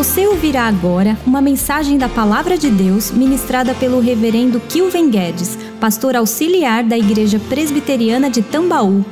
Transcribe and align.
Você 0.00 0.26
ouvirá 0.26 0.62
agora 0.62 1.14
uma 1.26 1.42
mensagem 1.42 1.98
da 1.98 2.08
Palavra 2.08 2.56
de 2.56 2.70
Deus 2.70 3.10
ministrada 3.10 3.74
pelo 3.74 4.00
Reverendo 4.00 4.58
Kilven 4.58 5.10
Guedes, 5.10 5.58
pastor 5.78 6.16
auxiliar 6.16 6.82
da 6.82 6.96
Igreja 6.96 7.38
Presbiteriana 7.38 8.30
de 8.30 8.40
Tambaú. 8.40 9.04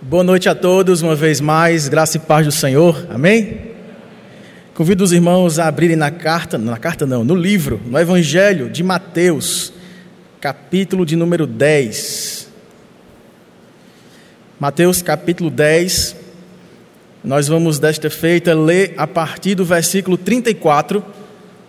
Boa 0.00 0.22
noite 0.22 0.48
a 0.48 0.54
todos, 0.54 1.02
uma 1.02 1.16
vez 1.16 1.40
mais, 1.40 1.88
graça 1.88 2.18
e 2.18 2.20
paz 2.20 2.46
do 2.46 2.52
Senhor, 2.52 3.04
amém? 3.10 3.72
Convido 4.74 5.02
os 5.02 5.10
irmãos 5.10 5.58
a 5.58 5.66
abrirem 5.66 5.96
na 5.96 6.12
carta, 6.12 6.56
na 6.56 6.78
carta 6.78 7.04
não, 7.04 7.24
no 7.24 7.34
livro, 7.34 7.80
no 7.84 7.98
Evangelho 7.98 8.70
de 8.70 8.84
Mateus, 8.84 9.72
capítulo 10.40 11.04
de 11.04 11.16
número 11.16 11.48
10. 11.48 12.48
Mateus 14.60 15.02
capítulo 15.02 15.50
10, 15.50 16.19
nós 17.22 17.48
vamos, 17.48 17.78
desta 17.78 18.08
feita, 18.08 18.54
ler 18.54 18.94
a 18.96 19.06
partir 19.06 19.54
do 19.54 19.64
versículo 19.64 20.16
34, 20.16 21.04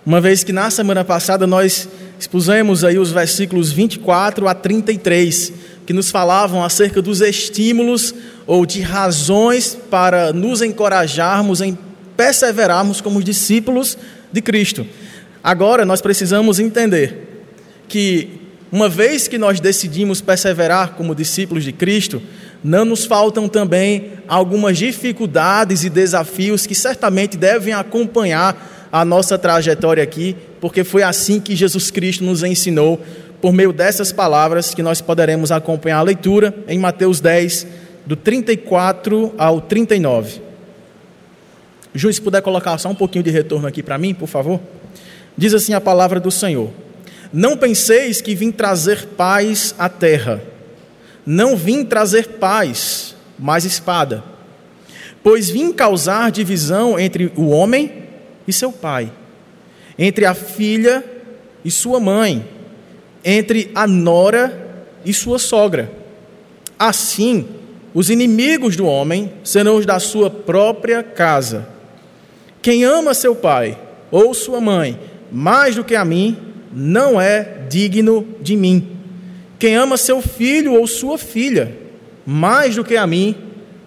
uma 0.06 0.22
vez 0.22 0.44
que 0.44 0.54
na 0.54 0.70
semana 0.70 1.04
passada 1.04 1.46
nós 1.46 1.90
expusemos 2.18 2.86
aí 2.86 2.98
os 2.98 3.12
versículos 3.12 3.72
24 3.72 4.48
a 4.48 4.54
33, 4.54 5.54
que 5.86 5.92
nos 5.92 6.10
falavam 6.10 6.64
acerca 6.64 7.02
dos 7.02 7.20
estímulos 7.20 8.16
ou 8.48 8.66
de 8.66 8.80
razões 8.80 9.78
para 9.90 10.32
nos 10.32 10.62
encorajarmos 10.62 11.60
em 11.60 11.78
perseverarmos 12.16 13.02
como 13.02 13.22
discípulos 13.22 13.98
de 14.32 14.42
Cristo. 14.42 14.88
Agora 15.44 15.86
nós 15.86 16.02
precisamos 16.02 16.60
entender 16.60 17.46
que, 17.90 18.40
uma 18.72 18.88
vez 18.88 19.28
que 19.28 19.38
nós 19.38 19.60
decidimos 19.60 20.22
perseverar 20.22 20.94
como 20.94 21.14
discípulos 21.14 21.66
de 21.66 21.74
Cristo, 21.74 22.22
não 22.64 22.86
nos 22.86 23.06
faltam 23.06 23.48
também 23.48 24.12
algumas 24.28 24.78
dificuldades 24.78 25.84
e 25.84 25.90
desafios 25.90 26.68
que 26.68 26.76
certamente 26.76 27.36
devem 27.36 27.74
acompanhar 27.74 28.90
a 28.92 29.04
nossa 29.04 29.38
trajetória 29.38 30.04
aqui, 30.04 30.36
porque 30.60 30.84
foi 30.84 31.02
assim 31.02 31.40
que 31.40 31.56
Jesus 31.56 31.90
Cristo 31.90 32.24
nos 32.24 32.44
ensinou, 32.44 33.02
por 33.42 33.52
meio 33.52 33.74
dessas 33.74 34.12
palavras 34.12 34.74
que 34.76 34.84
nós 34.84 35.02
poderemos 35.02 35.52
acompanhar 35.52 35.98
a 35.98 36.04
leitura 36.04 36.54
em 36.68 36.78
Mateus 36.78 37.20
10, 37.20 37.66
do 38.06 38.16
34 38.16 39.34
ao 39.38 39.60
39. 39.62 40.42
Ju, 41.94 42.14
se 42.14 42.22
puder 42.22 42.42
colocar 42.42 42.78
só 42.78 42.90
um 42.90 42.96
pouquinho 42.96 43.24
de 43.24 43.32
retorno 43.32 43.68
aqui 43.68 43.82
para 43.82 43.98
mim, 43.98 44.14
por 44.14 44.28
favor. 44.28 44.60
Diz 45.36 45.54
assim 45.54 45.74
a 45.74 45.82
palavra 45.82 46.20
do 46.20 46.30
Senhor: 46.30 46.70
Não 47.34 47.58
penseis 47.58 48.22
que 48.22 48.36
vim 48.36 48.52
trazer 48.52 49.08
paz 49.18 49.74
à 49.78 49.90
terra. 49.90 50.42
Não 51.26 51.56
vim 51.56 51.86
trazer 51.86 52.28
paz, 52.40 53.16
mas 53.38 53.66
espada. 53.66 54.24
Pois 55.24 55.50
vim 55.50 55.72
causar 55.72 56.32
divisão 56.32 57.00
entre 57.00 57.32
o 57.36 57.50
homem 57.50 57.92
e 58.48 58.54
seu 58.54 58.72
pai, 58.72 59.12
entre 59.98 60.26
a 60.26 60.34
filha 60.34 61.04
e 61.64 61.70
sua 61.70 62.00
mãe, 62.00 62.48
entre 63.24 63.72
a 63.76 63.86
nora 63.86 64.86
e 65.06 65.14
sua 65.14 65.38
sogra. 65.38 65.92
Assim, 66.78 67.48
os 67.94 68.10
inimigos 68.10 68.76
do 68.76 68.86
homem 68.86 69.32
serão 69.44 69.76
os 69.76 69.86
da 69.86 70.00
sua 70.00 70.30
própria 70.30 71.04
casa. 71.04 71.68
Quem 72.62 72.84
ama 72.84 73.14
seu 73.14 73.36
pai 73.36 73.78
ou 74.10 74.34
sua 74.34 74.60
mãe 74.60 75.00
mais 75.32 75.76
do 75.76 75.84
que 75.84 75.96
a 75.96 76.04
mim, 76.04 76.38
não 76.74 77.20
é 77.20 77.66
digno 77.70 78.28
de 78.42 78.56
mim. 78.56 78.98
Quem 79.62 79.76
ama 79.76 79.96
seu 79.96 80.24
filho 80.24 80.74
ou 80.74 80.88
sua 80.88 81.20
filha 81.20 81.72
mais 82.26 82.78
do 82.78 82.84
que 82.84 82.98
a 82.98 83.06
mim, 83.06 83.36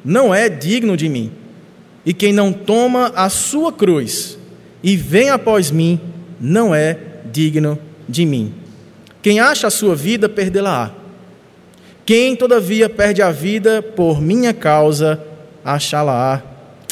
não 0.05 0.33
é 0.33 0.48
digno 0.48 0.97
de 0.97 1.08
mim. 1.08 1.33
E 2.06 2.14
quem 2.14 2.33
não 2.33 2.53
toma 2.53 3.11
a 3.16 3.28
sua 3.28 3.72
cruz 3.72 4.39
e 4.84 4.97
vem 4.97 5.31
após 5.31 5.72
mim, 5.72 6.00
não 6.41 6.72
é 6.72 6.97
digno 7.33 7.77
de 8.08 8.25
mim. 8.25 8.54
Quem 9.21 9.41
acha 9.41 9.66
a 9.66 9.71
sua 9.71 9.97
vida, 9.97 10.28
perdê-la-á. 10.28 10.93
Quem, 12.06 12.37
todavia, 12.37 12.88
perde 12.88 13.20
a 13.20 13.32
vida 13.32 13.82
por 13.82 14.22
minha 14.22 14.54
causa, 14.54 15.20
achá-la-á. 15.65 16.41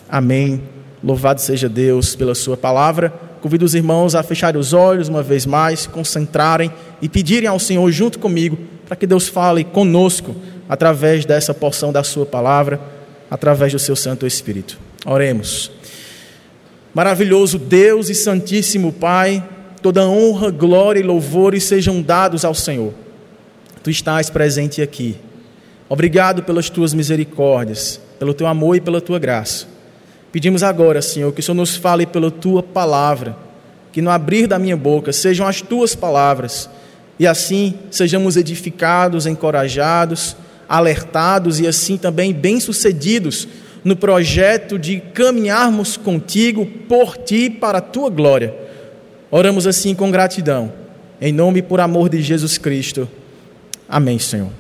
Amém. 0.08 0.60
Louvado 1.04 1.40
seja 1.40 1.68
Deus 1.68 2.16
pela 2.16 2.34
Sua 2.34 2.56
palavra. 2.56 3.12
Convido 3.40 3.64
os 3.64 3.76
irmãos 3.76 4.16
a 4.16 4.24
fecharem 4.24 4.60
os 4.60 4.72
olhos 4.72 5.08
uma 5.08 5.22
vez 5.22 5.46
mais, 5.46 5.86
concentrarem 5.86 6.72
e 7.00 7.08
pedirem 7.08 7.48
ao 7.48 7.60
Senhor 7.60 7.88
junto 7.92 8.18
comigo 8.18 8.71
para 8.87 8.97
que 8.97 9.06
Deus 9.06 9.28
fale 9.28 9.65
conosco 9.65 10.34
através 10.69 11.25
dessa 11.25 11.53
porção 11.53 11.93
da 11.93 12.03
Sua 12.03 12.26
palavra, 12.26 12.81
através 13.31 13.72
do 13.72 13.78
Seu 13.78 13.97
Santo 13.97 14.26
Espírito. 14.26 14.78
Oremos. 15.04 15.70
Maravilhoso 16.94 17.59
Deus 17.59 18.09
e 18.10 18.15
Santíssimo 18.15 18.93
Pai, 18.93 19.43
toda 19.81 20.06
honra, 20.06 20.50
glória 20.50 21.00
e 21.00 21.03
louvores 21.03 21.65
sejam 21.65 22.03
dados 22.03 22.44
ao 22.44 22.54
Senhor. 22.54 22.93
Tu 23.82 23.91
estás 23.91 24.31
presente 24.31 24.82
aqui. 24.82 25.16
Obrigado 25.88 26.43
pelas 26.43 26.70
tuas 26.70 26.94
misericórdias, 26.94 28.00
pelo 28.19 28.32
teu 28.32 28.47
amor 28.47 28.76
e 28.76 28.81
pela 28.81 29.00
tua 29.00 29.19
graça. 29.19 29.66
Pedimos 30.31 30.62
agora, 30.62 31.03
Senhor, 31.03 31.32
que 31.32 31.41
o 31.41 31.43
Senhor 31.43 31.56
nos 31.56 31.76
fale 31.76 32.06
pela 32.06 32.31
tua 32.31 32.62
palavra, 32.62 33.37
que 33.93 34.00
no 34.00 34.10
abrir 34.10 34.47
da 34.47 34.59
minha 34.59 34.76
boca 34.76 35.12
sejam 35.12 35.47
as 35.47 35.60
tuas 35.60 35.94
palavras 35.94 36.70
e 37.18 37.26
assim 37.26 37.74
sejamos 37.90 38.36
edificados, 38.36 39.26
encorajados, 39.26 40.36
alertados 40.68 41.60
e 41.60 41.66
assim 41.66 41.96
também 41.96 42.32
bem-sucedidos 42.32 43.46
no 43.84 43.96
projeto 43.96 44.78
de 44.78 45.00
caminharmos 45.00 45.96
contigo, 45.96 46.64
por 46.88 47.16
ti, 47.16 47.50
para 47.50 47.78
a 47.78 47.82
tua 47.82 48.08
glória. 48.08 48.54
Oramos 49.30 49.66
assim 49.66 49.94
com 49.94 50.10
gratidão, 50.10 50.72
em 51.20 51.32
nome 51.32 51.58
e 51.58 51.62
por 51.62 51.80
amor 51.80 52.08
de 52.08 52.22
Jesus 52.22 52.58
Cristo. 52.58 53.08
Amém, 53.88 54.18
Senhor. 54.18 54.50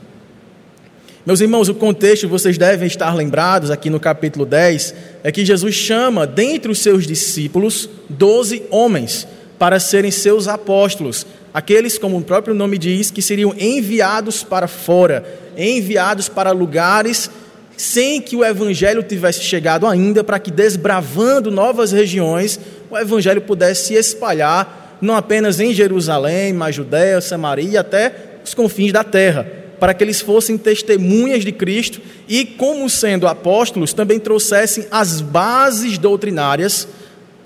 Meus 1.24 1.40
irmãos, 1.40 1.68
o 1.68 1.74
contexto, 1.74 2.28
vocês 2.28 2.58
devem 2.58 2.88
estar 2.88 3.14
lembrados 3.14 3.70
aqui 3.70 3.88
no 3.88 4.00
capítulo 4.00 4.44
10, 4.44 4.94
é 5.22 5.30
que 5.30 5.44
Jesus 5.44 5.74
chama 5.74 6.26
dentre 6.26 6.70
os 6.70 6.80
seus 6.80 7.06
discípulos 7.06 7.88
doze 8.08 8.64
homens 8.70 9.28
para 9.62 9.78
serem 9.78 10.10
seus 10.10 10.48
apóstolos, 10.48 11.24
Aqueles, 11.54 11.96
como 11.96 12.18
o 12.18 12.24
próprio 12.24 12.52
nome 12.52 12.76
diz, 12.76 13.12
que 13.12 13.22
seriam 13.22 13.54
enviados 13.56 14.42
para 14.42 14.66
fora, 14.66 15.24
enviados 15.56 16.28
para 16.28 16.50
lugares 16.50 17.30
sem 17.76 18.20
que 18.20 18.34
o 18.34 18.44
evangelho 18.44 19.04
tivesse 19.04 19.42
chegado 19.42 19.86
ainda, 19.86 20.24
para 20.24 20.40
que 20.40 20.50
desbravando 20.50 21.48
novas 21.48 21.92
regiões, 21.92 22.58
o 22.90 22.98
evangelho 22.98 23.40
pudesse 23.40 23.86
se 23.86 23.94
espalhar, 23.94 24.98
não 25.00 25.14
apenas 25.14 25.60
em 25.60 25.72
Jerusalém, 25.72 26.52
mas 26.52 26.74
Judéia, 26.74 27.20
Samaria, 27.20 27.82
até 27.82 28.12
os 28.44 28.54
confins 28.54 28.90
da 28.90 29.04
terra, 29.04 29.46
para 29.78 29.94
que 29.94 30.02
eles 30.02 30.20
fossem 30.20 30.58
testemunhas 30.58 31.44
de 31.44 31.52
Cristo 31.52 32.00
e, 32.28 32.44
como 32.44 32.90
sendo 32.90 33.28
apóstolos, 33.28 33.92
também 33.92 34.18
trouxessem 34.18 34.88
as 34.90 35.20
bases 35.20 35.98
doutrinárias, 35.98 36.88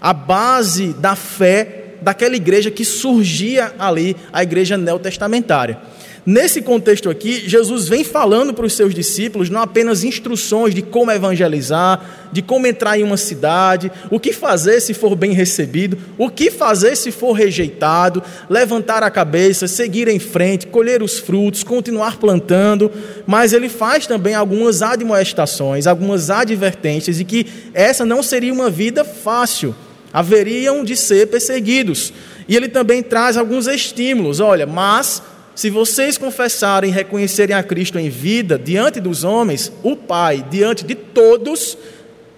a 0.00 0.14
base 0.14 0.94
da 0.94 1.14
fé 1.14 1.82
daquela 2.00 2.36
igreja 2.36 2.70
que 2.70 2.84
surgia 2.84 3.74
ali, 3.78 4.16
a 4.32 4.42
igreja 4.42 4.76
neotestamentária. 4.76 5.78
Nesse 6.26 6.60
contexto 6.60 7.08
aqui, 7.08 7.48
Jesus 7.48 7.86
vem 7.86 8.02
falando 8.02 8.52
para 8.52 8.66
os 8.66 8.72
seus 8.72 8.92
discípulos 8.92 9.48
não 9.48 9.60
apenas 9.60 10.02
instruções 10.02 10.74
de 10.74 10.82
como 10.82 11.12
evangelizar, 11.12 12.28
de 12.32 12.42
como 12.42 12.66
entrar 12.66 12.98
em 12.98 13.04
uma 13.04 13.16
cidade, 13.16 13.92
o 14.10 14.18
que 14.18 14.32
fazer 14.32 14.80
se 14.80 14.92
for 14.92 15.14
bem 15.14 15.30
recebido, 15.30 15.96
o 16.18 16.28
que 16.28 16.50
fazer 16.50 16.96
se 16.96 17.12
for 17.12 17.30
rejeitado, 17.30 18.20
levantar 18.50 19.04
a 19.04 19.10
cabeça, 19.10 19.68
seguir 19.68 20.08
em 20.08 20.18
frente, 20.18 20.66
colher 20.66 21.00
os 21.00 21.16
frutos, 21.16 21.62
continuar 21.62 22.16
plantando, 22.16 22.90
mas 23.24 23.52
ele 23.52 23.68
faz 23.68 24.04
também 24.04 24.34
algumas 24.34 24.82
admoestações, 24.82 25.86
algumas 25.86 26.28
advertências 26.28 27.18
de 27.18 27.24
que 27.24 27.46
essa 27.72 28.04
não 28.04 28.20
seria 28.20 28.52
uma 28.52 28.68
vida 28.68 29.04
fácil 29.04 29.76
haveriam 30.16 30.82
de 30.82 30.96
ser 30.96 31.26
perseguidos. 31.26 32.10
E 32.48 32.56
ele 32.56 32.68
também 32.68 33.02
traz 33.02 33.36
alguns 33.36 33.66
estímulos: 33.66 34.40
olha, 34.40 34.64
mas 34.64 35.22
se 35.54 35.68
vocês 35.68 36.16
confessarem 36.16 36.90
e 36.90 36.94
reconhecerem 36.94 37.54
a 37.54 37.62
Cristo 37.62 37.98
em 37.98 38.08
vida 38.08 38.58
diante 38.58 38.98
dos 38.98 39.24
homens, 39.24 39.70
o 39.82 39.94
Pai, 39.94 40.42
diante 40.50 40.86
de 40.86 40.94
todos, 40.94 41.76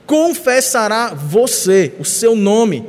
confessará 0.04 1.14
você, 1.14 1.92
o 2.00 2.04
seu 2.04 2.34
nome, 2.34 2.84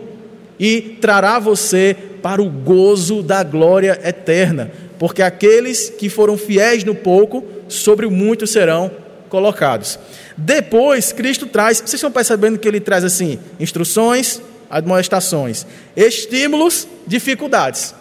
e 0.60 0.98
trará 1.00 1.38
você 1.38 1.96
para 2.24 2.42
o 2.42 2.50
gozo 2.50 3.22
da 3.22 3.44
glória 3.44 4.00
eterna. 4.04 4.72
Porque 4.98 5.22
aqueles 5.22 5.92
que 5.92 6.10
foram 6.10 6.36
fiéis 6.36 6.84
no 6.84 6.96
pouco, 6.96 7.44
sobre 7.68 8.08
o 8.08 8.12
muito 8.12 8.48
serão 8.48 8.90
colocados. 9.30 10.00
Depois, 10.36 11.12
Cristo 11.12 11.46
traz, 11.46 11.78
vocês 11.78 11.94
estão 11.94 12.12
percebendo 12.12 12.58
que 12.58 12.68
ele 12.68 12.80
traz 12.80 13.04
assim, 13.04 13.38
instruções, 13.60 14.42
admoestações, 14.70 15.66
estímulos, 15.96 16.88
dificuldades. 17.08 17.96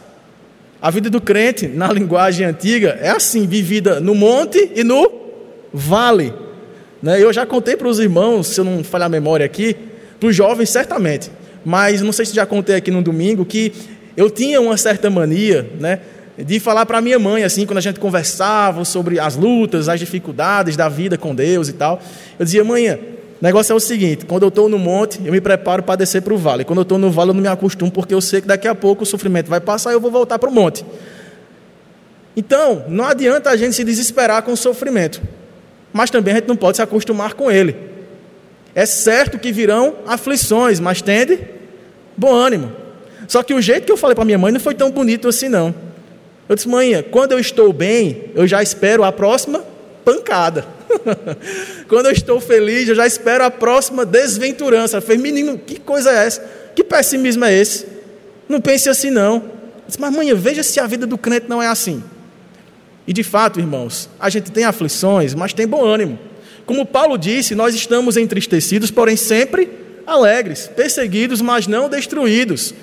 A 0.81 0.91
vida 0.91 1.11
do 1.11 1.21
crente, 1.21 1.67
na 1.67 1.91
linguagem 1.93 2.47
antiga, 2.47 2.99
é 3.01 3.11
assim, 3.11 3.47
vivida 3.47 4.01
no 4.01 4.15
monte 4.15 4.71
e 4.75 4.85
no 4.85 5.11
vale. 5.73 6.33
Né? 7.03 7.23
Eu 7.23 7.33
já 7.33 7.47
contei 7.47 7.77
para 7.77 7.89
os 7.89 7.99
irmãos, 7.99 8.49
se 8.49 8.61
eu 8.61 8.65
não 8.65 8.85
falhar 8.85 9.07
a 9.07 9.11
memória 9.11 9.47
aqui, 9.47 9.77
Para 10.21 10.29
os 10.29 10.37
jovens, 10.37 10.71
certamente. 10.71 11.31
Mas 11.65 12.03
não 12.03 12.13
sei 12.13 12.27
se 12.27 12.35
já 12.35 12.45
contei 12.45 12.77
aqui 12.77 12.91
no 12.91 13.03
domingo 13.03 13.45
que 13.45 13.73
eu 14.17 14.29
tinha 14.29 14.61
uma 14.61 14.77
certa 14.77 15.09
mania, 15.09 15.69
né? 15.79 16.01
De 16.37 16.59
falar 16.61 16.87
para 16.87 17.01
minha 17.01 17.19
mãe, 17.19 17.43
assim, 17.45 17.67
quando 17.67 17.79
a 17.79 17.81
gente 17.81 17.99
conversava 17.99 18.85
sobre 18.85 19.19
as 19.19 19.37
lutas, 19.37 19.89
as 19.89 19.99
dificuldades 19.99 20.77
da 20.77 20.89
vida 20.89 21.19
com 21.19 21.35
Deus 21.35 21.69
e 21.69 21.73
tal. 21.73 22.01
Eu 22.39 22.45
dizia, 22.45 22.65
mãe, 22.65 23.18
o 23.41 23.45
negócio 23.45 23.73
é 23.73 23.77
o 23.77 23.81
seguinte: 23.81 24.27
quando 24.27 24.43
eu 24.43 24.49
estou 24.49 24.69
no 24.69 24.79
monte, 24.79 25.21
eu 25.25 25.33
me 25.33 25.41
preparo 25.41 25.83
para 25.83 25.97
descer 25.97 26.23
para 26.23 26.35
o 26.35 26.39
vale. 26.39 26.65
Quando 26.65 26.79
eu 26.79 26.83
estou 26.83 26.99
no 26.99 27.11
vale, 27.11 27.31
eu 27.31 27.35
não 27.35 27.43
me 27.43 27.49
acostumo, 27.49 27.91
porque 27.91 28.13
eu 28.13 28.21
sei 28.21 28.41
que 28.41 28.49
daqui 28.49 28.67
a 28.67 28.75
pouco 28.75 29.05
o 29.05 29.07
sofrimento 29.07 29.49
vai 29.49 29.61
passar 29.61 29.91
e 29.91 29.95
eu 29.95 30.01
vou 30.01 30.11
voltar 30.11 30.39
para 30.39 30.49
o 30.49 30.53
monte. 30.53 30.85
Então, 32.37 32.85
não 32.89 33.05
adianta 33.05 33.51
a 33.51 33.57
gente 33.57 33.75
se 33.75 33.85
desesperar 33.85 34.43
com 34.43 34.53
o 34.53 34.57
sofrimento, 34.57 35.21
mas 35.93 36.11
também 36.11 36.35
a 36.35 36.37
gente 36.39 36.49
não 36.49 36.57
pode 36.57 36.77
se 36.77 36.83
acostumar 36.83 37.35
com 37.35 37.51
ele. 37.51 37.77
É 38.75 38.87
certo 38.87 39.39
que 39.39 39.51
virão 39.51 39.97
aflições, 40.07 40.79
mas 40.79 41.03
tende 41.03 41.39
bom 42.17 42.33
ânimo. 42.33 42.73
Só 43.27 43.43
que 43.43 43.55
o 43.55 43.61
jeito 43.61 43.85
que 43.85 43.93
eu 43.93 43.97
falei 43.97 44.15
para 44.15 44.25
minha 44.25 44.39
mãe 44.39 44.53
não 44.53 44.61
foi 44.61 44.75
tão 44.75 44.91
bonito 44.91 45.29
assim, 45.29 45.49
não. 45.49 45.75
Eu 46.49 46.55
disse, 46.55 46.69
mãe, 46.69 47.05
quando 47.11 47.33
eu 47.33 47.39
estou 47.39 47.73
bem, 47.73 48.31
eu 48.35 48.47
já 48.47 48.63
espero 48.63 49.05
a 49.05 49.13
próxima 49.13 49.65
pancada. 50.05 50.78
quando 51.89 52.07
eu 52.07 52.13
estou 52.13 52.41
feliz, 52.41 52.89
eu 52.89 52.95
já 52.95 53.07
espero 53.07 53.45
a 53.45 53.51
próxima 53.51 54.05
desventurança. 54.05 54.97
Ela 54.97 55.07
fez, 55.07 55.21
menino, 55.21 55.59
que 55.59 55.79
coisa 55.79 56.11
é 56.11 56.27
essa? 56.27 56.41
Que 56.75 56.85
pessimismo 56.85 57.45
é 57.45 57.55
esse? 57.55 57.87
Não 58.49 58.61
pense 58.61 58.89
assim, 58.89 59.11
não. 59.11 59.37
Eu 59.37 59.43
disse, 59.87 60.01
mas 60.01 60.13
mãe, 60.15 60.33
veja 60.35 60.63
se 60.63 60.81
a 60.81 60.87
vida 60.87 61.07
do 61.07 61.19
crente 61.19 61.47
não 61.49 61.63
é 61.63 61.67
assim. 61.67 62.03
E 63.07 63.13
de 63.13 63.23
fato, 63.23 63.59
irmãos, 63.59 64.09
a 64.21 64.29
gente 64.29 64.51
tem 64.51 64.65
aflições, 64.65 65.35
mas 65.35 65.53
tem 65.53 65.67
bom 65.67 65.85
ânimo. 65.85 66.19
Como 66.67 66.85
Paulo 66.85 67.17
disse, 67.17 67.55
nós 67.55 67.75
estamos 67.75 68.17
entristecidos, 68.17 68.91
porém 68.91 69.17
sempre 69.17 69.71
alegres, 70.07 70.71
perseguidos, 70.75 71.41
mas 71.41 71.67
não 71.67 71.89
destruídos, 71.89 72.75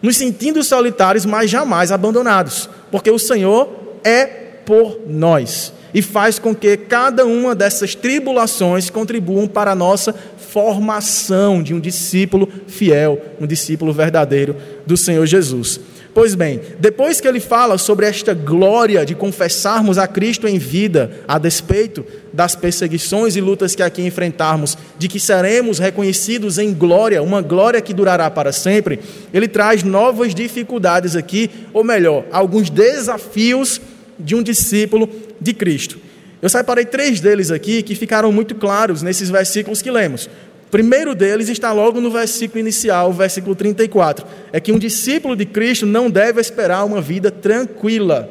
nos 0.00 0.16
sentindo 0.16 0.62
solitários, 0.62 1.24
mas 1.24 1.50
jamais 1.50 1.90
abandonados, 1.92 2.68
porque 2.90 3.10
o 3.10 3.18
Senhor 3.18 3.98
é 4.04 4.41
por 4.64 5.00
nós 5.06 5.72
e 5.94 6.00
faz 6.00 6.38
com 6.38 6.54
que 6.54 6.76
cada 6.76 7.26
uma 7.26 7.54
dessas 7.54 7.94
tribulações 7.94 8.88
contribuam 8.88 9.46
para 9.46 9.72
a 9.72 9.76
nossa 9.76 10.14
formação 10.52 11.62
de 11.62 11.74
um 11.74 11.80
discípulo 11.80 12.48
fiel, 12.66 13.20
um 13.40 13.46
discípulo 13.46 13.92
verdadeiro 13.92 14.56
do 14.86 14.96
Senhor 14.96 15.26
Jesus. 15.26 15.80
Pois 16.14 16.34
bem, 16.34 16.60
depois 16.78 17.22
que 17.22 17.26
ele 17.26 17.40
fala 17.40 17.78
sobre 17.78 18.04
esta 18.04 18.34
glória 18.34 19.04
de 19.04 19.14
confessarmos 19.14 19.96
a 19.96 20.06
Cristo 20.06 20.46
em 20.46 20.58
vida, 20.58 21.10
a 21.26 21.38
despeito 21.38 22.04
das 22.30 22.54
perseguições 22.54 23.34
e 23.34 23.40
lutas 23.40 23.74
que 23.74 23.82
aqui 23.82 24.02
enfrentarmos, 24.02 24.76
de 24.98 25.08
que 25.08 25.18
seremos 25.18 25.78
reconhecidos 25.78 26.58
em 26.58 26.74
glória, 26.74 27.22
uma 27.22 27.40
glória 27.40 27.80
que 27.80 27.94
durará 27.94 28.30
para 28.30 28.52
sempre, 28.52 29.00
ele 29.32 29.48
traz 29.48 29.82
novas 29.82 30.34
dificuldades 30.34 31.16
aqui, 31.16 31.50
ou 31.72 31.82
melhor, 31.82 32.24
alguns 32.30 32.68
desafios 32.68 33.80
de 34.22 34.34
um 34.34 34.42
discípulo 34.42 35.08
de 35.40 35.52
Cristo. 35.52 35.98
Eu 36.40 36.48
separei 36.48 36.84
três 36.84 37.20
deles 37.20 37.50
aqui 37.50 37.82
que 37.82 37.94
ficaram 37.94 38.32
muito 38.32 38.54
claros 38.54 39.02
nesses 39.02 39.30
versículos 39.30 39.82
que 39.82 39.90
lemos 39.90 40.28
primeiro 40.72 41.14
deles 41.14 41.50
está 41.50 41.70
logo 41.70 42.00
no 42.00 42.10
versículo 42.10 42.58
inicial, 42.58 43.10
o 43.10 43.12
versículo 43.12 43.54
34. 43.54 44.26
É 44.50 44.58
que 44.58 44.72
um 44.72 44.78
discípulo 44.78 45.36
de 45.36 45.44
Cristo 45.44 45.84
não 45.84 46.10
deve 46.10 46.40
esperar 46.40 46.82
uma 46.84 47.00
vida 47.00 47.30
tranquila, 47.30 48.28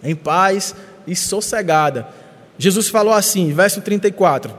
em 0.00 0.14
paz 0.14 0.76
e 1.08 1.16
sossegada. 1.16 2.06
Jesus 2.56 2.88
falou 2.88 3.12
assim, 3.12 3.52
verso 3.52 3.80
34: 3.80 4.56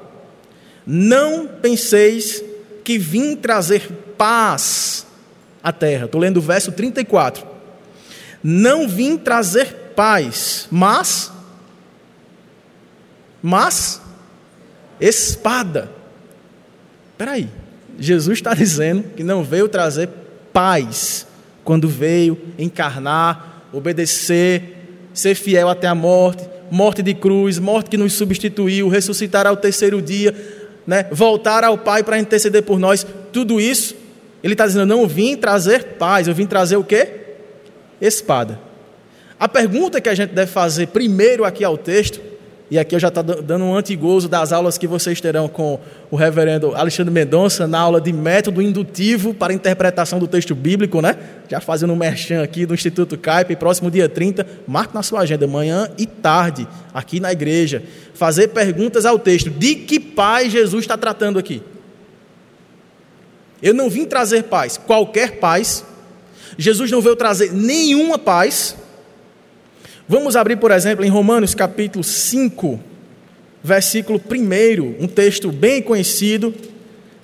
Não 0.86 1.48
penseis 1.48 2.44
que 2.83 2.98
vim 2.98 3.38
trazer 3.38 3.89
paz 4.18 5.07
à 5.63 5.71
terra. 5.71 6.06
Estou 6.06 6.19
lendo 6.19 6.38
o 6.38 6.42
verso 6.42 6.74
34. 6.74 7.48
Não 8.44 8.86
vim 8.86 9.18
trazer 9.18 9.74
paz, 9.95 10.68
mas. 10.71 11.31
Mas. 13.42 14.01
Espada. 15.00 15.92
Espera 17.12 17.31
aí, 17.31 17.50
Jesus 17.97 18.39
está 18.39 18.53
dizendo 18.53 19.03
que 19.15 19.24
não 19.24 19.44
veio 19.44 19.69
trazer 19.69 20.09
paz 20.51 21.25
quando 21.63 21.88
veio 21.88 22.38
encarnar, 22.57 23.68
obedecer, 23.74 24.75
ser 25.13 25.36
fiel 25.36 25.69
até 25.69 25.88
a 25.88 25.95
morte, 25.95 26.47
morte 26.69 27.01
de 27.01 27.13
cruz, 27.13 27.57
morte 27.57 27.89
que 27.89 27.97
nos 27.97 28.13
substituiu, 28.13 28.88
ressuscitar 28.89 29.47
ao 29.47 29.57
terceiro 29.57 30.01
dia, 30.01 30.36
né? 30.86 31.07
voltar 31.12 31.63
ao 31.63 31.77
Pai 31.77 32.03
para 32.03 32.19
interceder 32.19 32.63
por 32.63 32.77
nós, 32.80 33.06
tudo 33.31 33.59
isso, 33.59 33.95
ele 34.44 34.53
está 34.53 34.68
dizendo: 34.68 34.86
não 34.86 35.07
vim 35.07 35.36
trazer 35.36 35.83
paz, 35.97 36.27
eu 36.27 36.36
vim 36.36 36.45
trazer 36.45 36.77
o 36.77 36.83
quê? 36.83 37.07
Espada. 38.00 38.59
A 39.39 39.47
pergunta 39.47 39.99
que 39.99 40.09
a 40.09 40.15
gente 40.15 40.33
deve 40.33 40.51
fazer 40.51 40.87
primeiro 40.87 41.43
aqui 41.43 41.63
ao 41.63 41.77
texto 41.77 42.21
e 42.69 42.79
aqui 42.79 42.95
eu 42.95 42.99
já 42.99 43.09
estou 43.09 43.23
dando 43.23 43.63
um 43.63 43.75
antigozo 43.75 44.27
das 44.27 44.51
aulas 44.51 44.75
que 44.75 44.87
vocês 44.87 45.21
terão 45.21 45.47
com 45.47 45.79
o 46.09 46.15
reverendo 46.15 46.73
Alexandre 46.75 47.13
Mendonça 47.13 47.67
na 47.67 47.79
aula 47.79 48.01
de 48.01 48.11
método 48.11 48.59
indutivo 48.59 49.35
para 49.35 49.53
interpretação 49.53 50.17
do 50.17 50.27
texto 50.27 50.55
bíblico, 50.55 50.99
né? 50.99 51.15
Já 51.47 51.61
fazendo 51.61 51.93
um 51.93 51.95
merchan 51.95 52.41
aqui 52.41 52.65
do 52.65 52.73
Instituto 52.73 53.19
Caipe, 53.19 53.55
próximo 53.55 53.91
dia 53.91 54.09
30, 54.09 54.47
marque 54.67 54.95
na 54.95 55.03
sua 55.03 55.19
agenda, 55.19 55.45
manhã 55.45 55.91
e 55.95 56.07
tarde, 56.07 56.67
aqui 56.91 57.19
na 57.19 57.31
igreja. 57.31 57.83
Fazer 58.15 58.47
perguntas 58.47 59.05
ao 59.05 59.19
texto. 59.19 59.51
De 59.51 59.75
que 59.75 59.99
paz 59.99 60.51
Jesus 60.51 60.85
está 60.85 60.97
tratando 60.97 61.37
aqui? 61.37 61.61
Eu 63.61 63.75
não 63.75 63.91
vim 63.91 64.05
trazer 64.05 64.43
paz, 64.43 64.75
qualquer 64.75 65.37
paz. 65.37 65.85
Jesus 66.57 66.89
não 66.89 66.99
veio 66.99 67.15
trazer 67.15 67.53
nenhuma 67.53 68.17
paz 68.17 68.75
Vamos 70.07 70.36
abrir, 70.36 70.57
por 70.57 70.69
exemplo, 70.69 71.04
em 71.04 71.10
Romanos 71.10 71.56
capítulo 71.56 72.04
5, 72.04 72.80
versículo 73.63 74.22
1, 74.22 75.04
um 75.04 75.07
texto 75.07 75.52
bem 75.52 75.81
conhecido, 75.81 76.54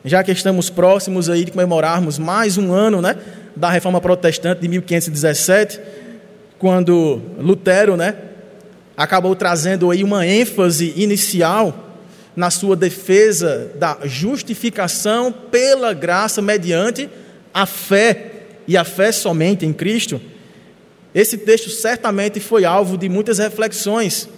já 0.04 0.24
que 0.24 0.32
estamos 0.32 0.68
próximos 0.68 1.30
aí 1.30 1.46
de 1.46 1.52
comemorarmos 1.52 2.18
mais 2.18 2.58
um 2.58 2.74
ano 2.74 3.00
né, 3.00 3.16
da 3.56 3.70
Reforma 3.70 4.02
Protestante 4.02 4.62
de 4.62 4.68
1517, 4.68 5.80
quando 6.58 7.22
Lutero 7.38 7.96
né, 7.96 8.16
acabou 8.98 9.36
trazendo 9.36 9.92
aí 9.92 10.04
uma 10.04 10.26
ênfase 10.26 10.92
inicial 10.96 12.00
na 12.36 12.50
sua 12.50 12.76
defesa 12.76 13.74
da 13.76 14.00
justificação 14.06 15.32
pela 15.32 15.94
graça 15.94 16.42
mediante 16.42 17.08
a 17.54 17.68
fé, 17.68 18.32
e 18.68 18.76
a 18.76 18.84
fé 18.84 19.12
somente 19.12 19.68
em 19.68 19.72
Cristo. 19.72 20.20
Esse 21.14 21.38
texto 21.38 21.70
certamente 21.70 22.40
foi 22.40 22.64
alvo 22.64 22.98
de 22.98 23.10
muitas 23.10 23.38
reflexões 23.38 24.30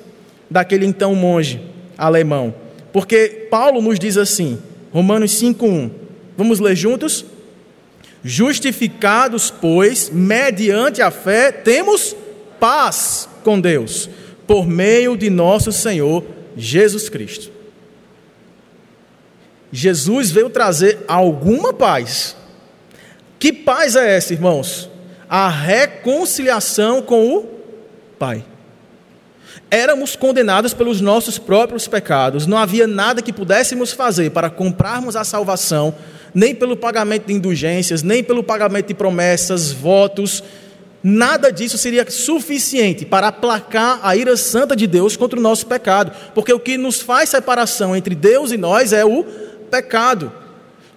daquele 0.49 0.85
então 0.85 1.13
monge 1.15 1.61
alemão. 1.97 2.53
Porque 2.91 3.47
Paulo 3.49 3.81
nos 3.81 3.99
diz 3.99 4.17
assim, 4.17 4.59
Romanos 4.91 5.31
5:1. 5.31 5.91
Vamos 6.37 6.59
ler 6.59 6.75
juntos? 6.75 7.25
Justificados, 8.23 9.51
pois, 9.51 10.09
mediante 10.09 11.01
a 11.01 11.11
fé, 11.11 11.51
temos 11.51 12.15
paz 12.59 13.27
com 13.43 13.59
Deus, 13.59 14.09
por 14.47 14.65
meio 14.65 15.17
de 15.17 15.29
nosso 15.29 15.71
Senhor 15.71 16.23
Jesus 16.55 17.09
Cristo. 17.09 17.51
Jesus 19.71 20.31
veio 20.31 20.49
trazer 20.49 20.99
alguma 21.07 21.73
paz. 21.73 22.37
Que 23.39 23.51
paz 23.51 23.95
é 23.95 24.15
essa, 24.15 24.33
irmãos? 24.33 24.89
A 25.35 25.49
reconciliação 25.49 27.01
com 27.01 27.37
o 27.37 27.49
Pai. 28.19 28.45
Éramos 29.71 30.15
condenados 30.15 30.75
pelos 30.75 31.01
nossos 31.01 31.39
próprios 31.39 31.87
pecados, 31.87 32.45
não 32.45 32.55
havia 32.55 32.85
nada 32.85 33.19
que 33.19 33.33
pudéssemos 33.33 33.91
fazer 33.91 34.29
para 34.29 34.51
comprarmos 34.51 35.15
a 35.15 35.23
salvação, 35.23 35.95
nem 36.35 36.53
pelo 36.53 36.77
pagamento 36.77 37.25
de 37.25 37.33
indulgências, 37.33 38.03
nem 38.03 38.23
pelo 38.23 38.43
pagamento 38.43 38.89
de 38.89 38.93
promessas, 38.93 39.71
votos, 39.71 40.43
nada 41.01 41.51
disso 41.51 41.79
seria 41.79 42.07
suficiente 42.11 43.03
para 43.03 43.29
aplacar 43.29 44.01
a 44.03 44.15
ira 44.15 44.37
santa 44.37 44.75
de 44.75 44.85
Deus 44.85 45.17
contra 45.17 45.39
o 45.39 45.41
nosso 45.41 45.65
pecado, 45.65 46.11
porque 46.35 46.53
o 46.53 46.59
que 46.59 46.77
nos 46.77 47.01
faz 47.01 47.29
separação 47.29 47.95
entre 47.95 48.13
Deus 48.13 48.51
e 48.51 48.57
nós 48.57 48.93
é 48.93 49.03
o 49.03 49.23
pecado. 49.71 50.31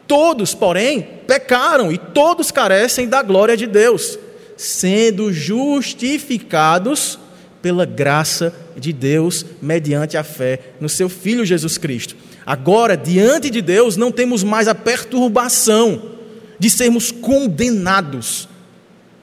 Todos, 0.07 0.55
porém, 0.55 1.01
pecaram 1.27 1.91
e 1.91 1.97
todos 1.97 2.51
carecem 2.51 3.09
da 3.09 3.23
glória 3.23 3.57
de 3.57 3.67
Deus 3.67 4.19
sendo 4.57 5.33
justificados 5.33 7.19
pela 7.61 7.85
graça 7.85 8.55
de 8.77 8.93
Deus 8.93 9.45
mediante 9.61 10.17
a 10.17 10.23
fé 10.23 10.61
no 10.81 10.89
seu 10.89 11.09
Filho 11.09 11.45
Jesus 11.45 11.79
Cristo. 11.79 12.17
Agora, 12.45 12.97
diante 12.97 13.51
de 13.51 13.61
Deus, 13.61 13.97
não 13.97 14.13
temos 14.13 14.45
mais 14.45 14.69
a 14.69 14.75
perturbação 14.75 16.17
de 16.59 16.71
sermos 16.71 17.11
condenados, 17.11 18.49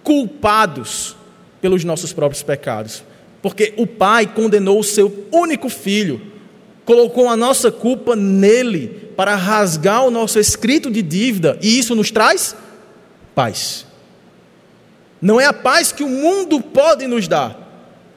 culpados 0.03 1.15
pelos 1.61 1.83
nossos 1.85 2.11
próprios 2.11 2.43
pecados, 2.43 3.03
porque 3.41 3.73
o 3.77 3.87
Pai 3.87 4.27
condenou 4.27 4.79
o 4.79 4.83
seu 4.83 5.27
único 5.31 5.69
filho, 5.69 6.21
colocou 6.83 7.29
a 7.29 7.37
nossa 7.37 7.71
culpa 7.71 8.15
nele, 8.15 9.03
para 9.15 9.35
rasgar 9.35 10.05
o 10.05 10.11
nosso 10.11 10.39
escrito 10.39 10.91
de 10.91 11.01
dívida, 11.01 11.57
e 11.61 11.79
isso 11.79 11.95
nos 11.95 12.11
traz 12.11 12.55
paz. 13.33 13.85
Não 15.23 15.39
é 15.39 15.45
a 15.45 15.53
paz 15.53 15.93
que 15.93 16.03
o 16.03 16.09
mundo 16.09 16.59
pode 16.59 17.07
nos 17.07 17.29
dar. 17.29 17.57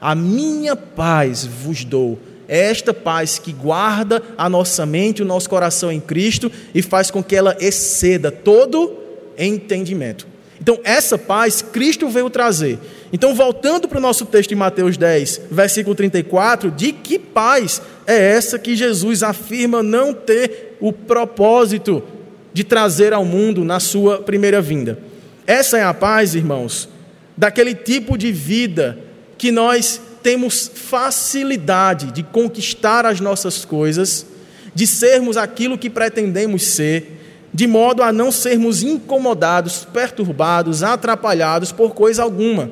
A 0.01 0.13
minha 0.13 0.75
paz 0.75 1.45
vos 1.45 1.85
dou. 1.85 2.19
É 2.49 2.69
esta 2.69 2.93
paz 2.93 3.39
que 3.39 3.53
guarda 3.53 4.21
a 4.37 4.49
nossa 4.49 4.85
mente, 4.85 5.21
o 5.21 5.25
nosso 5.25 5.49
coração 5.49 5.89
em 5.89 6.01
Cristo 6.01 6.51
e 6.75 6.81
faz 6.81 7.09
com 7.09 7.23
que 7.23 7.33
ela 7.33 7.55
exceda 7.61 8.29
todo 8.29 8.93
entendimento. 9.37 10.27
Então, 10.59 10.81
essa 10.83 11.17
paz 11.17 11.61
Cristo 11.61 12.09
veio 12.09 12.29
trazer. 12.29 12.77
Então, 13.13 13.33
voltando 13.33 13.87
para 13.87 13.99
o 13.99 14.01
nosso 14.01 14.25
texto 14.25 14.51
em 14.51 14.55
Mateus 14.55 14.97
10, 14.97 15.43
versículo 15.49 15.95
34, 15.95 16.69
de 16.69 16.91
que 16.91 17.17
paz 17.17 17.81
é 18.05 18.31
essa 18.31 18.59
que 18.59 18.75
Jesus 18.75 19.23
afirma 19.23 19.81
não 19.81 20.13
ter 20.13 20.75
o 20.81 20.91
propósito 20.91 22.03
de 22.51 22.65
trazer 22.65 23.13
ao 23.13 23.23
mundo 23.23 23.63
na 23.63 23.79
sua 23.79 24.17
primeira 24.17 24.61
vinda? 24.61 24.99
Essa 25.45 25.77
é 25.77 25.83
a 25.83 25.93
paz, 25.93 26.35
irmãos, 26.35 26.89
daquele 27.37 27.75
tipo 27.75 28.17
de 28.17 28.31
vida 28.31 28.97
que 29.37 29.51
nós 29.51 30.01
temos 30.23 30.69
facilidade 30.73 32.11
de 32.11 32.23
conquistar 32.23 33.05
as 33.05 33.21
nossas 33.21 33.63
coisas, 33.63 34.25
de 34.73 34.87
sermos 34.87 35.37
aquilo 35.37 35.77
que 35.77 35.89
pretendemos 35.89 36.63
ser, 36.63 37.47
de 37.53 37.65
modo 37.67 38.03
a 38.03 38.11
não 38.11 38.31
sermos 38.31 38.83
incomodados, 38.83 39.85
perturbados, 39.85 40.83
atrapalhados 40.83 41.71
por 41.71 41.93
coisa 41.93 42.23
alguma. 42.23 42.71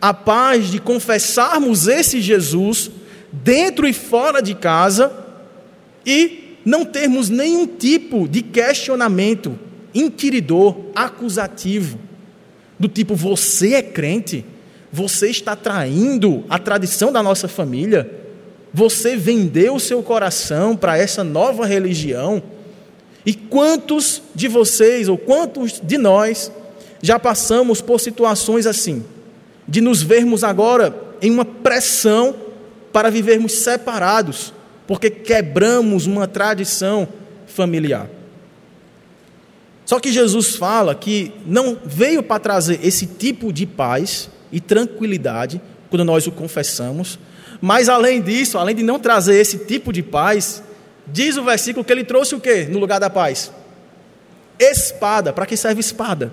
A 0.00 0.12
paz 0.14 0.70
de 0.70 0.78
confessarmos 0.78 1.88
esse 1.88 2.20
Jesus 2.20 2.90
dentro 3.32 3.88
e 3.88 3.92
fora 3.92 4.40
de 4.40 4.54
casa 4.54 5.12
e 6.04 6.56
não 6.64 6.84
termos 6.84 7.28
nenhum 7.28 7.66
tipo 7.66 8.28
de 8.28 8.42
questionamento 8.42 9.58
inquiridor, 9.94 10.76
acusativo, 10.94 11.98
do 12.80 12.88
tipo: 12.88 13.14
você 13.14 13.74
é 13.74 13.82
crente? 13.82 14.44
Você 14.90 15.28
está 15.28 15.54
traindo 15.54 16.42
a 16.48 16.58
tradição 16.58 17.12
da 17.12 17.22
nossa 17.22 17.46
família? 17.46 18.10
Você 18.72 19.14
vendeu 19.16 19.74
o 19.74 19.80
seu 19.80 20.02
coração 20.02 20.74
para 20.74 20.96
essa 20.98 21.22
nova 21.22 21.66
religião? 21.66 22.42
E 23.24 23.34
quantos 23.34 24.22
de 24.34 24.48
vocês, 24.48 25.08
ou 25.08 25.18
quantos 25.18 25.80
de 25.80 25.98
nós, 25.98 26.50
já 27.02 27.18
passamos 27.18 27.80
por 27.80 28.00
situações 28.00 28.66
assim, 28.66 29.04
de 29.68 29.80
nos 29.80 30.02
vermos 30.02 30.42
agora 30.42 30.96
em 31.20 31.30
uma 31.30 31.44
pressão 31.44 32.34
para 32.92 33.10
vivermos 33.10 33.52
separados, 33.52 34.52
porque 34.86 35.10
quebramos 35.10 36.06
uma 36.06 36.26
tradição 36.26 37.06
familiar? 37.46 38.08
Só 39.90 39.98
que 39.98 40.12
Jesus 40.12 40.54
fala 40.54 40.94
que 40.94 41.32
não 41.44 41.76
veio 41.84 42.22
para 42.22 42.38
trazer 42.38 42.78
esse 42.86 43.06
tipo 43.06 43.52
de 43.52 43.66
paz 43.66 44.30
e 44.52 44.60
tranquilidade 44.60 45.60
quando 45.88 46.04
nós 46.04 46.26
o 46.26 46.30
confessamos, 46.30 47.18
mas 47.60 47.88
além 47.88 48.22
disso, 48.22 48.56
além 48.56 48.76
de 48.76 48.82
não 48.82 49.00
trazer 49.00 49.34
esse 49.40 49.58
tipo 49.58 49.92
de 49.92 50.02
paz, 50.02 50.62
Diz 51.12 51.36
o 51.36 51.44
versículo 51.44 51.84
que 51.84 51.92
ele 51.92 52.04
trouxe 52.04 52.34
o 52.34 52.40
que 52.40 52.64
no 52.64 52.78
lugar 52.78 53.00
da 53.00 53.10
paz? 53.10 53.52
Espada. 54.58 55.32
Para 55.32 55.46
que 55.46 55.56
serve 55.56 55.80
espada? 55.80 56.32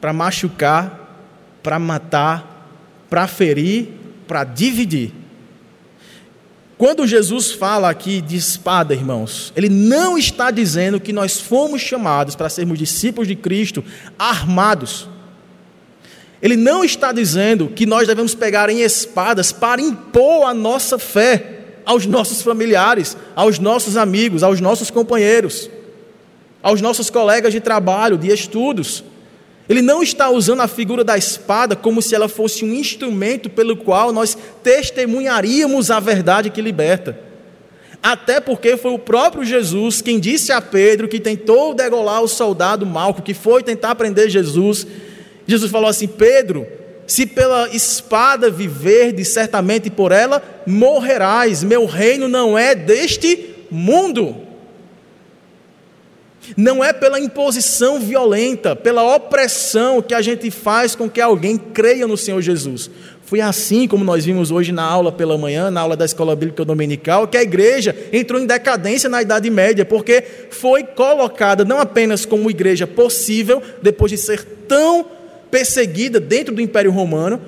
Para 0.00 0.12
machucar, 0.12 1.22
para 1.62 1.78
matar, 1.78 2.68
para 3.08 3.26
ferir, 3.26 3.88
para 4.26 4.44
dividir. 4.44 5.12
Quando 6.80 7.06
Jesus 7.06 7.52
fala 7.52 7.90
aqui 7.90 8.22
de 8.22 8.36
espada, 8.36 8.94
irmãos, 8.94 9.52
ele 9.54 9.68
não 9.68 10.16
está 10.16 10.50
dizendo 10.50 10.98
que 10.98 11.12
nós 11.12 11.38
fomos 11.38 11.82
chamados 11.82 12.34
para 12.34 12.48
sermos 12.48 12.78
discípulos 12.78 13.28
de 13.28 13.36
Cristo 13.36 13.84
armados. 14.18 15.06
Ele 16.40 16.56
não 16.56 16.82
está 16.82 17.12
dizendo 17.12 17.68
que 17.68 17.84
nós 17.84 18.08
devemos 18.08 18.34
pegar 18.34 18.70
em 18.70 18.80
espadas 18.80 19.52
para 19.52 19.82
impor 19.82 20.48
a 20.48 20.54
nossa 20.54 20.98
fé 20.98 21.64
aos 21.84 22.06
nossos 22.06 22.40
familiares, 22.40 23.14
aos 23.36 23.58
nossos 23.58 23.98
amigos, 23.98 24.42
aos 24.42 24.58
nossos 24.58 24.90
companheiros, 24.90 25.68
aos 26.62 26.80
nossos 26.80 27.10
colegas 27.10 27.52
de 27.52 27.60
trabalho, 27.60 28.16
de 28.16 28.32
estudos. 28.32 29.04
Ele 29.70 29.82
não 29.82 30.02
está 30.02 30.28
usando 30.28 30.62
a 30.62 30.66
figura 30.66 31.04
da 31.04 31.16
espada 31.16 31.76
como 31.76 32.02
se 32.02 32.12
ela 32.12 32.28
fosse 32.28 32.64
um 32.64 32.74
instrumento 32.74 33.48
pelo 33.48 33.76
qual 33.76 34.12
nós 34.12 34.36
testemunharíamos 34.64 35.92
a 35.92 36.00
verdade 36.00 36.50
que 36.50 36.60
liberta. 36.60 37.16
Até 38.02 38.40
porque 38.40 38.76
foi 38.76 38.90
o 38.90 38.98
próprio 38.98 39.44
Jesus 39.44 40.02
quem 40.02 40.18
disse 40.18 40.50
a 40.50 40.60
Pedro 40.60 41.06
que 41.06 41.20
tentou 41.20 41.72
degolar 41.72 42.20
o 42.20 42.26
soldado 42.26 42.84
Malco, 42.84 43.22
que 43.22 43.32
foi 43.32 43.62
tentar 43.62 43.94
prender 43.94 44.28
Jesus. 44.28 44.84
Jesus 45.46 45.70
falou 45.70 45.88
assim: 45.88 46.08
Pedro, 46.08 46.66
se 47.06 47.24
pela 47.24 47.68
espada 47.72 48.50
viverdes, 48.50 49.28
certamente 49.28 49.88
por 49.88 50.10
ela 50.10 50.42
morrerás. 50.66 51.62
Meu 51.62 51.86
reino 51.86 52.26
não 52.26 52.58
é 52.58 52.74
deste 52.74 53.54
mundo. 53.70 54.49
Não 56.56 56.82
é 56.82 56.92
pela 56.92 57.20
imposição 57.20 58.00
violenta, 58.00 58.74
pela 58.74 59.16
opressão 59.16 60.02
que 60.02 60.14
a 60.14 60.22
gente 60.22 60.50
faz 60.50 60.94
com 60.94 61.08
que 61.08 61.20
alguém 61.20 61.56
creia 61.56 62.06
no 62.06 62.16
Senhor 62.16 62.40
Jesus. 62.40 62.90
Foi 63.30 63.40
assim 63.40 63.86
como 63.86 64.04
nós 64.04 64.24
vimos 64.24 64.50
hoje 64.50 64.72
na 64.72 64.82
aula 64.82 65.12
pela 65.12 65.38
manhã, 65.38 65.70
na 65.70 65.80
aula 65.80 65.96
da 65.96 66.04
escola 66.04 66.34
bíblica 66.34 66.64
dominical, 66.64 67.28
que 67.28 67.36
a 67.36 67.42
igreja 67.42 67.94
entrou 68.12 68.40
em 68.40 68.44
decadência 68.46 69.08
na 69.08 69.22
Idade 69.22 69.48
Média, 69.48 69.84
porque 69.84 70.20
foi 70.50 70.82
colocada 70.82 71.64
não 71.64 71.78
apenas 71.78 72.26
como 72.26 72.50
igreja 72.50 72.88
possível, 72.88 73.62
depois 73.80 74.10
de 74.10 74.18
ser 74.18 74.44
tão 74.66 75.06
perseguida 75.48 76.18
dentro 76.18 76.52
do 76.52 76.60
Império 76.60 76.90
Romano, 76.90 77.40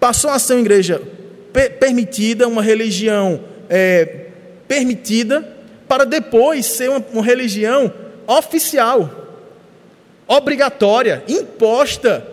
passou 0.00 0.30
a 0.30 0.38
ser 0.38 0.54
uma 0.54 0.60
igreja 0.60 1.02
permitida, 1.78 2.48
uma 2.48 2.62
religião 2.62 3.40
é, 3.68 4.28
permitida, 4.66 5.46
para 5.86 6.04
depois 6.04 6.64
ser 6.64 6.88
uma, 6.88 7.04
uma 7.12 7.22
religião 7.22 7.92
oficial, 8.26 9.10
obrigatória, 10.26 11.22
imposta 11.28 12.26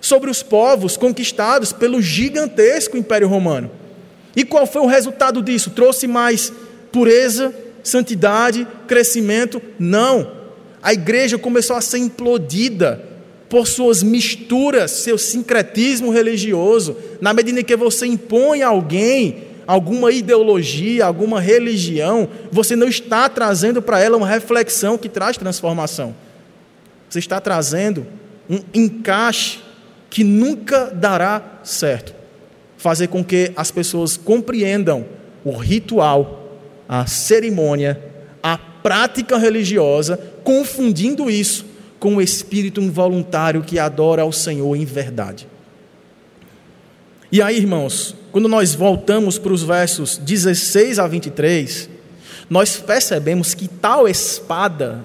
sobre 0.00 0.30
os 0.30 0.42
povos 0.42 0.96
conquistados 0.96 1.72
pelo 1.72 2.00
gigantesco 2.00 2.96
Império 2.96 3.28
Romano. 3.28 3.70
E 4.34 4.44
qual 4.44 4.66
foi 4.66 4.82
o 4.82 4.86
resultado 4.86 5.42
disso? 5.42 5.70
Trouxe 5.70 6.06
mais 6.06 6.52
pureza, 6.92 7.54
santidade, 7.82 8.66
crescimento? 8.86 9.60
Não. 9.78 10.30
A 10.82 10.92
igreja 10.92 11.38
começou 11.38 11.76
a 11.76 11.80
ser 11.80 11.98
implodida 11.98 13.02
por 13.48 13.66
suas 13.66 14.02
misturas, 14.02 14.90
seu 14.90 15.16
sincretismo 15.16 16.10
religioso, 16.10 16.96
na 17.20 17.32
medida 17.32 17.60
em 17.60 17.64
que 17.64 17.76
você 17.76 18.06
impõe 18.06 18.62
a 18.62 18.68
alguém 18.68 19.44
alguma 19.66 20.12
ideologia, 20.12 21.04
alguma 21.04 21.40
religião, 21.40 22.28
você 22.50 22.76
não 22.76 22.86
está 22.86 23.28
trazendo 23.28 23.82
para 23.82 24.00
ela 24.00 24.16
uma 24.16 24.28
reflexão 24.28 24.96
que 24.96 25.08
traz 25.08 25.36
transformação. 25.36 26.14
Você 27.08 27.18
está 27.18 27.40
trazendo 27.40 28.06
um 28.48 28.60
encaixe 28.72 29.60
que 30.08 30.22
nunca 30.22 30.86
dará 30.86 31.60
certo. 31.62 32.14
Fazer 32.76 33.08
com 33.08 33.24
que 33.24 33.52
as 33.56 33.70
pessoas 33.70 34.16
compreendam 34.16 35.06
o 35.44 35.56
ritual, 35.56 36.58
a 36.88 37.06
cerimônia, 37.06 38.00
a 38.42 38.56
prática 38.56 39.36
religiosa, 39.36 40.18
confundindo 40.44 41.30
isso 41.30 41.66
com 41.98 42.16
o 42.16 42.22
espírito 42.22 42.80
involuntário 42.80 43.62
que 43.62 43.78
adora 43.78 44.22
ao 44.22 44.30
Senhor 44.30 44.76
em 44.76 44.84
verdade. 44.84 45.48
E 47.32 47.42
aí, 47.42 47.56
irmãos, 47.56 48.14
quando 48.36 48.50
nós 48.50 48.74
voltamos 48.74 49.38
para 49.38 49.50
os 49.50 49.62
versos 49.62 50.18
16 50.18 50.98
a 50.98 51.06
23, 51.06 51.88
nós 52.50 52.76
percebemos 52.76 53.54
que 53.54 53.66
tal 53.66 54.06
espada 54.06 55.02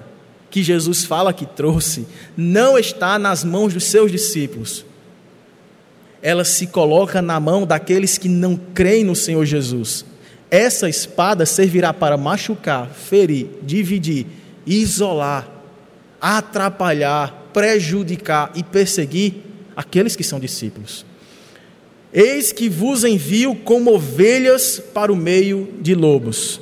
que 0.49 0.61
Jesus 0.61 1.05
fala 1.05 1.31
que 1.31 1.45
trouxe 1.45 2.05
não 2.35 2.77
está 2.77 3.17
nas 3.17 3.45
mãos 3.45 3.73
dos 3.73 3.85
seus 3.85 4.11
discípulos. 4.11 4.85
Ela 6.21 6.43
se 6.43 6.67
coloca 6.67 7.21
na 7.21 7.39
mão 7.39 7.65
daqueles 7.65 8.17
que 8.17 8.27
não 8.27 8.57
creem 8.57 9.05
no 9.05 9.15
Senhor 9.15 9.45
Jesus. 9.45 10.03
Essa 10.49 10.89
espada 10.89 11.45
servirá 11.45 11.93
para 11.93 12.17
machucar, 12.17 12.89
ferir, 12.89 13.47
dividir, 13.63 14.27
isolar, 14.65 15.49
atrapalhar, 16.19 17.47
prejudicar 17.53 18.51
e 18.55 18.61
perseguir 18.61 19.35
aqueles 19.73 20.17
que 20.17 20.23
são 20.25 20.37
discípulos. 20.37 21.09
Eis 22.13 22.51
que 22.51 22.67
vos 22.67 23.03
envio 23.03 23.55
como 23.55 23.93
ovelhas 23.93 24.81
para 24.93 25.11
o 25.11 25.15
meio 25.15 25.69
de 25.79 25.95
lobos. 25.95 26.59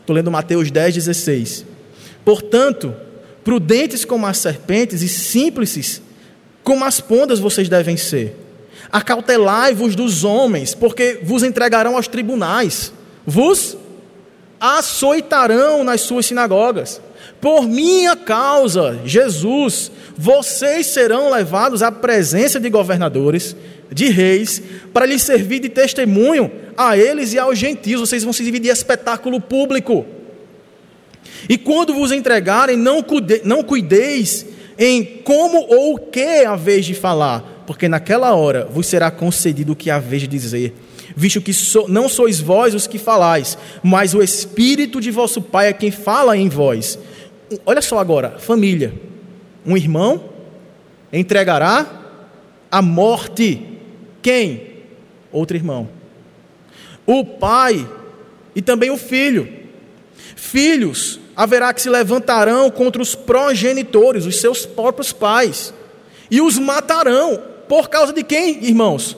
Estou 0.00 0.14
lendo 0.14 0.30
Mateus 0.30 0.70
10, 0.70 0.94
16. 0.94 1.64
Portanto, 2.24 2.94
prudentes 3.42 4.04
como 4.04 4.26
as 4.26 4.38
serpentes 4.38 5.02
e 5.02 5.08
simples 5.08 6.02
como 6.62 6.84
as 6.84 7.00
pondas 7.00 7.38
vocês 7.38 7.68
devem 7.68 7.96
ser. 7.96 8.36
Acautelai-vos 8.92 9.94
dos 9.96 10.24
homens, 10.24 10.74
porque 10.74 11.20
vos 11.22 11.42
entregarão 11.42 11.96
aos 11.96 12.08
tribunais, 12.08 12.92
vos 13.24 13.76
açoitarão 14.60 15.82
nas 15.82 16.02
suas 16.02 16.26
sinagogas. 16.26 17.00
Por 17.40 17.66
minha 17.66 18.14
causa, 18.14 19.00
Jesus, 19.04 19.90
vocês 20.16 20.88
serão 20.88 21.30
levados 21.30 21.82
à 21.82 21.90
presença 21.90 22.60
de 22.60 22.68
governadores, 22.68 23.56
de 23.92 24.08
reis, 24.08 24.62
para 24.92 25.06
lhes 25.06 25.22
servir 25.22 25.60
de 25.60 25.68
testemunho 25.68 26.50
a 26.76 26.96
eles 26.96 27.32
e 27.32 27.38
aos 27.38 27.58
gentios. 27.58 28.00
Vocês 28.00 28.24
vão 28.24 28.32
se 28.32 28.44
dividir 28.44 28.70
espetáculo 28.70 29.40
público. 29.40 30.06
E 31.48 31.56
quando 31.58 31.94
vos 31.94 32.12
entregarem, 32.12 32.76
não, 32.76 33.02
cuide, 33.02 33.42
não 33.44 33.62
cuideis 33.62 34.46
em 34.78 35.04
como 35.24 35.66
ou 35.68 35.94
o 35.94 35.98
que 35.98 36.44
a 36.44 36.56
vez 36.56 36.86
de 36.86 36.94
falar, 36.94 37.64
porque 37.66 37.88
naquela 37.88 38.34
hora 38.34 38.66
vos 38.70 38.86
será 38.86 39.10
concedido 39.10 39.72
o 39.72 39.76
que 39.76 39.90
a 39.90 39.98
vez 39.98 40.22
de 40.22 40.28
dizer 40.28 40.74
visto 41.16 41.40
que 41.40 41.52
so, 41.52 41.86
não 41.88 42.08
sois 42.08 42.40
vós 42.40 42.74
os 42.74 42.86
que 42.86 42.98
falais, 42.98 43.58
mas 43.82 44.14
o 44.14 44.22
Espírito 44.22 45.00
de 45.00 45.10
vosso 45.10 45.42
Pai 45.42 45.68
é 45.68 45.72
quem 45.72 45.90
fala 45.90 46.36
em 46.36 46.48
vós. 46.48 46.98
Olha 47.66 47.82
só 47.82 47.98
agora, 47.98 48.36
família. 48.38 48.94
Um 49.66 49.76
irmão 49.76 50.30
entregará 51.12 51.86
a 52.70 52.80
morte. 52.80 53.66
Quem? 54.22 54.78
Outro 55.32 55.56
irmão. 55.56 55.88
O 57.06 57.24
pai 57.24 57.88
e 58.54 58.62
também 58.62 58.90
o 58.90 58.96
filho. 58.96 59.48
Filhos 60.36 61.20
haverá 61.36 61.72
que 61.72 61.80
se 61.80 61.88
levantarão 61.88 62.70
contra 62.70 63.00
os 63.00 63.14
progenitores, 63.14 64.26
os 64.26 64.40
seus 64.40 64.66
próprios 64.66 65.12
pais, 65.12 65.72
e 66.30 66.40
os 66.40 66.58
matarão. 66.58 67.42
Por 67.68 67.88
causa 67.88 68.12
de 68.12 68.22
quem, 68.22 68.64
irmãos? 68.64 69.16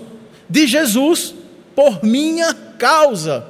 De 0.48 0.66
Jesus 0.66 1.34
por 1.74 2.04
minha 2.04 2.54
causa. 2.78 3.46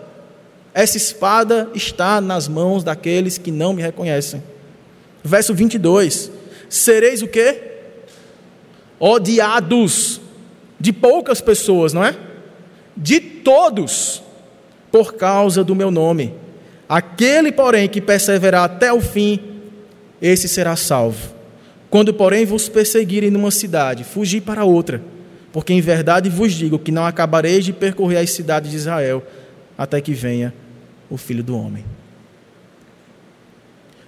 Essa 0.73 0.97
espada 0.97 1.71
está 1.75 2.21
nas 2.21 2.49
mãos 2.49 2.83
daqueles 2.83 3.37
que 3.37 3.51
não 3.51 3.75
me 3.75 3.83
reconhecem. 3.83 4.43
Verso 5.23 5.55
22. 5.55 6.31
Sereis 6.69 7.21
o 7.21 7.29
quê? 7.29 7.61
Odiados 8.99 10.22
de 10.83 10.93
poucas 10.93 11.41
pessoas, 11.41 11.95
não 11.95 12.05
é? 12.05 12.15
De 12.95 13.19
todos, 13.21 14.23
por 14.91 15.15
causa 15.15 15.65
do 15.65 15.75
meu 15.75 15.91
nome. 15.91 16.35
Aquele, 16.87 17.51
porém, 17.51 17.89
que 17.89 18.03
perseverar 18.03 18.65
até 18.65 18.93
o 18.93 19.01
fim, 19.01 19.41
esse 20.21 20.47
será 20.47 20.77
salvo. 20.77 21.33
Quando, 21.89 22.13
porém, 22.13 22.45
vos 22.45 22.69
perseguirem 22.69 23.31
numa 23.31 23.51
cidade, 23.51 24.05
fugi 24.05 24.41
para 24.41 24.65
outra 24.65 25.01
porque 25.53 25.73
em 25.73 25.81
verdade 25.81 26.31
vos 26.31 26.53
digo 26.53 26.79
que 26.79 26.91
não 26.91 27.05
acabareis 27.05 27.65
de 27.65 27.73
percorrer 27.73 28.17
as 28.17 28.31
cidades 28.31 28.71
de 28.71 28.77
Israel 28.77 29.23
até 29.77 30.01
que 30.01 30.15
venha 30.15 30.53
o 31.11 31.19
Filho 31.19 31.45
do 31.45 31.57
Homem. 31.57 31.85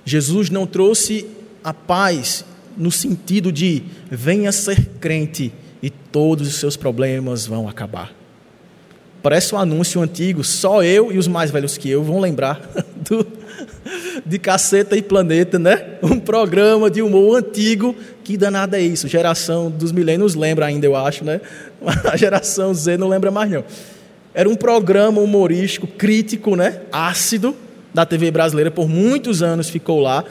Jesus 0.04 0.48
não 0.48 0.66
trouxe 0.66 1.26
a 1.62 1.72
paz 1.72 2.44
no 2.76 2.90
sentido 2.90 3.52
de 3.52 3.82
venha 4.10 4.50
ser 4.50 4.86
crente 4.98 5.52
e 5.84 5.90
todos 5.90 6.48
os 6.48 6.54
seus 6.54 6.78
problemas 6.78 7.46
vão 7.46 7.68
acabar. 7.68 8.10
Parece 9.22 9.54
um 9.54 9.58
anúncio 9.58 10.00
antigo, 10.00 10.42
só 10.42 10.82
eu 10.82 11.12
e 11.12 11.18
os 11.18 11.28
mais 11.28 11.50
velhos 11.50 11.76
que 11.76 11.90
eu 11.90 12.02
vão 12.02 12.20
lembrar 12.20 12.58
do, 13.06 13.26
de 14.24 14.38
Caceta 14.38 14.96
e 14.96 15.02
Planeta, 15.02 15.58
né? 15.58 15.98
Um 16.02 16.18
programa 16.18 16.90
de 16.90 17.02
humor 17.02 17.36
antigo. 17.36 17.94
Que 18.24 18.38
danada 18.38 18.78
é 18.78 18.82
isso? 18.82 19.06
Geração 19.08 19.70
dos 19.70 19.92
milênios 19.92 20.34
lembra 20.34 20.64
ainda, 20.64 20.86
eu 20.86 20.96
acho, 20.96 21.22
né? 21.22 21.42
A 22.10 22.16
geração 22.16 22.72
Z 22.72 22.96
não 22.96 23.08
lembra 23.08 23.30
mais, 23.30 23.50
não. 23.50 23.62
Era 24.32 24.48
um 24.48 24.56
programa 24.56 25.20
humorístico, 25.20 25.86
crítico, 25.86 26.56
né? 26.56 26.80
Ácido, 26.90 27.54
da 27.92 28.06
TV 28.06 28.30
brasileira, 28.30 28.70
por 28.70 28.88
muitos 28.88 29.42
anos 29.42 29.68
ficou 29.68 30.00
lá. 30.00 30.24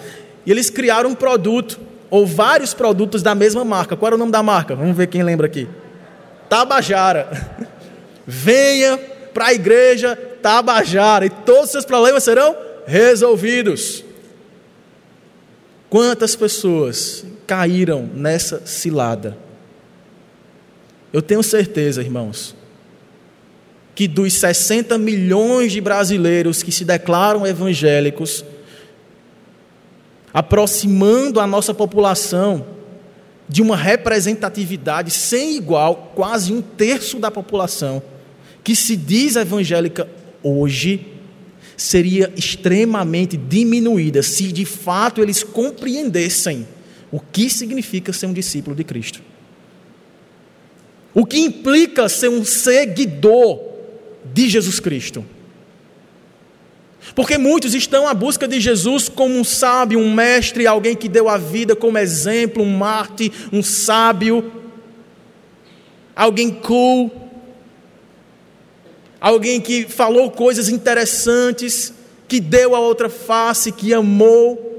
E 0.48 0.52
eles 0.52 0.72
criaram 0.72 1.12
um 1.12 1.16
produto, 1.16 1.80
ou 2.14 2.28
vários 2.28 2.76
produtos 2.76 3.24
da 3.24 3.34
mesma 3.34 3.66
marca. 3.66 3.98
Qual 3.98 4.06
era 4.06 4.16
o 4.16 4.20
nome 4.20 4.32
da 4.32 4.44
marca? 4.44 4.76
Vamos 4.76 4.96
ver 4.96 5.08
quem 5.08 5.24
lembra 5.24 5.48
aqui. 5.48 5.68
Tabajara. 6.48 7.28
Venha 8.28 9.00
para 9.34 9.48
a 9.48 9.54
igreja 9.54 10.16
Tabajara 10.40 11.26
e 11.26 11.32
todos 11.32 11.64
os 11.66 11.72
seus 11.72 11.86
problemas 11.86 12.24
serão 12.24 12.56
resolvidos. 12.86 14.06
Quantas 15.90 16.36
pessoas 16.36 17.26
caíram 17.48 18.08
nessa 18.14 18.64
cilada? 18.64 19.36
Eu 21.12 21.24
tenho 21.24 21.42
certeza, 21.42 22.00
irmãos, 22.00 22.56
que 23.96 24.08
dos 24.08 24.34
60 24.34 25.00
milhões 25.00 25.72
de 25.72 25.82
brasileiros 25.82 26.62
que 26.62 26.72
se 26.72 26.86
declaram 26.86 27.44
evangélicos, 27.48 28.46
aproximando 30.34 31.40
a 31.40 31.46
nossa 31.46 31.74
população 31.74 32.66
de 33.48 33.62
uma 33.62 33.78
representatividade 33.78 35.12
sem 35.12 35.56
igual, 35.56 36.12
quase 36.16 36.52
um 36.52 36.62
terço 36.62 37.20
da 37.20 37.30
população 37.30 38.02
que 38.64 38.76
se 38.76 38.96
diz 38.96 39.36
evangélica 39.36 40.10
hoje, 40.42 41.06
seria 41.76 42.32
extremamente 42.36 43.36
diminuída 43.36 44.24
se 44.24 44.52
de 44.52 44.66
fato 44.66 45.22
eles 45.22 45.44
compreendessem 45.44 46.66
o 47.12 47.20
que 47.20 47.50
significa 47.50 48.14
ser 48.14 48.28
um 48.28 48.34
discípulo 48.34 48.76
de 48.76 48.84
Cristo. 48.84 49.22
O 51.14 51.26
que 51.26 51.38
implica 51.38 52.10
ser 52.10 52.30
um 52.30 52.44
seguidor 52.44 53.60
de 54.34 54.50
Jesus 54.50 54.80
Cristo. 54.80 55.24
Porque 57.16 57.38
muitos 57.38 57.74
estão 57.74 58.08
à 58.08 58.14
busca 58.14 58.48
de 58.48 58.60
Jesus 58.60 59.10
como 59.10 59.36
um 59.36 59.44
sábio, 59.44 60.00
um 60.00 60.14
mestre, 60.14 60.66
alguém 60.66 60.96
que 60.96 61.10
deu 61.10 61.28
a 61.28 61.38
vida 61.38 61.76
como 61.76 61.98
exemplo, 61.98 62.64
um 62.64 62.78
mártir, 62.78 63.32
um 63.52 63.62
sábio, 63.62 64.52
alguém 66.16 66.50
cool, 66.50 67.12
alguém 69.20 69.60
que 69.60 69.86
falou 69.86 70.32
coisas 70.32 70.70
interessantes, 70.70 71.94
que 72.28 72.40
deu 72.40 72.76
a 72.76 72.80
outra 72.80 73.10
face, 73.10 73.72
que 73.72 73.94
amou, 73.94 74.72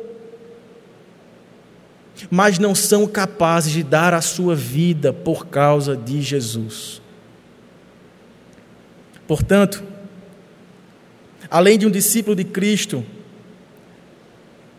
mas 2.30 2.58
não 2.58 2.74
são 2.74 3.06
capazes 3.06 3.72
de 3.72 3.82
dar 3.82 4.14
a 4.14 4.20
sua 4.20 4.54
vida 4.54 5.12
por 5.12 5.46
causa 5.46 5.96
de 5.96 6.22
Jesus. 6.22 7.02
Portanto, 9.26 9.82
além 11.54 11.78
de 11.78 11.86
um 11.86 11.90
discípulo 11.90 12.34
de 12.34 12.42
Cristo 12.42 13.04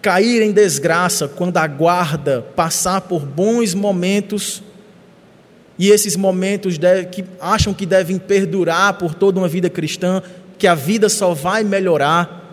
cair 0.02 0.42
em 0.42 0.52
desgraça 0.52 1.26
quando 1.26 1.56
aguarda 1.56 2.42
passar 2.54 3.00
por 3.00 3.26
bons 3.26 3.74
momentos 3.74 4.62
e 5.80 5.90
esses 5.90 6.18
momentos 6.18 6.78
deve, 6.78 7.06
que 7.06 7.24
acham 7.40 7.74
que 7.74 7.86
devem 7.86 8.20
perdurar 8.20 8.96
por 8.96 9.14
toda 9.14 9.40
uma 9.40 9.48
vida 9.48 9.70
cristã, 9.70 10.22
que 10.58 10.68
a 10.68 10.76
vida 10.76 11.08
só 11.08 11.34
vai 11.34 11.64
melhorar, 11.64 12.45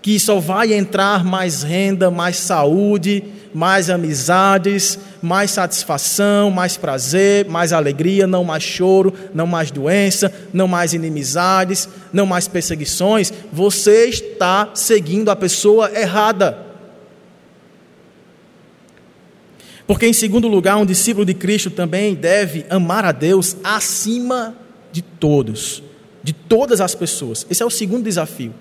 que 0.00 0.18
só 0.18 0.38
vai 0.38 0.72
entrar 0.72 1.24
mais 1.24 1.62
renda, 1.62 2.10
mais 2.10 2.36
saúde, 2.36 3.24
mais 3.52 3.90
amizades, 3.90 4.98
mais 5.20 5.50
satisfação, 5.50 6.50
mais 6.50 6.76
prazer, 6.76 7.46
mais 7.48 7.72
alegria, 7.72 8.26
não 8.26 8.44
mais 8.44 8.62
choro, 8.62 9.12
não 9.34 9.46
mais 9.46 9.70
doença, 9.70 10.32
não 10.52 10.68
mais 10.68 10.92
inimizades, 10.92 11.88
não 12.12 12.26
mais 12.26 12.46
perseguições. 12.46 13.32
Você 13.52 14.06
está 14.06 14.70
seguindo 14.74 15.30
a 15.30 15.36
pessoa 15.36 15.90
errada. 15.92 16.66
Porque, 19.86 20.06
em 20.06 20.12
segundo 20.12 20.46
lugar, 20.46 20.76
um 20.76 20.86
discípulo 20.86 21.24
de 21.24 21.32
Cristo 21.32 21.70
também 21.70 22.14
deve 22.14 22.66
amar 22.68 23.04
a 23.04 23.12
Deus 23.12 23.56
acima 23.64 24.54
de 24.92 25.00
todos, 25.00 25.82
de 26.22 26.32
todas 26.34 26.80
as 26.80 26.94
pessoas. 26.94 27.46
Esse 27.50 27.62
é 27.62 27.66
o 27.66 27.70
segundo 27.70 28.04
desafio. 28.04 28.52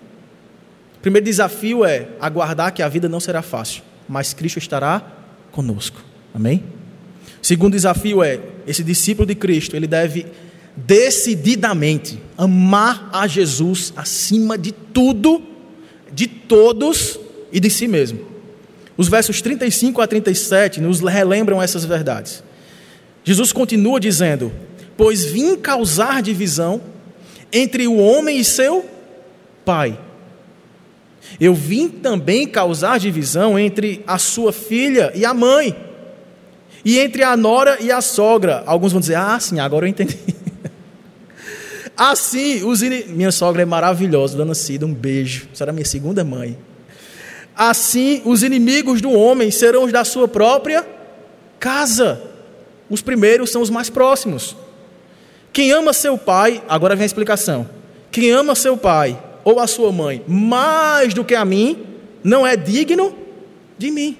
O 0.97 1.01
primeiro 1.01 1.25
desafio 1.25 1.85
é 1.85 2.07
aguardar 2.19 2.73
que 2.73 2.81
a 2.81 2.89
vida 2.89 3.07
não 3.07 3.19
será 3.19 3.41
fácil, 3.41 3.83
mas 4.07 4.33
Cristo 4.33 4.57
estará 4.57 5.01
conosco. 5.51 6.03
Amém? 6.33 6.63
O 7.41 7.45
segundo 7.45 7.73
desafio 7.73 8.23
é 8.23 8.39
esse 8.65 8.83
discípulo 8.83 9.25
de 9.25 9.35
Cristo, 9.35 9.75
ele 9.75 9.87
deve 9.87 10.25
decididamente 10.75 12.19
amar 12.37 13.09
a 13.11 13.25
Jesus 13.25 13.91
acima 13.95 14.57
de 14.57 14.71
tudo, 14.71 15.41
de 16.13 16.27
todos 16.27 17.19
e 17.51 17.59
de 17.59 17.69
si 17.69 17.87
mesmo. 17.87 18.19
Os 18.95 19.07
versos 19.07 19.41
35 19.41 20.01
a 20.01 20.07
37 20.07 20.81
nos 20.81 20.99
relembram 20.99 21.61
essas 21.61 21.85
verdades. 21.85 22.43
Jesus 23.23 23.51
continua 23.51 23.99
dizendo: 23.99 24.51
Pois 24.95 25.25
vim 25.25 25.55
causar 25.55 26.21
divisão 26.21 26.81
entre 27.51 27.87
o 27.87 27.97
homem 27.97 28.39
e 28.39 28.43
seu 28.43 28.85
pai. 29.63 29.99
Eu 31.39 31.53
vim 31.53 31.87
também 31.87 32.47
causar 32.47 32.99
divisão 32.99 33.59
entre 33.59 34.03
a 34.07 34.17
sua 34.17 34.51
filha 34.51 35.11
e 35.13 35.23
a 35.23 35.33
mãe, 35.33 35.75
e 36.83 36.97
entre 36.97 37.23
a 37.23 37.37
nora 37.37 37.77
e 37.79 37.91
a 37.91 38.01
sogra. 38.01 38.63
Alguns 38.65 38.91
vão 38.91 38.99
dizer: 38.99 39.15
Ah, 39.15 39.39
sim, 39.39 39.59
agora 39.59 39.85
eu 39.85 39.89
entendi. 39.89 40.17
Assim, 41.95 42.63
os 42.63 42.81
in... 42.81 43.05
minha 43.07 43.31
sogra 43.31 43.61
é 43.61 43.65
maravilhosa, 43.65 44.37
dona 44.37 44.55
Cida, 44.55 44.85
um 44.85 44.93
beijo. 44.93 45.47
Será 45.53 45.71
minha 45.71 45.85
segunda 45.85 46.23
mãe. 46.23 46.57
Assim, 47.55 48.21
os 48.23 48.43
inimigos 48.43 49.01
do 49.01 49.11
homem 49.11 49.49
serão 49.49 49.83
os 49.83 49.91
da 49.91 50.03
sua 50.03 50.27
própria 50.27 50.85
casa. 51.59 52.21
Os 52.87 53.01
primeiros 53.01 53.49
são 53.49 53.61
os 53.61 53.69
mais 53.69 53.89
próximos. 53.89 54.55
Quem 55.51 55.71
ama 55.71 55.91
seu 55.91 56.17
pai, 56.17 56.61
agora 56.69 56.95
vem 56.95 57.03
a 57.03 57.07
explicação. 57.07 57.67
Quem 58.11 58.29
ama 58.29 58.53
seu 58.53 58.77
pai 58.77 59.17
ou 59.47 59.61
a 59.61 59.65
sua 59.65 59.93
mãe 59.93 60.21
mais 60.27 61.13
do 61.13 61.23
que 61.23 61.33
a 61.33 61.45
mim, 61.45 61.85
não 62.21 62.45
é 62.45 62.57
digno 62.57 63.15
de 63.77 63.89
mim. 63.89 64.17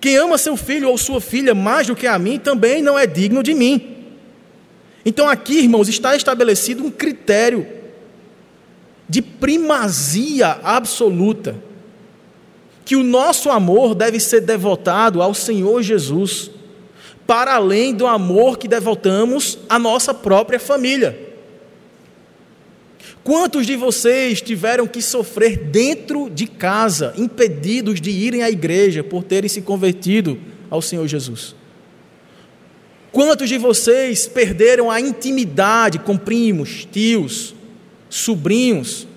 Quem 0.00 0.16
ama 0.16 0.38
seu 0.38 0.56
filho 0.56 0.88
ou 0.88 0.96
sua 0.96 1.20
filha 1.20 1.56
mais 1.56 1.88
do 1.88 1.96
que 1.96 2.06
a 2.06 2.16
mim, 2.16 2.38
também 2.38 2.80
não 2.80 2.96
é 2.96 3.04
digno 3.04 3.42
de 3.42 3.52
mim. 3.52 3.96
Então 5.04 5.28
aqui, 5.28 5.58
irmãos, 5.58 5.88
está 5.88 6.14
estabelecido 6.14 6.84
um 6.84 6.90
critério 6.90 7.66
de 9.08 9.20
primazia 9.20 10.60
absoluta. 10.62 11.56
Que 12.84 12.94
o 12.94 13.02
nosso 13.02 13.50
amor 13.50 13.92
deve 13.92 14.20
ser 14.20 14.40
devotado 14.40 15.20
ao 15.20 15.34
Senhor 15.34 15.82
Jesus, 15.82 16.48
para 17.26 17.56
além 17.56 17.92
do 17.92 18.06
amor 18.06 18.56
que 18.56 18.68
devotamos 18.68 19.58
à 19.68 19.80
nossa 19.80 20.14
própria 20.14 20.60
família. 20.60 21.25
Quantos 23.26 23.66
de 23.66 23.74
vocês 23.74 24.40
tiveram 24.40 24.86
que 24.86 25.02
sofrer 25.02 25.58
dentro 25.58 26.30
de 26.30 26.46
casa, 26.46 27.12
impedidos 27.18 28.00
de 28.00 28.08
irem 28.08 28.44
à 28.44 28.48
igreja 28.48 29.02
por 29.02 29.24
terem 29.24 29.48
se 29.48 29.62
convertido 29.62 30.38
ao 30.70 30.80
Senhor 30.80 31.08
Jesus? 31.08 31.52
Quantos 33.10 33.48
de 33.48 33.58
vocês 33.58 34.28
perderam 34.28 34.92
a 34.92 35.00
intimidade 35.00 35.98
com 35.98 36.16
primos, 36.16 36.86
tios, 36.92 37.52
sobrinhos, 38.08 39.08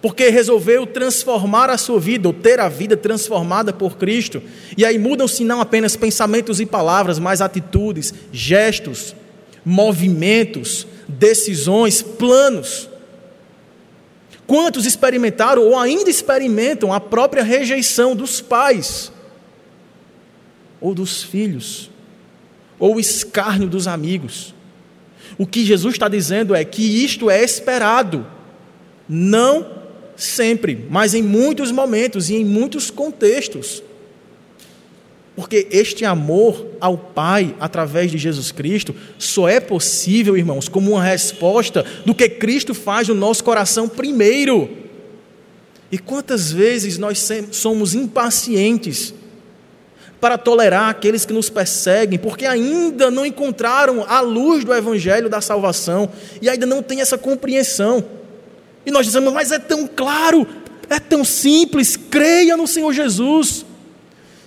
porque 0.00 0.28
resolveu 0.28 0.86
transformar 0.86 1.70
a 1.70 1.76
sua 1.76 1.98
vida, 1.98 2.28
ou 2.28 2.32
ter 2.32 2.60
a 2.60 2.68
vida 2.68 2.96
transformada 2.96 3.72
por 3.72 3.98
Cristo, 3.98 4.40
e 4.78 4.84
aí 4.84 4.96
mudam-se 4.96 5.42
não 5.42 5.60
apenas 5.60 5.96
pensamentos 5.96 6.60
e 6.60 6.66
palavras, 6.66 7.18
mas 7.18 7.40
atitudes, 7.40 8.14
gestos, 8.32 9.12
movimentos, 9.64 10.86
decisões, 11.08 12.00
planos. 12.00 12.89
Quantos 14.50 14.84
experimentaram 14.84 15.62
ou 15.62 15.78
ainda 15.78 16.10
experimentam 16.10 16.92
a 16.92 16.98
própria 16.98 17.44
rejeição 17.44 18.16
dos 18.16 18.40
pais 18.40 19.12
ou 20.80 20.92
dos 20.92 21.22
filhos? 21.22 21.90
ou 22.80 22.96
o 22.96 23.00
escárnio 23.00 23.68
dos 23.68 23.86
amigos. 23.86 24.54
O 25.38 25.46
que 25.46 25.64
Jesus 25.64 25.94
está 25.94 26.08
dizendo 26.08 26.54
é 26.54 26.64
que 26.64 27.04
isto 27.04 27.30
é 27.30 27.44
esperado, 27.44 28.26
não 29.06 29.78
sempre, 30.16 30.86
mas 30.90 31.14
em 31.14 31.22
muitos 31.22 31.70
momentos 31.70 32.30
e 32.30 32.36
em 32.36 32.44
muitos 32.44 32.90
contextos. 32.90 33.82
Porque 35.40 35.68
este 35.70 36.04
amor 36.04 36.66
ao 36.78 36.98
Pai 36.98 37.56
através 37.58 38.10
de 38.10 38.18
Jesus 38.18 38.52
Cristo 38.52 38.94
só 39.18 39.48
é 39.48 39.58
possível, 39.58 40.36
irmãos, 40.36 40.68
como 40.68 40.90
uma 40.90 41.02
resposta 41.02 41.82
do 42.04 42.14
que 42.14 42.28
Cristo 42.28 42.74
faz 42.74 43.08
no 43.08 43.14
nosso 43.14 43.42
coração 43.42 43.88
primeiro. 43.88 44.68
E 45.90 45.96
quantas 45.96 46.52
vezes 46.52 46.98
nós 46.98 47.26
somos 47.52 47.94
impacientes 47.94 49.14
para 50.20 50.36
tolerar 50.36 50.90
aqueles 50.90 51.24
que 51.24 51.32
nos 51.32 51.48
perseguem, 51.48 52.18
porque 52.18 52.44
ainda 52.44 53.10
não 53.10 53.24
encontraram 53.24 54.04
a 54.06 54.20
luz 54.20 54.62
do 54.62 54.74
Evangelho 54.74 55.30
da 55.30 55.40
salvação 55.40 56.10
e 56.42 56.50
ainda 56.50 56.66
não 56.66 56.82
têm 56.82 57.00
essa 57.00 57.16
compreensão. 57.16 58.04
E 58.84 58.90
nós 58.90 59.06
dizemos, 59.06 59.32
mas 59.32 59.50
é 59.52 59.58
tão 59.58 59.86
claro, 59.86 60.46
é 60.90 61.00
tão 61.00 61.24
simples, 61.24 61.96
creia 61.96 62.58
no 62.58 62.66
Senhor 62.66 62.92
Jesus. 62.92 63.64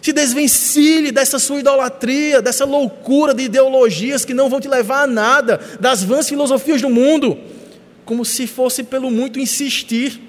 Se 0.04 0.12
desvencilhe 0.12 1.14
dessa 1.14 1.40
sua 1.40 1.62
idolatria, 1.62 2.42
dessa 2.42 2.66
loucura 2.66 3.34
de 3.34 3.44
ideologias 3.44 4.26
que 4.26 4.34
não 4.34 4.50
vão 4.50 4.60
te 4.60 4.68
levar 4.68 5.04
a 5.04 5.08
nada, 5.08 5.62
das 5.80 6.04
vãs 6.04 6.28
filosofias 6.28 6.82
do 6.82 6.90
mundo, 6.90 7.38
como 8.04 8.26
se 8.26 8.46
fosse 8.46 8.84
pelo 8.84 9.10
muito 9.10 9.40
insistir 9.40 10.20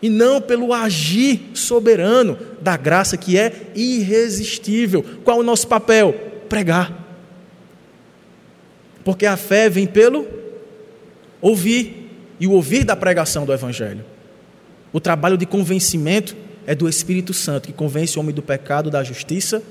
e 0.00 0.08
não 0.08 0.40
pelo 0.40 0.72
agir 0.72 1.50
soberano 1.52 2.38
da 2.58 2.74
graça 2.74 3.18
que 3.18 3.36
é 3.38 3.70
irresistível. 3.74 5.04
Qual 5.22 5.40
o 5.40 5.42
nosso 5.42 5.68
papel? 5.68 6.14
Pregar. 6.48 7.06
Porque 9.04 9.26
a 9.26 9.36
fé 9.36 9.68
vem 9.68 9.86
pelo 9.86 10.26
ouvir 11.42 12.10
e 12.40 12.46
o 12.46 12.52
ouvir 12.52 12.82
da 12.84 12.96
pregação 12.96 13.44
do 13.44 13.52
Evangelho. 13.52 14.06
O 14.90 14.98
trabalho 14.98 15.36
de 15.36 15.44
convencimento 15.44 16.47
é 16.68 16.74
do 16.74 16.86
Espírito 16.86 17.32
Santo, 17.32 17.68
que 17.68 17.72
convence 17.72 18.18
o 18.18 18.20
homem 18.20 18.34
do 18.34 18.42
pecado, 18.42 18.90
da 18.90 19.02
justiça 19.02 19.62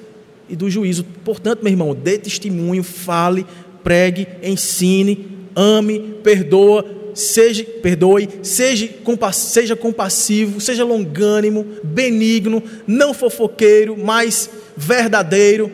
e 0.49 0.55
do 0.55 0.67
juízo. 0.67 1.03
Portanto, 1.23 1.61
meu 1.61 1.71
irmão, 1.71 1.93
dê 1.93 2.17
testemunho, 2.17 2.81
fale, 2.81 3.45
pregue, 3.83 4.27
ensine, 4.41 5.27
ame, 5.55 6.15
perdoa, 6.23 6.83
seja, 7.13 7.63
perdoe, 7.83 8.27
seja, 8.41 8.89
seja 9.31 9.75
compassivo, 9.75 10.59
seja 10.59 10.83
longânimo, 10.83 11.67
benigno, 11.83 12.63
não 12.87 13.13
fofoqueiro, 13.13 13.95
mas 13.95 14.49
verdadeiro. 14.75 15.71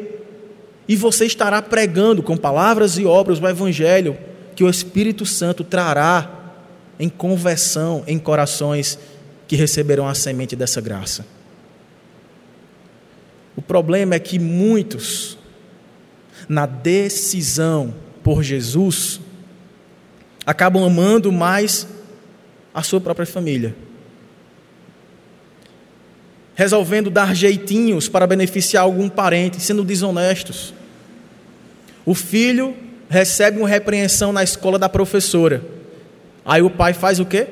E 0.90 0.98
você 0.98 1.26
estará 1.26 1.62
pregando 1.62 2.22
com 2.22 2.36
palavras 2.36 2.98
e 2.98 3.06
obras 3.06 3.40
o 3.40 3.48
Evangelho 3.48 4.18
que 4.58 4.64
o 4.66 4.70
Espírito 4.70 5.26
Santo 5.26 5.64
trará 5.64 6.42
em 7.00 7.08
conversão 7.08 8.04
em 8.06 8.20
corações 8.20 9.00
que 9.54 9.58
receberão 9.58 10.08
a 10.08 10.16
semente 10.16 10.56
dessa 10.56 10.82
graça. 10.82 11.24
O 13.56 13.62
problema 13.62 14.16
é 14.16 14.20
que 14.20 14.40
muitos, 14.40 15.38
na 16.50 16.66
decisão 16.66 17.94
por 18.24 18.42
Jesus, 18.42 19.22
acabam 20.44 20.84
amando 20.84 21.32
mais 21.32 21.88
a 22.74 22.82
sua 22.82 23.00
própria 23.00 23.28
família. 23.28 23.76
Resolvendo 26.56 27.12
dar 27.12 27.36
jeitinhos 27.36 28.10
para 28.10 28.26
beneficiar 28.26 28.82
algum 28.82 29.08
parente, 29.08 29.62
sendo 29.62 29.84
desonestos. 29.84 30.74
O 32.04 32.16
filho 32.16 32.76
recebe 33.08 33.60
uma 33.60 33.70
repreensão 33.70 34.34
na 34.34 34.42
escola 34.42 34.80
da 34.80 34.90
professora. 34.90 35.64
Aí 36.44 36.64
o 36.64 36.72
pai 36.72 36.96
faz 36.96 37.20
o 37.20 37.26
quê? 37.28 37.50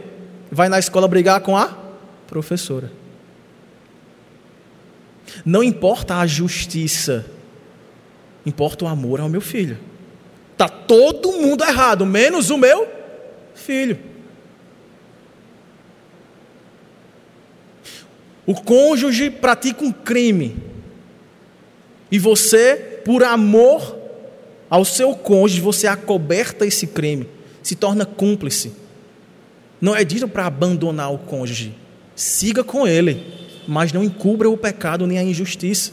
Vai 0.51 0.67
na 0.67 0.79
escola 0.79 1.07
brigar 1.07 1.41
com 1.41 1.55
a 1.55 1.80
professora. 2.31 2.89
Não 5.45 5.61
importa 5.61 6.15
a 6.15 6.25
justiça, 6.25 7.25
importa 8.45 8.85
o 8.85 8.87
amor 8.87 9.19
ao 9.19 9.27
meu 9.27 9.41
filho. 9.41 9.77
Está 10.53 10.69
todo 10.69 11.33
mundo 11.33 11.61
errado, 11.61 12.05
menos 12.05 12.49
o 12.49 12.57
meu 12.57 12.87
filho. 13.53 13.99
O 18.45 18.55
cônjuge 18.55 19.29
pratica 19.29 19.83
um 19.83 19.91
crime. 19.91 20.55
E 22.09 22.17
você, 22.17 23.01
por 23.03 23.23
amor 23.23 23.97
ao 24.69 24.85
seu 24.85 25.13
cônjuge, 25.15 25.59
você 25.59 25.85
acoberta 25.85 26.65
esse 26.65 26.87
crime, 26.87 27.27
se 27.61 27.75
torna 27.75 28.05
cúmplice. 28.05 28.73
Não 29.81 29.93
é 29.93 30.05
dito 30.05 30.29
para 30.29 30.45
abandonar 30.45 31.11
o 31.13 31.17
cônjuge. 31.17 31.80
Siga 32.21 32.63
com 32.63 32.87
ele, 32.87 33.25
mas 33.67 33.91
não 33.91 34.03
encubra 34.03 34.47
o 34.47 34.55
pecado 34.55 35.07
nem 35.07 35.17
a 35.17 35.23
injustiça. 35.23 35.91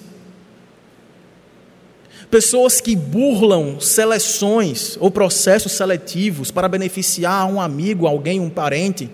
Pessoas 2.31 2.83
que 2.83 2.95
burlam 2.95 3.81
seleções 3.81 4.99
ou 5.01 5.11
processos 5.11 5.73
seletivos 5.73 6.51
para 6.51 6.69
beneficiar 6.69 7.51
um 7.51 7.59
amigo, 7.59 8.07
alguém, 8.07 8.41
um 8.41 8.51
parente, 8.51 9.11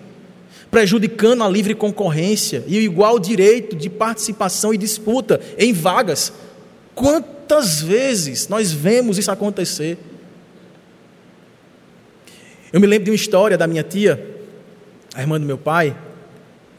prejudicando 0.69 1.41
a 1.41 1.47
livre 1.47 1.73
concorrência 1.73 2.65
e 2.67 2.77
o 2.77 2.81
igual 2.81 3.17
direito 3.17 3.77
de 3.77 3.89
participação 3.89 4.73
e 4.73 4.77
disputa 4.77 5.39
em 5.57 5.71
vagas. 5.71 6.33
Quantas 6.93 7.81
vezes 7.81 8.49
nós 8.49 8.73
vemos 8.73 9.17
isso 9.17 9.31
acontecer? 9.31 9.97
Eu 12.73 12.81
me 12.81 12.87
lembro 12.87 13.05
de 13.05 13.11
uma 13.11 13.15
história 13.15 13.57
da 13.57 13.67
minha 13.67 13.83
tia, 13.83 14.35
a 15.13 15.21
irmã 15.21 15.39
do 15.39 15.45
meu 15.45 15.57
pai, 15.57 15.95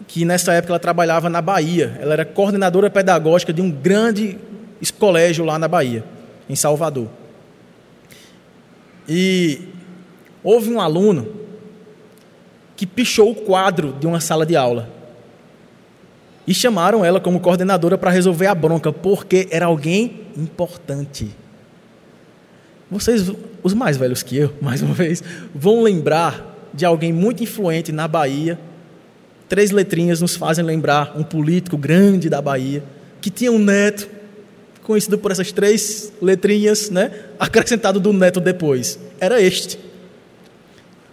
que 0.07 0.25
nessa 0.25 0.53
época 0.53 0.73
ela 0.73 0.79
trabalhava 0.79 1.29
na 1.29 1.41
Bahia. 1.41 1.99
Ela 2.01 2.15
era 2.15 2.25
coordenadora 2.25 2.91
pedagógica 2.91 3.53
de 3.53 3.61
um 3.61 3.71
grande 3.71 4.39
colégio 4.99 5.45
lá 5.45 5.59
na 5.59 5.69
Bahia 5.69 6.05
em 6.49 6.55
Salvador. 6.55 7.09
E 9.09 9.61
houve 10.43 10.71
um 10.71 10.81
aluno 10.81 11.29
que 12.77 12.87
pichou 12.87 13.31
o 13.31 13.35
quadro 13.35 13.95
de 13.99 14.07
uma 14.07 14.21
sala 14.21 14.45
de 14.45 14.57
aula. 14.57 14.89
E 16.47 16.55
chamaram 16.55 17.05
ela 17.05 17.21
como 17.21 17.41
coordenadora 17.41 17.99
para 17.99 18.11
resolver 18.11 18.47
a 18.47 18.55
bronca, 18.55 18.93
porque 18.93 19.49
era 19.51 19.67
alguém 19.67 20.27
importante. 20.37 21.31
Vocês, 22.89 23.33
os 23.63 23.75
mais 23.75 23.97
velhos 23.97 24.23
que 24.23 24.37
eu, 24.37 24.55
mais 24.63 24.83
uma 24.83 24.95
vez, 24.95 25.23
vão 25.55 25.83
lembrar 25.83 26.55
de 26.73 26.85
alguém 26.85 27.13
muito 27.13 27.43
influente 27.43 27.91
na 27.91 28.07
Bahia. 28.07 28.59
Três 29.49 29.71
letrinhas 29.71 30.21
nos 30.21 30.35
fazem 30.37 30.65
lembrar 30.65 31.15
um 31.17 31.23
político 31.23 31.77
grande 31.77 32.29
da 32.29 32.43
Bahia 32.43 32.83
que 33.21 33.31
tinha 33.31 33.51
um 33.51 33.59
neto 33.59 34.09
conhecido 34.83 35.19
por 35.19 35.33
essas 35.33 35.51
três 35.51 36.13
letrinhas, 36.23 36.91
né? 36.91 37.11
Acrescentado 37.39 37.99
do 37.99 38.13
neto 38.13 38.41
depois. 38.41 38.99
Era 39.21 39.41
este. 39.41 39.79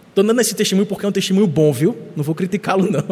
Estou 0.08 0.22
dando 0.22 0.40
esse 0.40 0.54
testemunho 0.54 0.86
porque 0.86 1.04
é 1.04 1.08
um 1.08 1.12
testemunho 1.12 1.46
bom, 1.46 1.72
viu? 1.72 1.96
Não 2.14 2.22
vou 2.22 2.34
criticá-lo, 2.34 2.86
não. 2.90 3.04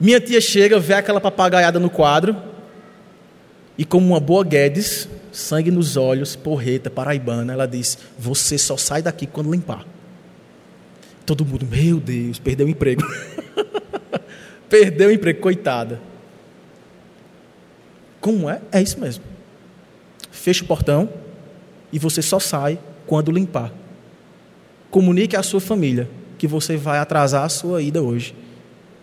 Minha 0.00 0.20
tia 0.20 0.40
chega, 0.40 0.78
vê 0.78 0.94
aquela 0.94 1.20
papagaiada 1.20 1.78
no 1.78 1.90
quadro, 1.90 2.34
e 3.76 3.84
como 3.84 4.06
uma 4.06 4.20
boa 4.20 4.44
Guedes, 4.44 5.08
sangue 5.30 5.70
nos 5.70 5.96
olhos, 5.96 6.34
porreta, 6.34 6.88
paraibana, 6.88 7.52
ela 7.52 7.66
diz: 7.66 7.98
Você 8.18 8.56
só 8.56 8.76
sai 8.76 9.02
daqui 9.02 9.26
quando 9.26 9.50
limpar. 9.50 9.84
Todo 11.28 11.44
mundo, 11.44 11.66
meu 11.66 12.00
Deus, 12.00 12.38
perdeu 12.38 12.66
o 12.66 12.70
emprego. 12.70 13.02
perdeu 14.66 15.10
o 15.10 15.12
emprego, 15.12 15.42
coitada. 15.42 16.00
Como 18.18 18.48
é? 18.48 18.62
É 18.72 18.80
isso 18.80 18.98
mesmo. 18.98 19.22
Fecha 20.30 20.64
o 20.64 20.66
portão 20.66 21.06
e 21.92 21.98
você 21.98 22.22
só 22.22 22.38
sai 22.38 22.78
quando 23.06 23.30
limpar. 23.30 23.70
Comunique 24.90 25.36
à 25.36 25.42
sua 25.42 25.60
família 25.60 26.08
que 26.38 26.46
você 26.46 26.78
vai 26.78 26.98
atrasar 26.98 27.44
a 27.44 27.48
sua 27.50 27.82
ida 27.82 28.02
hoje. 28.02 28.34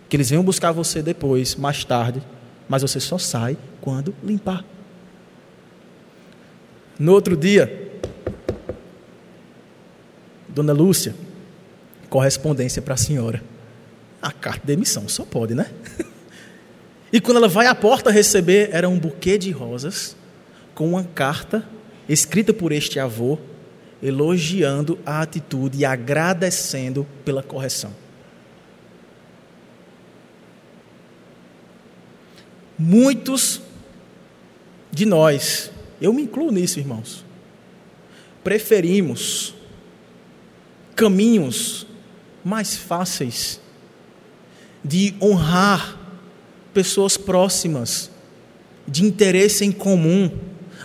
Que 0.08 0.16
eles 0.16 0.28
venham 0.28 0.42
buscar 0.42 0.72
você 0.72 1.02
depois, 1.02 1.54
mais 1.54 1.84
tarde, 1.84 2.20
mas 2.68 2.82
você 2.82 2.98
só 2.98 3.18
sai 3.18 3.56
quando 3.80 4.12
limpar. 4.20 4.64
No 6.98 7.12
outro 7.12 7.36
dia, 7.36 8.00
Dona 10.48 10.72
Lúcia, 10.72 11.14
correspondência 12.08 12.80
para 12.80 12.94
a 12.94 12.96
senhora. 12.96 13.42
A 14.20 14.32
carta 14.32 14.60
de 14.60 14.66
demissão, 14.66 15.08
só 15.08 15.24
pode, 15.24 15.54
né? 15.54 15.70
E 17.12 17.20
quando 17.20 17.36
ela 17.36 17.48
vai 17.48 17.66
à 17.66 17.74
porta 17.74 18.10
receber, 18.10 18.70
era 18.72 18.88
um 18.88 18.98
buquê 18.98 19.38
de 19.38 19.50
rosas 19.50 20.16
com 20.74 20.90
uma 20.90 21.04
carta 21.04 21.66
escrita 22.08 22.52
por 22.52 22.72
este 22.72 22.98
avô, 22.98 23.38
elogiando 24.02 24.98
a 25.06 25.22
atitude 25.22 25.78
e 25.78 25.84
agradecendo 25.84 27.06
pela 27.24 27.42
correção. 27.42 27.92
Muitos 32.78 33.62
de 34.92 35.06
nós, 35.06 35.70
eu 36.00 36.12
me 36.12 36.22
incluo 36.22 36.50
nisso, 36.50 36.78
irmãos, 36.78 37.24
preferimos 38.44 39.54
caminhos 40.94 41.85
mais 42.46 42.76
fáceis 42.76 43.60
de 44.84 45.16
honrar 45.20 45.98
pessoas 46.72 47.16
próximas, 47.16 48.08
de 48.86 49.04
interesse 49.04 49.64
em 49.64 49.72
comum, 49.72 50.30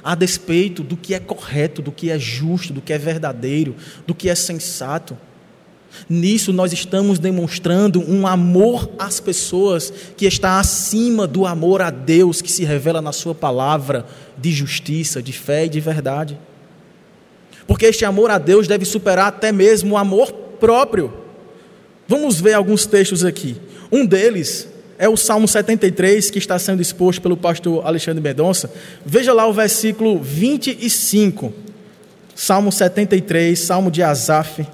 a 0.03 0.15
despeito 0.15 0.81
do 0.81 0.97
que 0.97 1.13
é 1.13 1.19
correto, 1.19 1.79
do 1.79 1.91
que 1.91 2.09
é 2.09 2.17
justo, 2.17 2.73
do 2.73 2.81
que 2.81 2.91
é 2.91 2.97
verdadeiro, 2.97 3.75
do 4.07 4.15
que 4.15 4.27
é 4.27 4.33
sensato. 4.33 5.15
Nisso 6.09 6.51
nós 6.51 6.73
estamos 6.73 7.19
demonstrando 7.19 8.01
um 8.11 8.25
amor 8.25 8.89
às 8.97 9.19
pessoas 9.19 9.93
que 10.17 10.25
está 10.25 10.59
acima 10.59 11.27
do 11.27 11.45
amor 11.45 11.83
a 11.83 11.91
Deus 11.91 12.41
que 12.41 12.51
se 12.51 12.65
revela 12.65 13.03
na 13.03 13.11
Sua 13.11 13.35
palavra 13.35 14.07
de 14.35 14.51
justiça, 14.51 15.21
de 15.21 15.31
fé 15.31 15.65
e 15.65 15.69
de 15.69 15.79
verdade. 15.79 16.39
Porque 17.67 17.85
este 17.85 18.03
amor 18.03 18.31
a 18.31 18.39
Deus 18.39 18.67
deve 18.67 18.83
superar 18.83 19.27
até 19.27 19.51
mesmo 19.51 19.93
o 19.93 19.97
amor 19.97 20.31
próprio. 20.31 21.20
Vamos 22.07 22.39
ver 22.39 22.53
alguns 22.53 22.85
textos 22.85 23.23
aqui. 23.23 23.55
Um 23.91 24.05
deles 24.05 24.67
é 24.97 25.09
o 25.09 25.17
Salmo 25.17 25.47
73 25.47 26.29
que 26.29 26.37
está 26.37 26.59
sendo 26.59 26.81
exposto 26.81 27.21
pelo 27.21 27.35
pastor 27.35 27.85
Alexandre 27.85 28.21
Mendonça. 28.21 28.71
Veja 29.05 29.33
lá 29.33 29.47
o 29.47 29.53
versículo 29.53 30.21
25. 30.21 31.53
Salmo 32.35 32.71
73, 32.71 33.57
Salmo 33.57 33.91
de 33.91 34.01
Asaf, 34.01 34.65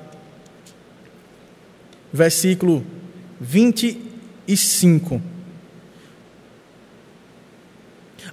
versículo 2.14 2.86
25. 3.40 5.22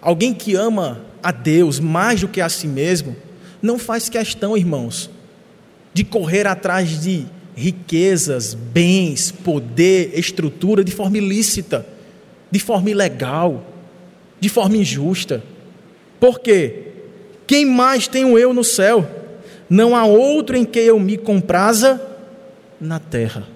Alguém 0.01 0.35
que 0.35 0.55
ama 0.55 1.05
a 1.23 1.33
Deus 1.33 1.81
mais 1.81 2.21
do 2.21 2.29
que 2.29 2.41
a 2.41 2.49
si 2.49 2.67
mesmo, 2.67 3.17
não 3.63 3.79
faz 3.79 4.09
questão, 4.09 4.57
irmãos, 4.57 5.11
de 5.93 6.05
correr 6.05 6.47
atrás 6.47 7.01
de 7.01 7.27
riquezas, 7.55 8.55
bens, 8.55 9.31
poder, 9.31 10.19
estrutura 10.19 10.83
de 10.83 10.93
forma 10.93 11.19
ilícita, 11.19 11.87
de 12.51 12.59
forma 12.59 12.91
ilegal, 12.91 13.65
de 14.41 14.49
forma 14.49 14.77
injusta. 14.77 15.43
Por 16.19 16.41
quê? 16.41 16.89
Quem 17.47 17.65
mais 17.65 18.09
tenho 18.09 18.39
eu 18.39 18.53
no 18.53 18.65
céu? 18.65 19.09
Não 19.69 19.97
há 19.97 20.05
outro 20.05 20.57
em 20.57 20.65
que 20.65 20.79
eu 20.79 20.99
me 20.99 21.17
compraza 21.17 22.01
na 22.81 22.99
terra. 22.99 23.47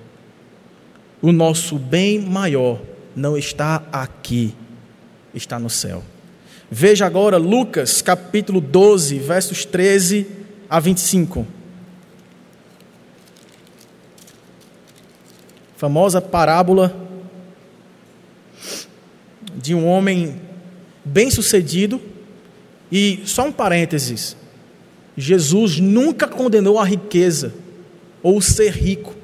O 1.20 1.32
nosso 1.32 1.76
bem 1.76 2.20
maior 2.20 2.80
não 3.14 3.36
está 3.36 3.82
aqui, 3.92 4.54
está 5.34 5.58
no 5.58 5.68
céu. 5.68 6.02
Veja 6.70 7.06
agora 7.06 7.38
Lucas 7.38 8.02
capítulo 8.02 8.60
12, 8.60 9.18
versos 9.18 9.64
13 9.64 10.26
a 10.68 10.78
25. 10.78 11.57
Famosa 15.78 16.20
parábola 16.20 16.92
de 19.54 19.76
um 19.76 19.86
homem 19.86 20.40
bem-sucedido. 21.04 22.00
E 22.90 23.22
só 23.24 23.46
um 23.46 23.52
parênteses: 23.52 24.36
Jesus 25.16 25.78
nunca 25.78 26.26
condenou 26.26 26.80
a 26.80 26.84
riqueza 26.84 27.54
ou 28.22 28.40
ser 28.42 28.72
rico, 28.72 29.14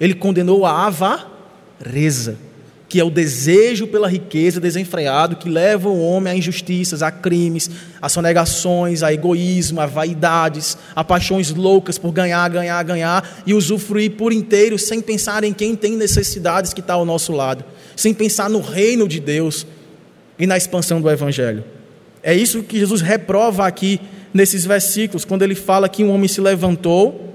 ele 0.00 0.14
condenou 0.14 0.64
a 0.64 0.86
avareza 0.86 2.45
que 2.88 3.00
é 3.00 3.04
o 3.04 3.10
desejo 3.10 3.86
pela 3.86 4.08
riqueza 4.08 4.60
desenfreado 4.60 5.36
que 5.36 5.48
leva 5.48 5.88
o 5.88 6.00
homem 6.00 6.32
a 6.32 6.36
injustiças, 6.36 7.02
a 7.02 7.10
crimes, 7.10 7.68
a 8.00 8.08
sonegações, 8.08 9.02
a 9.02 9.12
egoísmo, 9.12 9.80
a 9.80 9.86
vaidades, 9.86 10.78
a 10.94 11.02
paixões 11.02 11.52
loucas 11.52 11.98
por 11.98 12.12
ganhar, 12.12 12.48
ganhar, 12.48 12.82
ganhar 12.84 13.42
e 13.44 13.52
usufruir 13.52 14.12
por 14.12 14.32
inteiro 14.32 14.78
sem 14.78 15.00
pensar 15.00 15.42
em 15.42 15.52
quem 15.52 15.74
tem 15.74 15.96
necessidades 15.96 16.72
que 16.72 16.80
está 16.80 16.94
ao 16.94 17.04
nosso 17.04 17.32
lado, 17.32 17.64
sem 17.96 18.14
pensar 18.14 18.48
no 18.48 18.60
reino 18.60 19.08
de 19.08 19.18
Deus 19.18 19.66
e 20.38 20.46
na 20.46 20.56
expansão 20.56 21.00
do 21.00 21.10
Evangelho. 21.10 21.64
É 22.22 22.34
isso 22.34 22.62
que 22.62 22.78
Jesus 22.78 23.00
reprova 23.00 23.66
aqui 23.66 24.00
nesses 24.32 24.64
versículos, 24.64 25.24
quando 25.24 25.42
ele 25.42 25.54
fala 25.54 25.88
que 25.88 26.04
um 26.04 26.10
homem 26.10 26.28
se 26.28 26.40
levantou 26.40 27.34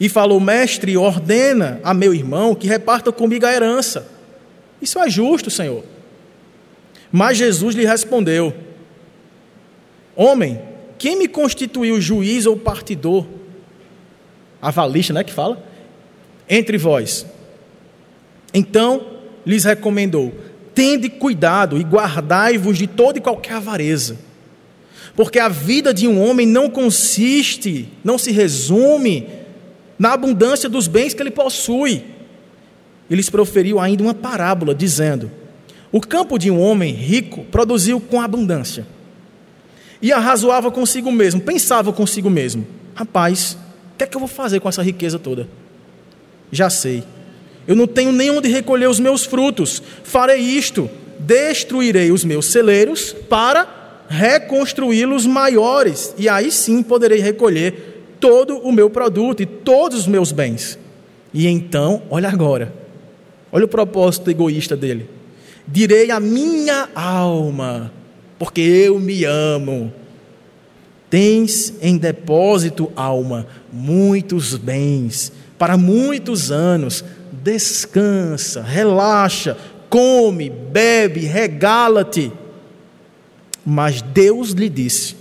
e 0.00 0.08
falou: 0.08 0.40
Mestre, 0.40 0.96
ordena 0.96 1.80
a 1.82 1.92
meu 1.92 2.14
irmão 2.14 2.54
que 2.54 2.66
reparta 2.66 3.12
comigo 3.12 3.44
a 3.44 3.52
herança. 3.52 4.06
Isso 4.82 4.98
é 4.98 5.08
justo, 5.08 5.48
Senhor. 5.48 5.84
Mas 7.12 7.38
Jesus 7.38 7.76
lhe 7.76 7.86
respondeu: 7.86 8.52
Homem, 10.16 10.60
quem 10.98 11.16
me 11.16 11.28
constituiu 11.28 12.00
juiz 12.00 12.44
ou 12.46 12.56
partidor? 12.56 13.24
Avalista, 14.60 15.12
né? 15.12 15.22
Que 15.22 15.32
fala? 15.32 15.64
Entre 16.48 16.76
vós. 16.76 17.24
Então 18.52 19.06
lhes 19.46 19.62
recomendou: 19.62 20.34
Tende 20.74 21.08
cuidado 21.08 21.78
e 21.78 21.82
guardai-vos 21.82 22.76
de 22.76 22.88
toda 22.88 23.18
e 23.18 23.22
qualquer 23.22 23.54
avareza. 23.54 24.18
Porque 25.14 25.38
a 25.38 25.48
vida 25.48 25.92
de 25.94 26.08
um 26.08 26.20
homem 26.20 26.46
não 26.46 26.70
consiste, 26.70 27.88
não 28.02 28.16
se 28.16 28.32
resume 28.32 29.28
na 29.98 30.14
abundância 30.14 30.68
dos 30.68 30.88
bens 30.88 31.12
que 31.14 31.22
ele 31.22 31.30
possui 31.30 32.02
e 33.12 33.14
lhes 33.14 33.28
proferiu 33.28 33.78
ainda 33.78 34.02
uma 34.02 34.14
parábola, 34.14 34.74
dizendo: 34.74 35.30
O 35.92 36.00
campo 36.00 36.38
de 36.38 36.50
um 36.50 36.58
homem 36.58 36.94
rico 36.94 37.44
produziu 37.44 38.00
com 38.00 38.22
abundância. 38.22 38.86
E 40.00 40.10
arrazoava 40.10 40.70
consigo 40.70 41.12
mesmo, 41.12 41.38
pensava 41.38 41.92
consigo 41.92 42.30
mesmo: 42.30 42.66
Rapaz, 42.94 43.58
o 43.92 43.98
que 43.98 44.04
é 44.04 44.06
que 44.06 44.16
eu 44.16 44.18
vou 44.18 44.28
fazer 44.28 44.60
com 44.60 44.68
essa 44.68 44.82
riqueza 44.82 45.18
toda? 45.18 45.46
Já 46.50 46.70
sei. 46.70 47.04
Eu 47.68 47.76
não 47.76 47.86
tenho 47.86 48.12
nem 48.12 48.30
onde 48.30 48.48
recolher 48.48 48.88
os 48.88 48.98
meus 48.98 49.26
frutos. 49.26 49.82
Farei 50.02 50.40
isto: 50.40 50.88
destruirei 51.18 52.10
os 52.10 52.24
meus 52.24 52.46
celeiros 52.46 53.14
para 53.28 54.06
reconstruí-los 54.08 55.26
maiores, 55.26 56.14
e 56.16 56.30
aí 56.30 56.50
sim 56.50 56.82
poderei 56.82 57.20
recolher 57.20 58.06
todo 58.18 58.56
o 58.56 58.72
meu 58.72 58.88
produto 58.88 59.42
e 59.42 59.46
todos 59.46 60.00
os 60.00 60.06
meus 60.06 60.32
bens. 60.32 60.78
E 61.34 61.46
então, 61.46 62.02
olha 62.10 62.30
agora, 62.30 62.81
Olha 63.52 63.66
o 63.66 63.68
propósito 63.68 64.30
egoísta 64.30 64.74
dele. 64.74 65.08
Direi 65.68 66.10
a 66.10 66.18
minha 66.18 66.88
alma, 66.94 67.92
porque 68.38 68.62
eu 68.62 68.98
me 68.98 69.24
amo. 69.24 69.92
Tens 71.10 71.74
em 71.82 71.98
depósito, 71.98 72.90
alma, 72.96 73.46
muitos 73.70 74.56
bens 74.56 75.30
para 75.58 75.76
muitos 75.76 76.50
anos. 76.50 77.04
Descansa, 77.30 78.62
relaxa, 78.62 79.56
come, 79.90 80.48
bebe, 80.48 81.20
regala-te. 81.20 82.32
Mas 83.64 84.00
Deus 84.00 84.50
lhe 84.50 84.68
disse: 84.68 85.14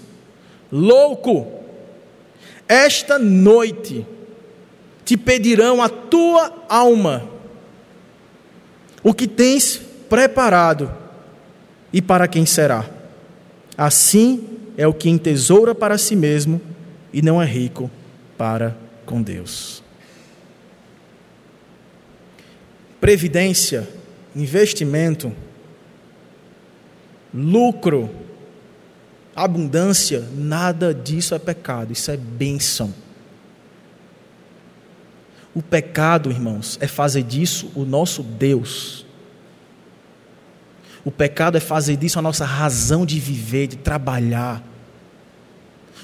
Louco, 0.72 1.46
esta 2.68 3.20
noite 3.20 4.06
te 5.04 5.18
pedirão 5.18 5.82
a 5.82 5.90
tua 5.90 6.66
alma 6.70 7.31
o 9.04 9.14
que 9.14 9.28
tens 9.28 9.82
preparado 10.10 10.92
e 11.92 12.02
para 12.02 12.28
quem 12.28 12.46
será. 12.46 12.86
Assim 13.78 14.60
é 14.78 14.86
o 14.88 14.94
que 14.94 15.10
entesoura 15.10 15.74
para 15.74 15.98
si 15.98 16.16
mesmo 16.16 16.62
e 17.14 17.22
não 17.22 17.42
é 17.42 17.46
rico 17.46 17.90
para 18.38 18.76
com 19.06 19.22
Deus. 19.22 19.84
Previdência, 23.00 23.90
investimento, 24.36 25.34
lucro, 27.34 28.10
abundância, 29.36 30.28
nada 30.36 30.94
disso 30.94 31.34
é 31.34 31.40
pecado, 31.40 31.92
isso 31.92 32.12
é 32.12 32.18
bênção. 32.18 32.94
O 35.54 35.62
pecado, 35.62 36.32
irmãos, 36.32 36.78
é 36.82 36.88
fazer 36.88 37.24
disso 37.24 37.72
o 37.76 37.84
nosso 37.84 38.24
Deus. 38.24 39.06
O 41.04 41.12
pecado 41.12 41.58
é 41.58 41.60
fazer 41.60 41.98
disso 41.98 42.20
a 42.20 42.22
nossa 42.22 42.46
razão 42.46 43.06
de 43.06 43.20
viver, 43.20 43.68
de 43.68 43.76
trabalhar. 43.78 44.64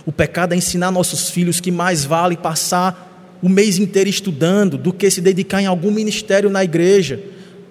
O 0.05 0.11
pecado 0.11 0.53
é 0.53 0.57
ensinar 0.57 0.91
nossos 0.91 1.29
filhos 1.29 1.59
que 1.59 1.71
mais 1.71 2.03
vale 2.03 2.35
passar 2.35 3.37
o 3.41 3.47
mês 3.47 3.77
inteiro 3.77 4.09
estudando 4.09 4.77
do 4.77 4.91
que 4.91 5.09
se 5.09 5.21
dedicar 5.21 5.61
em 5.61 5.65
algum 5.67 5.91
ministério 5.91 6.49
na 6.49 6.63
igreja, 6.63 7.21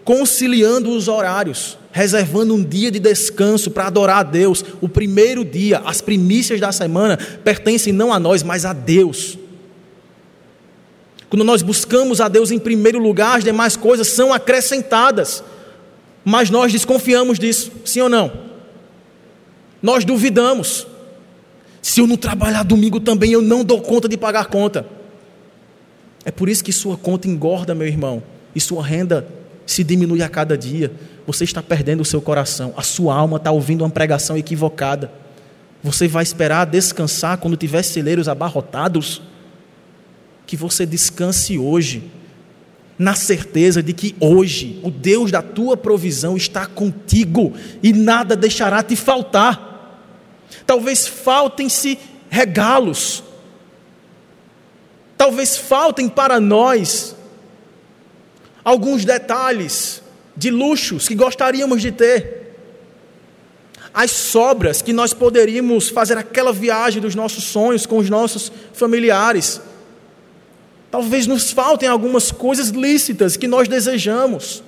conciliando 0.04 0.90
os 0.90 1.08
horários, 1.08 1.76
reservando 1.90 2.54
um 2.54 2.62
dia 2.62 2.90
de 2.90 3.00
descanso 3.00 3.70
para 3.70 3.86
adorar 3.86 4.18
a 4.18 4.22
Deus. 4.22 4.64
O 4.80 4.88
primeiro 4.88 5.44
dia, 5.44 5.80
as 5.80 6.00
primícias 6.00 6.60
da 6.60 6.70
semana, 6.70 7.16
pertencem 7.16 7.92
não 7.92 8.12
a 8.12 8.20
nós, 8.20 8.42
mas 8.42 8.64
a 8.64 8.72
Deus. 8.72 9.36
Quando 11.28 11.44
nós 11.44 11.62
buscamos 11.62 12.20
a 12.20 12.28
Deus 12.28 12.50
em 12.50 12.58
primeiro 12.58 12.98
lugar, 12.98 13.38
as 13.38 13.44
demais 13.44 13.76
coisas 13.76 14.08
são 14.08 14.32
acrescentadas. 14.32 15.42
Mas 16.24 16.50
nós 16.50 16.72
desconfiamos 16.72 17.38
disso, 17.38 17.72
sim 17.84 18.00
ou 18.00 18.08
não? 18.08 18.32
Nós 19.82 20.04
duvidamos. 20.04 20.86
Se 21.82 22.00
eu 22.00 22.06
não 22.06 22.16
trabalhar 22.16 22.64
domingo 22.64 22.98
também, 22.98 23.32
eu 23.32 23.42
não 23.42 23.64
dou 23.64 23.80
conta 23.80 24.08
de 24.08 24.16
pagar 24.16 24.46
conta. 24.46 24.86
É 26.24 26.30
por 26.32 26.48
isso 26.48 26.64
que 26.64 26.72
sua 26.72 26.96
conta 26.96 27.28
engorda, 27.28 27.74
meu 27.74 27.86
irmão, 27.86 28.22
e 28.54 28.60
sua 28.60 28.84
renda 28.84 29.26
se 29.64 29.84
diminui 29.84 30.22
a 30.22 30.28
cada 30.28 30.58
dia. 30.58 30.90
Você 31.26 31.44
está 31.44 31.62
perdendo 31.62 32.00
o 32.00 32.04
seu 32.04 32.20
coração, 32.20 32.74
a 32.76 32.82
sua 32.82 33.14
alma 33.14 33.36
está 33.36 33.52
ouvindo 33.52 33.82
uma 33.82 33.90
pregação 33.90 34.36
equivocada. 34.36 35.10
Você 35.82 36.08
vai 36.08 36.24
esperar 36.24 36.64
descansar 36.64 37.38
quando 37.38 37.56
tiver 37.56 37.82
celeiros 37.82 38.28
abarrotados? 38.28 39.22
Que 40.46 40.56
você 40.56 40.86
descanse 40.86 41.58
hoje, 41.58 42.10
na 42.98 43.14
certeza 43.14 43.82
de 43.82 43.92
que 43.92 44.14
hoje 44.20 44.80
o 44.82 44.90
Deus 44.90 45.30
da 45.30 45.42
tua 45.42 45.76
provisão 45.76 46.36
está 46.36 46.66
contigo 46.66 47.52
e 47.82 47.92
nada 47.92 48.34
deixará 48.34 48.82
te 48.82 48.96
faltar. 48.96 49.66
Talvez 50.64 51.06
faltem-se 51.06 51.98
regalos, 52.30 53.22
talvez 55.16 55.56
faltem 55.56 56.08
para 56.08 56.40
nós 56.40 57.14
alguns 58.64 59.04
detalhes 59.04 60.02
de 60.36 60.50
luxos 60.50 61.06
que 61.06 61.14
gostaríamos 61.14 61.82
de 61.82 61.92
ter 61.92 62.36
as 63.96 64.10
sobras 64.10 64.82
que 64.82 64.92
nós 64.92 65.14
poderíamos 65.14 65.88
fazer 65.88 66.18
aquela 66.18 66.52
viagem 66.52 67.00
dos 67.00 67.14
nossos 67.14 67.44
sonhos 67.44 67.86
com 67.86 67.96
os 67.96 68.10
nossos 68.10 68.52
familiares. 68.74 69.58
Talvez 70.96 71.26
nos 71.26 71.50
faltem 71.50 71.86
algumas 71.86 72.32
coisas 72.32 72.70
lícitas 72.70 73.36
que 73.36 73.46
nós 73.46 73.68
desejamos, 73.68 74.62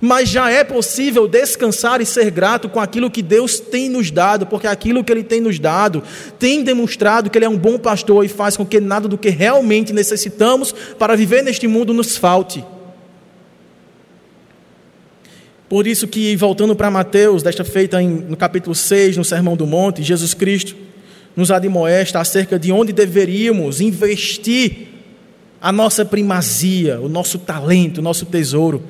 mas 0.00 0.28
já 0.28 0.50
é 0.50 0.64
possível 0.64 1.28
descansar 1.28 2.00
e 2.00 2.04
ser 2.04 2.32
grato 2.32 2.68
com 2.68 2.80
aquilo 2.80 3.08
que 3.08 3.22
Deus 3.22 3.60
tem 3.60 3.88
nos 3.88 4.10
dado, 4.10 4.44
porque 4.44 4.66
aquilo 4.66 5.04
que 5.04 5.12
Ele 5.12 5.22
tem 5.22 5.40
nos 5.40 5.60
dado 5.60 6.02
tem 6.36 6.64
demonstrado 6.64 7.30
que 7.30 7.38
Ele 7.38 7.44
é 7.44 7.48
um 7.48 7.56
bom 7.56 7.78
pastor 7.78 8.24
e 8.24 8.28
faz 8.28 8.56
com 8.56 8.66
que 8.66 8.80
nada 8.80 9.06
do 9.06 9.16
que 9.16 9.28
realmente 9.28 9.92
necessitamos 9.92 10.74
para 10.98 11.14
viver 11.14 11.44
neste 11.44 11.68
mundo 11.68 11.94
nos 11.94 12.16
falte. 12.16 12.64
Por 15.68 15.86
isso 15.86 16.08
que, 16.08 16.34
voltando 16.34 16.74
para 16.74 16.90
Mateus, 16.90 17.44
desta 17.44 17.62
feita 17.62 18.02
em, 18.02 18.08
no 18.08 18.36
capítulo 18.36 18.74
6, 18.74 19.16
no 19.16 19.24
Sermão 19.24 19.56
do 19.56 19.64
Monte, 19.64 20.02
Jesus 20.02 20.34
Cristo 20.34 20.74
nos 21.36 21.52
admoesta 21.52 22.18
acerca 22.18 22.58
de 22.58 22.72
onde 22.72 22.92
deveríamos 22.92 23.80
investir 23.80 24.95
a 25.66 25.72
nossa 25.72 26.04
primazia, 26.04 27.00
o 27.00 27.08
nosso 27.08 27.40
talento, 27.40 27.98
o 27.98 28.02
nosso 28.02 28.24
tesouro. 28.24 28.84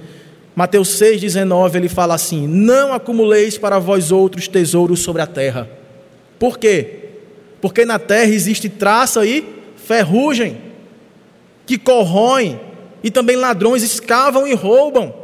Mateus 0.55 0.89
6,19 1.01 1.75
ele 1.75 1.89
fala 1.89 2.15
assim: 2.15 2.47
Não 2.47 2.93
acumuleis 2.93 3.57
para 3.57 3.79
vós 3.79 4.13
outros 4.13 4.47
tesouros 4.47 5.01
sobre 5.01 5.23
a 5.23 5.27
terra. 5.27 5.71
Por 6.39 6.59
quê? 6.59 6.99
Porque 7.63 7.87
na 7.87 7.99
terra 7.99 8.31
existe 8.31 8.69
traça 8.69 9.25
e 9.25 9.43
ferrugem, 9.75 10.59
que 11.65 11.79
corroem, 11.79 12.61
e 13.03 13.11
também 13.11 13.37
ladrões 13.37 13.83
escavam 13.83 14.47
e 14.47 14.53
roubam. 14.53 15.15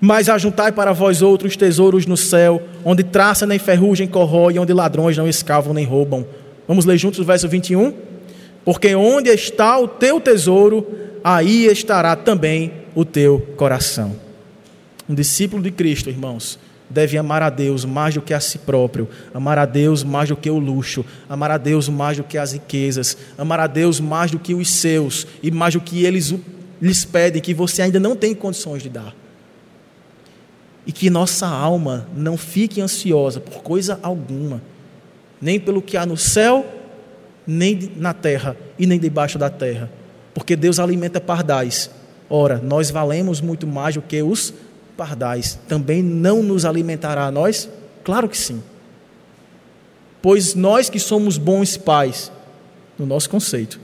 Mas 0.00 0.26
ajuntai 0.26 0.72
para 0.72 0.94
vós 0.94 1.20
outros 1.20 1.54
tesouros 1.54 2.06
no 2.06 2.16
céu, 2.16 2.62
onde 2.82 3.04
traça 3.04 3.44
nem 3.44 3.58
ferrugem 3.58 4.08
corrói, 4.08 4.58
onde 4.58 4.72
ladrões 4.72 5.18
não 5.18 5.28
escavam 5.28 5.74
nem 5.74 5.84
roubam. 5.84 6.26
Vamos 6.66 6.86
ler 6.86 6.96
juntos 6.96 7.20
o 7.20 7.24
verso 7.24 7.46
21? 7.46 8.05
Porque 8.66 8.96
onde 8.96 9.30
está 9.30 9.78
o 9.78 9.86
teu 9.86 10.20
tesouro, 10.20 10.84
aí 11.22 11.66
estará 11.66 12.16
também 12.16 12.72
o 12.96 13.04
teu 13.04 13.38
coração. 13.56 14.16
Um 15.08 15.14
discípulo 15.14 15.62
de 15.62 15.70
Cristo, 15.70 16.10
irmãos, 16.10 16.58
deve 16.90 17.16
amar 17.16 17.44
a 17.44 17.48
Deus 17.48 17.84
mais 17.84 18.14
do 18.14 18.20
que 18.20 18.34
a 18.34 18.40
si 18.40 18.58
próprio, 18.58 19.08
amar 19.32 19.56
a 19.56 19.64
Deus 19.64 20.02
mais 20.02 20.30
do 20.30 20.36
que 20.36 20.50
o 20.50 20.58
luxo, 20.58 21.04
amar 21.28 21.52
a 21.52 21.58
Deus 21.58 21.88
mais 21.88 22.16
do 22.16 22.24
que 22.24 22.36
as 22.36 22.54
riquezas, 22.54 23.16
amar 23.38 23.60
a 23.60 23.68
Deus 23.68 24.00
mais 24.00 24.32
do 24.32 24.38
que 24.40 24.52
os 24.52 24.68
seus 24.68 25.28
e 25.40 25.48
mais 25.52 25.74
do 25.74 25.80
que 25.80 26.04
eles 26.04 26.34
lhes 26.82 27.04
pedem 27.04 27.40
que 27.40 27.54
você 27.54 27.82
ainda 27.82 28.00
não 28.00 28.16
tem 28.16 28.34
condições 28.34 28.82
de 28.82 28.88
dar. 28.88 29.14
E 30.84 30.90
que 30.90 31.08
nossa 31.08 31.46
alma 31.46 32.08
não 32.16 32.36
fique 32.36 32.80
ansiosa 32.80 33.38
por 33.38 33.62
coisa 33.62 34.00
alguma, 34.02 34.60
nem 35.40 35.60
pelo 35.60 35.80
que 35.80 35.96
há 35.96 36.04
no 36.04 36.16
céu, 36.16 36.75
nem 37.46 37.92
na 37.96 38.12
terra 38.12 38.56
e 38.78 38.86
nem 38.86 38.98
debaixo 38.98 39.38
da 39.38 39.48
terra, 39.48 39.90
porque 40.34 40.56
Deus 40.56 40.78
alimenta 40.78 41.20
pardais. 41.20 41.90
Ora, 42.28 42.60
nós 42.62 42.90
valemos 42.90 43.40
muito 43.40 43.66
mais 43.66 43.94
do 43.94 44.02
que 44.02 44.22
os 44.22 44.52
pardais. 44.96 45.58
Também 45.68 46.02
não 46.02 46.42
nos 46.42 46.64
alimentará 46.64 47.26
a 47.26 47.30
nós? 47.30 47.68
Claro 48.02 48.28
que 48.28 48.36
sim. 48.36 48.62
Pois 50.20 50.54
nós 50.54 50.90
que 50.90 50.98
somos 50.98 51.38
bons 51.38 51.76
pais, 51.76 52.32
no 52.98 53.06
nosso 53.06 53.30
conceito, 53.30 53.78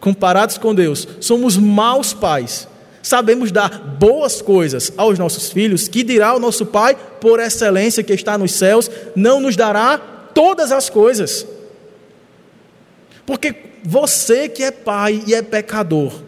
comparados 0.00 0.56
com 0.56 0.74
Deus, 0.74 1.06
somos 1.20 1.56
maus 1.56 2.14
pais. 2.14 2.66
Sabemos 3.02 3.50
dar 3.50 3.78
boas 3.98 4.40
coisas 4.40 4.92
aos 4.96 5.18
nossos 5.18 5.50
filhos, 5.50 5.88
que 5.88 6.04
dirá 6.04 6.34
o 6.34 6.38
nosso 6.38 6.64
Pai, 6.64 6.96
por 7.20 7.40
excelência 7.40 8.02
que 8.02 8.12
está 8.12 8.38
nos 8.38 8.52
céus, 8.52 8.88
não 9.16 9.40
nos 9.40 9.56
dará 9.56 9.98
todas 9.98 10.70
as 10.70 10.88
coisas. 10.88 11.44
Porque 13.26 13.54
você 13.84 14.48
que 14.48 14.62
é 14.62 14.70
pai 14.70 15.22
e 15.26 15.34
é 15.34 15.42
pecador, 15.42 16.22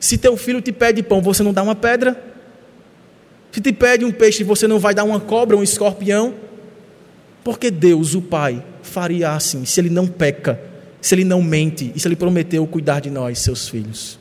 se 0.00 0.16
teu 0.16 0.36
filho 0.36 0.60
te 0.60 0.72
pede 0.72 1.02
pão, 1.02 1.20
você 1.20 1.42
não 1.42 1.52
dá 1.52 1.62
uma 1.62 1.74
pedra? 1.74 2.28
Se 3.50 3.60
te 3.60 3.72
pede 3.72 4.04
um 4.04 4.12
peixe, 4.12 4.44
você 4.44 4.68
não 4.68 4.78
vai 4.78 4.94
dar 4.94 5.04
uma 5.04 5.18
cobra, 5.18 5.56
um 5.56 5.62
escorpião? 5.62 6.34
Porque 7.42 7.70
Deus, 7.70 8.14
o 8.14 8.22
Pai, 8.22 8.62
faria 8.82 9.32
assim, 9.32 9.64
se 9.64 9.80
Ele 9.80 9.90
não 9.90 10.06
peca, 10.06 10.60
se 11.00 11.14
Ele 11.14 11.24
não 11.24 11.42
mente 11.42 11.92
e 11.94 11.98
se 11.98 12.06
Ele 12.06 12.14
prometeu 12.14 12.66
cuidar 12.66 13.00
de 13.00 13.10
nós, 13.10 13.38
seus 13.38 13.68
filhos. 13.68 14.18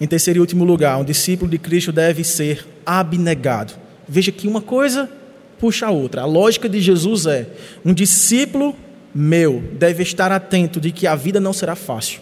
Em 0.00 0.06
terceiro 0.06 0.38
e 0.38 0.40
último 0.40 0.64
lugar, 0.64 0.98
um 0.98 1.04
discípulo 1.04 1.50
de 1.50 1.58
Cristo 1.58 1.90
deve 1.90 2.22
ser 2.22 2.66
abnegado. 2.84 3.72
Veja 4.06 4.30
que 4.30 4.46
uma 4.46 4.60
coisa 4.60 5.08
puxa 5.58 5.86
a 5.86 5.90
outra. 5.90 6.22
A 6.22 6.26
lógica 6.26 6.68
de 6.68 6.80
Jesus 6.80 7.26
é: 7.26 7.46
um 7.84 7.94
discípulo 7.94 8.76
meu 9.14 9.60
deve 9.72 10.02
estar 10.02 10.32
atento 10.32 10.80
de 10.80 10.90
que 10.90 11.06
a 11.06 11.14
vida 11.14 11.40
não 11.40 11.52
será 11.52 11.74
fácil. 11.76 12.20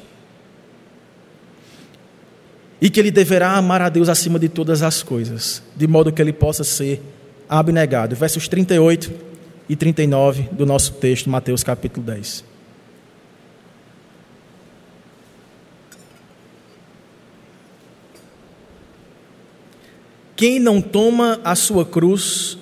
E 2.81 2.89
que 2.89 2.99
ele 2.99 3.11
deverá 3.11 3.53
amar 3.53 3.83
a 3.83 3.89
Deus 3.89 4.09
acima 4.09 4.39
de 4.39 4.49
todas 4.49 4.83
as 4.83 5.03
coisas, 5.03 5.63
de 5.77 5.87
modo 5.87 6.13
que 6.13 6.21
ele 6.21 6.33
possa 6.33 6.65
ser 6.65 7.03
abnegado. 7.49 8.17
Versos 8.17 8.49
38 8.49 9.13
e 9.69 9.77
39 9.77 10.49
do 10.53 10.65
nosso 10.65 10.95
texto, 10.95 11.29
Mateus 11.29 11.63
capítulo 11.63 12.07
10. 12.07 12.45
Quem 20.41 20.59
não 20.59 20.81
toma 20.81 21.39
a 21.45 21.55
sua 21.55 21.85
cruz 21.85 22.57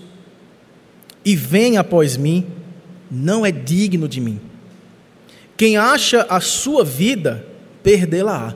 e 1.24 1.36
vem 1.36 1.76
após 1.76 2.16
mim, 2.16 2.44
não 3.10 3.44
é 3.44 3.50
digno 3.50 4.08
de 4.08 4.20
mim. 4.20 4.40
Quem 5.56 5.76
acha 5.76 6.22
a 6.28 6.40
sua 6.40 6.84
vida, 6.84 7.44
perdê-la-á. 7.82 8.54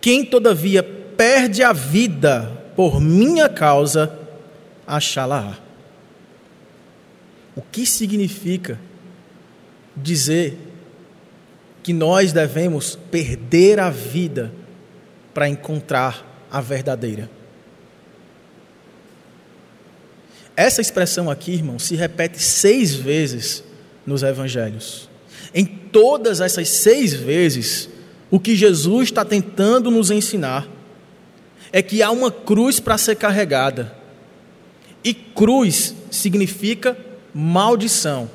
Quem, 0.00 0.24
todavia, 0.24 0.82
perde 0.82 1.62
a 1.62 1.72
vida 1.72 2.50
por 2.76 3.00
minha 3.00 3.48
causa, 3.48 4.18
achá-la-á. 4.86 5.58
O 7.56 7.62
que 7.62 7.86
significa 7.86 8.78
dizer 9.96 10.58
que 11.82 11.92
nós 11.92 12.32
devemos 12.32 12.96
perder 13.10 13.78
a 13.78 13.90
vida 13.90 14.52
para 15.32 15.48
encontrar 15.48 16.46
a 16.50 16.60
verdadeira? 16.60 17.30
Essa 20.56 20.80
expressão 20.80 21.30
aqui, 21.30 21.52
irmão, 21.52 21.78
se 21.78 21.96
repete 21.96 22.40
seis 22.40 22.94
vezes 22.94 23.64
nos 24.06 24.22
evangelhos. 24.22 25.08
Em 25.52 25.64
todas 25.64 26.40
essas 26.40 26.68
seis 26.68 27.12
vezes, 27.12 27.88
o 28.30 28.38
que 28.38 28.54
Jesus 28.54 29.08
está 29.08 29.24
tentando 29.24 29.90
nos 29.90 30.10
ensinar 30.10 30.68
é 31.72 31.82
que 31.82 32.02
há 32.02 32.10
uma 32.10 32.30
cruz 32.30 32.78
para 32.78 32.96
ser 32.96 33.16
carregada. 33.16 33.94
E 35.02 35.12
cruz 35.12 35.94
significa 36.10 36.96
maldição. 37.34 38.30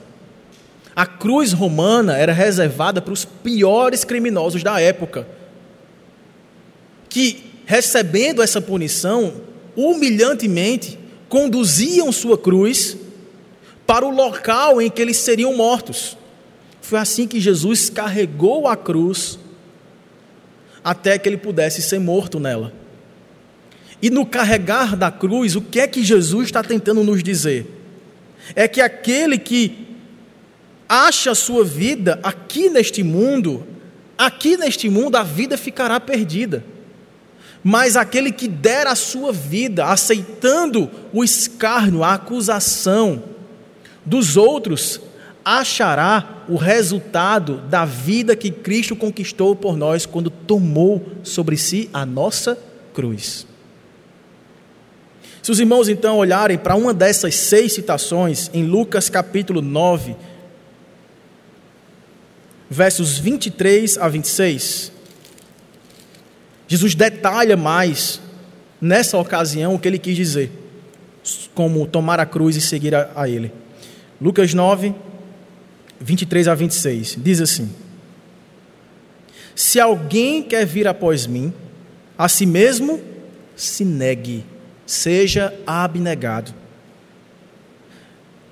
A 0.94 1.06
cruz 1.06 1.54
romana 1.54 2.18
era 2.18 2.34
reservada 2.34 3.02
para 3.02 3.14
os 3.14 3.24
piores 3.24 4.04
criminosos 4.04 4.62
da 4.62 4.82
época, 4.82 5.26
que, 7.08 7.44
recebendo 7.66 8.42
essa 8.44 8.60
punição, 8.60 9.36
humilhantemente, 9.74 10.99
conduziam 11.30 12.12
sua 12.12 12.38
cruz 12.38 12.98
para 13.86 14.06
o 14.06 14.10
local 14.10 14.82
em 14.82 14.90
que 14.90 15.02
eles 15.02 15.18
seriam 15.18 15.56
mortos. 15.56 16.18
Foi 16.82 17.00
assim 17.00 17.28
que 17.28 17.40
Jesus 17.40 17.90
carregou 17.90 18.68
a 18.68 18.76
cruz 18.76 19.40
até 20.84 21.18
que 21.18 21.30
ele 21.30 21.38
pudesse 21.38 21.82
ser 21.82 22.00
morto 22.00 22.40
nela. 22.40 22.74
E 24.02 24.10
no 24.10 24.26
carregar 24.26 24.96
da 24.96 25.12
cruz, 25.12 25.56
o 25.56 25.62
que 25.62 25.80
é 25.80 25.88
que 25.88 26.04
Jesus 26.04 26.46
está 26.46 26.64
tentando 26.64 27.04
nos 27.04 27.22
dizer? 27.22 27.68
É 28.56 28.68
que 28.68 28.82
aquele 28.82 29.38
que 29.38 29.88
acha 30.88 31.32
a 31.32 31.36
sua 31.36 31.64
vida 31.64 32.20
aqui 32.24 32.70
neste 32.70 33.04
mundo, 33.04 33.68
aqui 34.18 34.58
neste 34.58 34.90
mundo 34.90 35.18
a 35.18 35.24
vida 35.24 35.58
ficará 35.58 36.00
perdida. 36.00 36.64
Mas 37.64 37.96
aquele 37.96 38.32
que 38.32 38.48
der 38.48 38.88
a 38.88 38.96
sua 38.96 39.34
vida 39.34 39.86
aceitando 39.86 40.90
o 41.12 41.24
escárnio, 41.24 42.04
a 42.04 42.14
acusação 42.14 43.24
dos 44.06 44.38
outros, 44.38 45.02
achará 45.44 46.44
o 46.48 46.56
resultado 46.56 47.58
da 47.70 47.86
vida 47.86 48.36
que 48.36 48.52
Cristo 48.52 48.96
conquistou 48.96 49.56
por 49.56 49.76
nós 49.76 50.06
quando 50.06 50.30
tomou 50.30 51.06
sobre 51.24 51.58
si 51.58 51.90
a 51.94 52.06
nossa 52.06 52.58
cruz. 52.94 53.46
Se 55.42 55.52
os 55.52 55.60
irmãos 55.60 55.90
então 55.90 56.18
olharem 56.18 56.58
para 56.58 56.76
uma 56.76 56.94
dessas 56.94 57.36
seis 57.36 57.74
citações 57.74 58.50
em 58.54 58.64
Lucas 58.64 59.10
capítulo 59.10 59.62
9, 59.62 60.16
versos 62.70 63.18
23 63.18 63.98
a 63.98 64.08
26, 64.08 64.92
Jesus 66.70 66.94
detalha 66.94 67.58
mais 67.58 68.22
nessa 68.80 69.18
ocasião 69.18 69.74
o 69.74 69.80
que 69.80 69.88
ele 69.88 69.98
quis 69.98 70.16
dizer, 70.16 70.52
como 71.56 71.88
tomar 71.88 72.20
a 72.20 72.28
cruz 72.28 72.56
e 72.56 72.62
seguir 72.62 72.94
a, 72.94 73.10
a 73.16 73.28
ele. 73.28 73.52
Lucas 74.22 74.54
9, 74.54 74.94
23 76.00 76.48
a 76.48 76.54
26, 76.54 77.18
diz 77.18 77.42
assim: 77.42 77.72
Se 79.56 79.80
alguém 79.80 80.44
quer 80.44 80.64
vir 80.64 80.88
após 80.88 81.26
mim, 81.26 81.52
a 82.16 82.30
si 82.30 82.46
mesmo 82.46 83.02
se 83.56 83.84
negue, 83.84 84.46
seja 84.86 85.52
abnegado. 85.66 86.54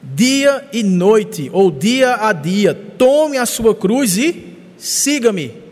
Dia 0.01 0.67
e 0.73 0.81
noite, 0.81 1.51
ou 1.53 1.69
dia 1.69 2.15
a 2.15 2.33
dia, 2.33 2.73
tome 2.73 3.37
a 3.37 3.45
sua 3.45 3.75
cruz 3.75 4.17
e 4.17 4.57
siga-me. 4.75 5.66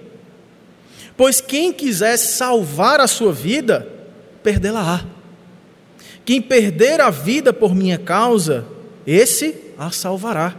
Pois 1.18 1.40
quem 1.40 1.72
quiser 1.72 2.18
salvar 2.18 3.00
a 3.00 3.08
sua 3.08 3.32
vida, 3.32 3.88
perdê-la-á. 4.44 5.06
Quem 6.26 6.42
perder 6.42 7.00
a 7.00 7.10
vida 7.10 7.54
por 7.54 7.74
minha 7.74 7.98
causa, 7.98 8.66
esse 9.08 9.56
a 9.78 9.92
salvará. 9.92 10.56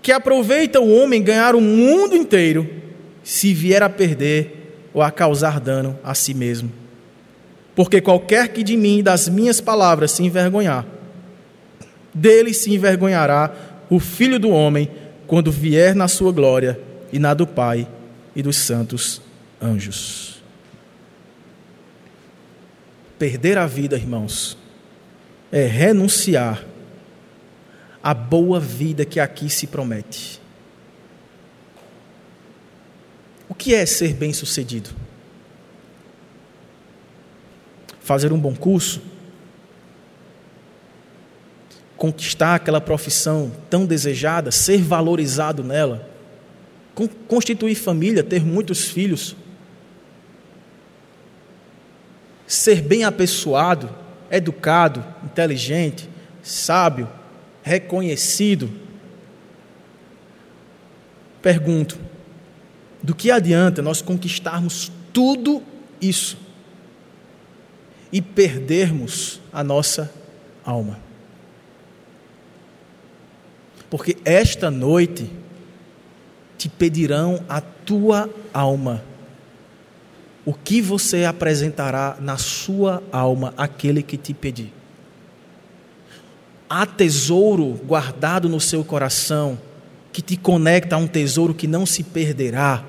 Que 0.00 0.12
aproveita 0.12 0.80
o 0.80 0.92
homem 0.92 1.22
ganhar 1.22 1.56
o 1.56 1.60
mundo 1.60 2.14
inteiro, 2.14 2.68
se 3.24 3.52
vier 3.52 3.82
a 3.82 3.88
perder 3.88 4.90
ou 4.94 5.02
a 5.02 5.10
causar 5.10 5.58
dano 5.58 5.98
a 6.04 6.14
si 6.14 6.34
mesmo. 6.34 6.70
Porque 7.74 8.00
qualquer 8.00 8.48
que 8.48 8.62
de 8.62 8.76
mim 8.76 8.98
e 8.98 9.02
das 9.02 9.28
minhas 9.28 9.60
palavras 9.60 10.12
se 10.12 10.22
envergonhar, 10.22 10.86
dele 12.14 12.52
se 12.52 12.72
envergonhará 12.72 13.50
o 13.88 13.98
filho 13.98 14.38
do 14.38 14.50
homem 14.50 14.88
quando 15.26 15.50
vier 15.50 15.94
na 15.94 16.06
sua 16.06 16.30
glória 16.30 16.78
e 17.12 17.18
na 17.18 17.32
do 17.32 17.46
Pai 17.46 17.88
e 18.36 18.42
dos 18.42 18.56
santos 18.56 19.21
anjos. 19.62 20.42
Perder 23.18 23.56
a 23.56 23.66
vida, 23.66 23.96
irmãos, 23.96 24.58
é 25.52 25.64
renunciar 25.66 26.64
à 28.02 28.12
boa 28.12 28.58
vida 28.58 29.04
que 29.04 29.20
aqui 29.20 29.48
se 29.48 29.66
promete. 29.66 30.40
O 33.48 33.54
que 33.54 33.74
é 33.74 33.86
ser 33.86 34.14
bem-sucedido? 34.14 34.90
Fazer 38.00 38.32
um 38.32 38.38
bom 38.40 38.56
curso? 38.56 39.00
Conquistar 41.96 42.56
aquela 42.56 42.80
profissão 42.80 43.52
tão 43.70 43.86
desejada, 43.86 44.50
ser 44.50 44.82
valorizado 44.82 45.62
nela? 45.62 46.10
Constituir 47.28 47.76
família, 47.76 48.24
ter 48.24 48.44
muitos 48.44 48.88
filhos? 48.88 49.36
Ser 52.52 52.82
bem 52.82 53.02
apessoado, 53.02 53.88
educado, 54.30 55.02
inteligente, 55.24 56.06
sábio, 56.42 57.08
reconhecido. 57.62 58.70
Pergunto: 61.40 61.98
do 63.02 63.14
que 63.14 63.30
adianta 63.30 63.80
nós 63.80 64.02
conquistarmos 64.02 64.92
tudo 65.14 65.62
isso 65.98 66.36
e 68.12 68.20
perdermos 68.20 69.40
a 69.50 69.64
nossa 69.64 70.12
alma? 70.62 71.00
Porque 73.88 74.18
esta 74.26 74.70
noite 74.70 75.30
te 76.58 76.68
pedirão 76.68 77.42
a 77.48 77.62
tua 77.62 78.28
alma 78.52 79.02
o 80.44 80.52
que 80.52 80.80
você 80.80 81.24
apresentará 81.24 82.16
na 82.20 82.36
sua 82.36 83.02
alma 83.12 83.54
àquele 83.56 84.02
que 84.02 84.16
te 84.16 84.34
pedir? 84.34 84.72
Há 86.68 86.84
tesouro 86.86 87.80
guardado 87.84 88.48
no 88.48 88.60
seu 88.60 88.82
coração 88.82 89.58
que 90.12 90.20
te 90.20 90.36
conecta 90.36 90.96
a 90.96 90.98
um 90.98 91.06
tesouro 91.06 91.54
que 91.54 91.66
não 91.66 91.86
se 91.86 92.02
perderá, 92.02 92.84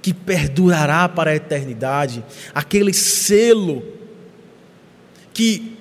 que 0.00 0.14
perdurará 0.14 1.08
para 1.08 1.30
a 1.30 1.36
eternidade, 1.36 2.24
aquele 2.54 2.92
selo 2.92 3.82
que 5.32 5.76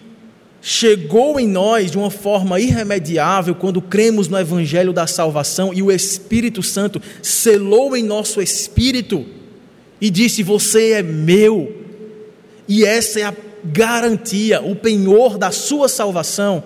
chegou 0.61 1.39
em 1.39 1.47
nós 1.47 1.91
de 1.91 1.97
uma 1.97 2.09
forma 2.09 2.59
irremediável 2.59 3.53
quando 3.53 3.81
cremos 3.81 4.29
no 4.29 4.39
Evangelho 4.39 4.93
da 4.93 5.05
salvação 5.05 5.73
e 5.73 5.83
o 5.83 5.91
Espírito 5.91 6.63
Santo 6.63 7.01
selou 7.21 7.95
em 7.95 8.01
nosso 8.01 8.41
espírito 8.41 9.25
e 10.03 10.09
disse: 10.09 10.43
Você 10.43 10.91
é 10.91 11.01
meu. 11.01 11.81
E 12.67 12.83
essa 12.83 13.21
é 13.21 13.23
a 13.23 13.33
garantia, 13.63 14.61
o 14.61 14.75
penhor 14.75 15.37
da 15.37 15.49
sua 15.49 15.87
salvação. 15.87 16.61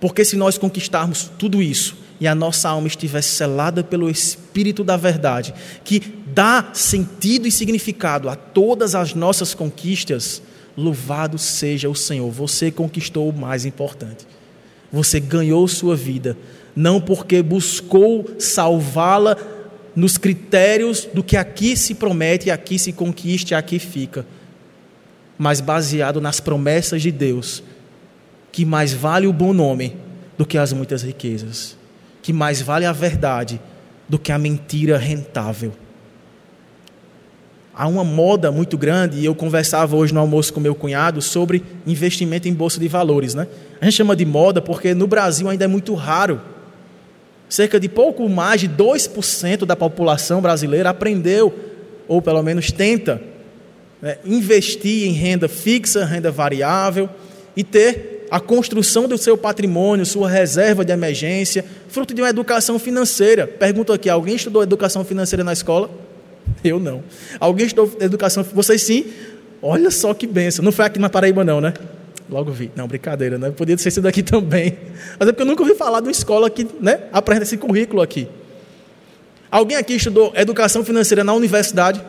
Porque 0.00 0.24
se 0.24 0.34
nós 0.34 0.56
conquistarmos 0.56 1.30
tudo 1.38 1.62
isso 1.62 1.94
e 2.18 2.26
a 2.26 2.34
nossa 2.34 2.70
alma 2.70 2.88
estiver 2.88 3.20
selada 3.20 3.84
pelo 3.84 4.08
Espírito 4.08 4.82
da 4.82 4.96
verdade, 4.96 5.52
que 5.84 6.00
dá 6.26 6.70
sentido 6.72 7.46
e 7.46 7.52
significado 7.52 8.30
a 8.30 8.34
todas 8.34 8.94
as 8.94 9.12
nossas 9.12 9.52
conquistas, 9.52 10.40
louvado 10.74 11.36
seja 11.36 11.90
o 11.90 11.94
Senhor. 11.94 12.30
Você 12.30 12.70
conquistou 12.70 13.28
o 13.28 13.38
mais 13.38 13.66
importante. 13.66 14.26
Você 14.90 15.20
ganhou 15.20 15.68
sua 15.68 15.94
vida, 15.96 16.34
não 16.74 16.98
porque 16.98 17.42
buscou 17.42 18.24
salvá-la 18.38 19.36
nos 19.94 20.16
critérios 20.16 21.08
do 21.12 21.22
que 21.22 21.36
aqui 21.36 21.76
se 21.76 21.94
promete, 21.94 22.50
aqui 22.50 22.78
se 22.78 22.92
conquista 22.92 23.54
e 23.54 23.56
aqui 23.56 23.78
fica, 23.78 24.26
mas 25.38 25.60
baseado 25.60 26.20
nas 26.20 26.40
promessas 26.40 27.02
de 27.02 27.10
Deus, 27.10 27.62
que 28.52 28.64
mais 28.64 28.92
vale 28.92 29.26
o 29.26 29.32
bom 29.32 29.52
nome 29.52 29.96
do 30.36 30.46
que 30.46 30.58
as 30.58 30.72
muitas 30.72 31.02
riquezas, 31.02 31.76
que 32.22 32.32
mais 32.32 32.60
vale 32.60 32.84
a 32.86 32.92
verdade 32.92 33.60
do 34.08 34.18
que 34.18 34.32
a 34.32 34.38
mentira 34.38 34.98
rentável. 34.98 35.72
Há 37.72 37.86
uma 37.86 38.04
moda 38.04 38.50
muito 38.50 38.76
grande, 38.76 39.20
e 39.20 39.24
eu 39.24 39.34
conversava 39.34 39.96
hoje 39.96 40.12
no 40.12 40.20
almoço 40.20 40.52
com 40.52 40.60
meu 40.60 40.74
cunhado 40.74 41.22
sobre 41.22 41.62
investimento 41.86 42.48
em 42.48 42.52
bolsa 42.52 42.78
de 42.78 42.88
valores. 42.88 43.34
Né? 43.34 43.46
A 43.80 43.84
gente 43.86 43.94
chama 43.94 44.14
de 44.14 44.26
moda 44.26 44.60
porque 44.60 44.92
no 44.92 45.06
Brasil 45.06 45.48
ainda 45.48 45.64
é 45.64 45.68
muito 45.68 45.94
raro. 45.94 46.40
Cerca 47.50 47.80
de 47.80 47.88
pouco 47.88 48.28
mais 48.28 48.60
de 48.60 48.68
2% 48.68 49.66
da 49.66 49.74
população 49.74 50.40
brasileira 50.40 50.88
aprendeu, 50.88 51.52
ou 52.06 52.22
pelo 52.22 52.42
menos 52.44 52.70
tenta, 52.70 53.20
né, 54.00 54.18
investir 54.24 55.08
em 55.08 55.12
renda 55.12 55.48
fixa, 55.48 56.04
renda 56.04 56.30
variável 56.30 57.10
e 57.56 57.64
ter 57.64 58.28
a 58.30 58.38
construção 58.38 59.08
do 59.08 59.18
seu 59.18 59.36
patrimônio, 59.36 60.06
sua 60.06 60.30
reserva 60.30 60.84
de 60.84 60.92
emergência, 60.92 61.64
fruto 61.88 62.14
de 62.14 62.22
uma 62.22 62.30
educação 62.30 62.78
financeira. 62.78 63.48
Pergunto 63.48 63.92
aqui: 63.92 64.08
alguém 64.08 64.36
estudou 64.36 64.62
educação 64.62 65.04
financeira 65.04 65.42
na 65.42 65.52
escola? 65.52 65.90
Eu 66.62 66.78
não. 66.78 67.02
Alguém 67.40 67.66
estudou 67.66 67.96
educação? 68.00 68.44
Vocês 68.44 68.80
sim? 68.82 69.06
Olha 69.60 69.90
só 69.90 70.14
que 70.14 70.26
benção. 70.26 70.64
Não 70.64 70.72
foi 70.72 70.84
aqui 70.84 71.00
na 71.00 71.10
Paraíba, 71.10 71.42
não, 71.42 71.60
né? 71.60 71.74
Logo 72.30 72.52
vi. 72.52 72.70
Não, 72.76 72.86
brincadeira, 72.86 73.36
né? 73.36 73.50
Podia 73.50 73.76
ter 73.76 73.90
sido 73.90 74.06
aqui 74.06 74.22
também. 74.24 74.78
Mas 75.18 75.28
é 75.28 75.32
porque 75.32 75.42
eu 75.42 75.46
nunca 75.46 75.62
ouvi 75.62 75.74
falar 75.74 76.00
de 76.00 76.06
uma 76.06 76.12
escola 76.12 76.48
que 76.48 76.66
né, 76.80 77.08
apresenta 77.12 77.44
esse 77.44 77.56
currículo 77.56 78.00
aqui. 78.00 78.28
Alguém 79.50 79.76
aqui 79.76 79.94
estudou 79.94 80.32
educação 80.36 80.84
financeira 80.84 81.24
na 81.24 81.34
universidade? 81.34 82.00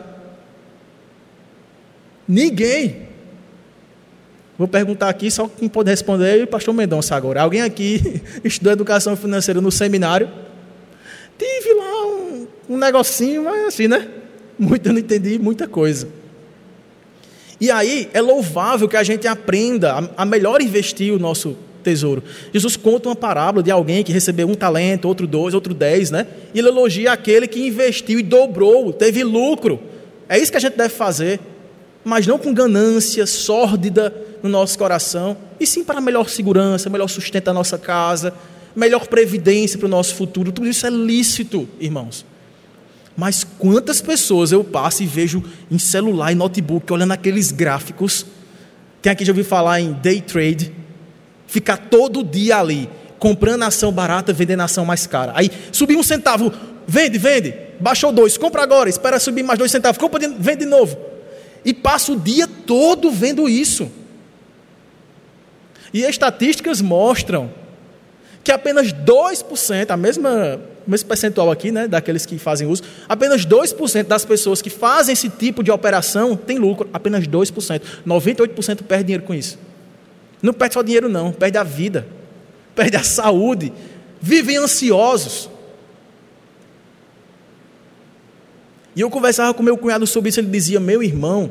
Ninguém. 2.28 3.08
Vou 4.56 4.68
perguntar 4.68 5.08
aqui, 5.08 5.28
só 5.28 5.48
quem 5.48 5.68
pode 5.68 5.90
responder 5.90 6.38
é 6.38 6.44
o 6.44 6.46
pastor 6.46 6.72
Mendonça 6.72 7.16
agora. 7.16 7.42
Alguém 7.42 7.62
aqui 7.62 8.22
estudou 8.44 8.72
educação 8.72 9.16
financeira 9.16 9.60
no 9.60 9.72
seminário? 9.72 10.30
Tive 11.36 11.74
lá 11.74 12.06
um, 12.06 12.46
um 12.68 12.76
negocinho, 12.76 13.44
mas 13.44 13.66
assim, 13.66 13.88
né? 13.88 14.08
Muito, 14.56 14.86
eu 14.86 14.92
não 14.92 15.00
entendi 15.00 15.36
muita 15.36 15.66
coisa. 15.66 16.06
E 17.62 17.70
aí 17.70 18.10
é 18.12 18.20
louvável 18.20 18.88
que 18.88 18.96
a 18.96 19.04
gente 19.04 19.24
aprenda 19.28 20.10
a, 20.16 20.26
melhor 20.26 20.60
investir 20.60 21.14
o 21.14 21.18
nosso 21.20 21.56
tesouro. 21.80 22.20
Jesus 22.52 22.76
conta 22.76 23.08
uma 23.08 23.14
parábola 23.14 23.62
de 23.62 23.70
alguém 23.70 24.02
que 24.02 24.10
recebeu 24.10 24.48
um 24.48 24.54
talento, 24.54 25.06
outro 25.06 25.28
dois, 25.28 25.54
outro 25.54 25.72
dez, 25.72 26.10
né? 26.10 26.26
E 26.52 26.58
ele 26.58 26.66
elogia 26.66 27.12
aquele 27.12 27.46
que 27.46 27.64
investiu 27.64 28.18
e 28.18 28.22
dobrou, 28.24 28.92
teve 28.92 29.22
lucro. 29.22 29.78
É 30.28 30.36
isso 30.36 30.50
que 30.50 30.56
a 30.56 30.60
gente 30.60 30.76
deve 30.76 30.92
fazer, 30.92 31.38
mas 32.02 32.26
não 32.26 32.36
com 32.36 32.52
ganância 32.52 33.24
sórdida 33.26 34.12
no 34.42 34.48
nosso 34.48 34.76
coração, 34.76 35.36
e 35.60 35.64
sim 35.64 35.84
para 35.84 36.00
melhor 36.00 36.28
segurança, 36.28 36.90
melhor 36.90 37.06
sustento 37.06 37.44
da 37.44 37.52
nossa 37.52 37.78
casa, 37.78 38.34
melhor 38.74 39.06
previdência 39.06 39.78
para 39.78 39.86
o 39.86 39.88
nosso 39.88 40.16
futuro. 40.16 40.50
Tudo 40.50 40.66
isso 40.66 40.84
é 40.84 40.90
lícito, 40.90 41.68
irmãos. 41.78 42.26
Mas 43.16 43.44
quantas 43.44 44.00
pessoas 44.00 44.52
eu 44.52 44.64
passo 44.64 45.02
e 45.02 45.06
vejo 45.06 45.42
em 45.70 45.78
celular 45.78 46.32
e 46.32 46.34
notebook, 46.34 46.90
olhando 46.92 47.12
aqueles 47.12 47.52
gráficos. 47.52 48.24
Tem 49.00 49.12
aqui 49.12 49.24
já 49.24 49.32
ouviu 49.32 49.44
falar 49.44 49.80
em 49.80 49.92
day 49.92 50.20
trade, 50.20 50.72
ficar 51.46 51.76
todo 51.76 52.24
dia 52.24 52.58
ali, 52.58 52.88
comprando 53.18 53.64
ação 53.64 53.92
barata, 53.92 54.32
vendendo 54.32 54.62
ação 54.62 54.84
mais 54.84 55.06
cara. 55.06 55.32
Aí 55.34 55.50
subiu 55.70 55.98
um 55.98 56.02
centavo, 56.02 56.52
vende, 56.86 57.18
vende, 57.18 57.54
baixou 57.78 58.12
dois, 58.12 58.38
compra 58.38 58.62
agora, 58.62 58.88
espera 58.88 59.18
subir 59.20 59.42
mais 59.42 59.58
dois 59.58 59.70
centavos, 59.70 59.98
compra, 59.98 60.20
vende 60.38 60.64
de 60.64 60.66
novo. 60.66 60.96
E 61.64 61.74
passa 61.74 62.12
o 62.12 62.18
dia 62.18 62.46
todo 62.46 63.10
vendo 63.10 63.48
isso. 63.48 63.90
E 65.92 66.02
estatísticas 66.02 66.80
mostram 66.80 67.50
que 68.42 68.50
apenas 68.50 68.92
2%, 68.92 69.90
a 69.90 69.96
mesma 69.96 70.60
mesmo 70.86 71.08
percentual 71.08 71.50
aqui, 71.50 71.70
né, 71.70 71.86
daqueles 71.86 72.26
que 72.26 72.38
fazem 72.38 72.66
uso, 72.66 72.82
apenas 73.08 73.46
2% 73.46 74.04
das 74.04 74.24
pessoas 74.24 74.60
que 74.60 74.70
fazem 74.70 75.12
esse 75.12 75.28
tipo 75.28 75.62
de 75.62 75.70
operação 75.70 76.36
tem 76.36 76.58
lucro, 76.58 76.88
apenas 76.92 77.26
2%. 77.26 77.82
98% 78.06 78.82
perde 78.82 79.04
dinheiro 79.04 79.24
com 79.24 79.34
isso. 79.34 79.58
Não 80.42 80.52
perde 80.52 80.74
só 80.74 80.82
dinheiro, 80.82 81.08
não, 81.08 81.32
perde 81.32 81.58
a 81.58 81.62
vida, 81.62 82.06
perde 82.74 82.96
a 82.96 83.02
saúde, 83.02 83.72
vivem 84.20 84.56
ansiosos. 84.56 85.48
E 88.94 89.00
eu 89.00 89.08
conversava 89.08 89.54
com 89.54 89.62
meu 89.62 89.78
cunhado 89.78 90.06
sobre 90.06 90.28
isso, 90.30 90.40
ele 90.40 90.48
dizia: 90.48 90.80
Meu 90.80 91.02
irmão, 91.02 91.50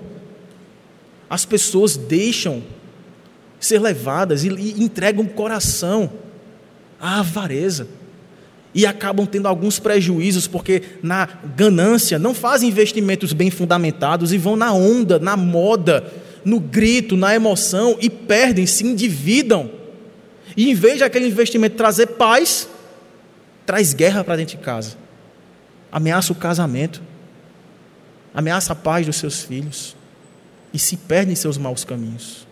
as 1.29 1.45
pessoas 1.45 1.95
deixam 1.95 2.61
ser 3.59 3.79
levadas 3.79 4.43
e, 4.43 4.49
e 4.49 4.84
entregam 4.84 5.23
o 5.23 5.29
coração 5.29 6.11
à 6.99 7.19
avareza 7.19 7.88
e 8.74 8.86
acabam 8.86 9.26
tendo 9.26 9.47
alguns 9.47 9.80
prejuízos 9.80 10.47
porque 10.47 10.82
na 11.03 11.28
ganância 11.55 12.17
não 12.17 12.34
fazem 12.34 12.69
investimentos 12.69 13.34
bem 13.34 13.51
fundamentados 13.51 14.32
e 14.32 14.38
vão 14.38 14.55
na 14.55 14.74
onda, 14.74 15.19
na 15.19 15.36
moda, 15.36 16.11
no 16.45 16.59
grito, 16.59 17.17
na 17.17 17.36
emoção 17.36 17.97
e 17.99 18.09
perdem, 18.09 18.65
se 18.65 18.86
endividam. 18.86 19.69
E 20.55 20.69
em 20.69 20.74
vez 20.74 20.97
de 20.97 21.03
aquele 21.03 21.28
investimento 21.28 21.76
trazer 21.76 22.07
paz, 22.07 22.69
traz 23.65 23.93
guerra 23.93 24.24
para 24.24 24.38
dentro 24.38 24.57
de 24.57 24.63
casa. 24.63 24.95
Ameaça 25.91 26.32
o 26.32 26.36
casamento. 26.36 27.01
Ameaça 28.34 28.72
a 28.72 28.76
paz 28.76 29.05
dos 29.05 29.17
seus 29.17 29.41
filhos 29.41 29.95
e 30.74 30.80
se 30.80 30.95
perdem 30.95 31.34
em 31.34 31.36
seus 31.36 31.57
maus 31.57 31.84
caminhos. 31.84 32.47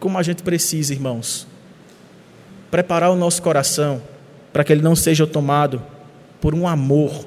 Como 0.00 0.18
a 0.18 0.22
gente 0.22 0.42
precisa, 0.42 0.92
irmãos, 0.92 1.46
preparar 2.70 3.10
o 3.10 3.16
nosso 3.16 3.40
coração 3.40 4.02
para 4.52 4.64
que 4.64 4.72
ele 4.72 4.82
não 4.82 4.96
seja 4.96 5.26
tomado 5.26 5.82
por 6.40 6.54
um 6.54 6.66
amor, 6.66 7.26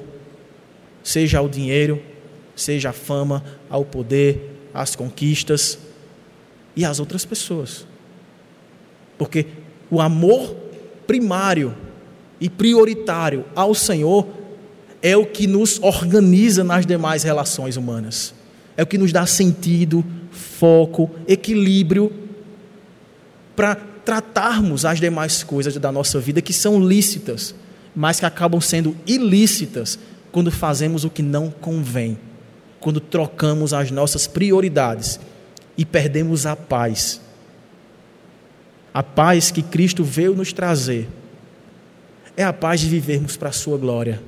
seja 1.02 1.38
ao 1.38 1.48
dinheiro, 1.48 2.00
seja 2.56 2.90
à 2.90 2.92
fama, 2.92 3.44
ao 3.68 3.84
poder, 3.84 4.68
às 4.72 4.96
conquistas 4.96 5.78
e 6.76 6.84
às 6.84 6.98
outras 6.98 7.24
pessoas. 7.24 7.86
Porque 9.16 9.46
o 9.90 10.00
amor 10.00 10.54
primário 11.06 11.74
e 12.40 12.48
prioritário 12.48 13.44
ao 13.54 13.74
Senhor 13.74 14.26
é 15.00 15.16
o 15.16 15.26
que 15.26 15.46
nos 15.46 15.78
organiza 15.82 16.64
nas 16.64 16.84
demais 16.84 17.22
relações 17.22 17.76
humanas. 17.76 18.34
É 18.76 18.82
o 18.82 18.86
que 18.86 18.98
nos 18.98 19.12
dá 19.12 19.24
sentido, 19.26 20.04
foco, 20.30 21.10
equilíbrio 21.28 22.12
para 23.54 23.93
tratarmos 24.04 24.84
as 24.84 25.00
demais 25.00 25.42
coisas 25.42 25.76
da 25.76 25.90
nossa 25.90 26.20
vida 26.20 26.42
que 26.42 26.52
são 26.52 26.80
lícitas, 26.80 27.54
mas 27.94 28.20
que 28.20 28.26
acabam 28.26 28.60
sendo 28.60 28.96
ilícitas 29.06 29.98
quando 30.30 30.50
fazemos 30.50 31.04
o 31.04 31.10
que 31.10 31.22
não 31.22 31.50
convém, 31.50 32.18
quando 32.80 33.00
trocamos 33.00 33.72
as 33.72 33.90
nossas 33.90 34.26
prioridades 34.26 35.18
e 35.76 35.84
perdemos 35.84 36.44
a 36.44 36.54
paz. 36.54 37.20
A 38.92 39.02
paz 39.02 39.50
que 39.50 39.62
Cristo 39.62 40.04
veio 40.04 40.34
nos 40.34 40.52
trazer 40.52 41.08
é 42.36 42.44
a 42.44 42.52
paz 42.52 42.80
de 42.80 42.88
vivermos 42.88 43.36
para 43.36 43.48
a 43.48 43.52
Sua 43.52 43.78
glória, 43.78 44.22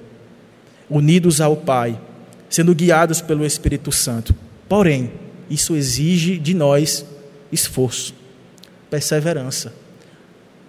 unidos 0.89 1.41
ao 1.41 1.57
Pai, 1.57 2.01
sendo 2.49 2.74
guiados 2.74 3.20
pelo 3.20 3.45
Espírito 3.45 3.93
Santo. 3.93 4.35
Porém, 4.68 5.12
isso 5.51 5.77
exige 5.77 6.39
de 6.39 6.55
nós 6.55 7.05
esforço 7.53 8.26
perseverança, 8.97 9.75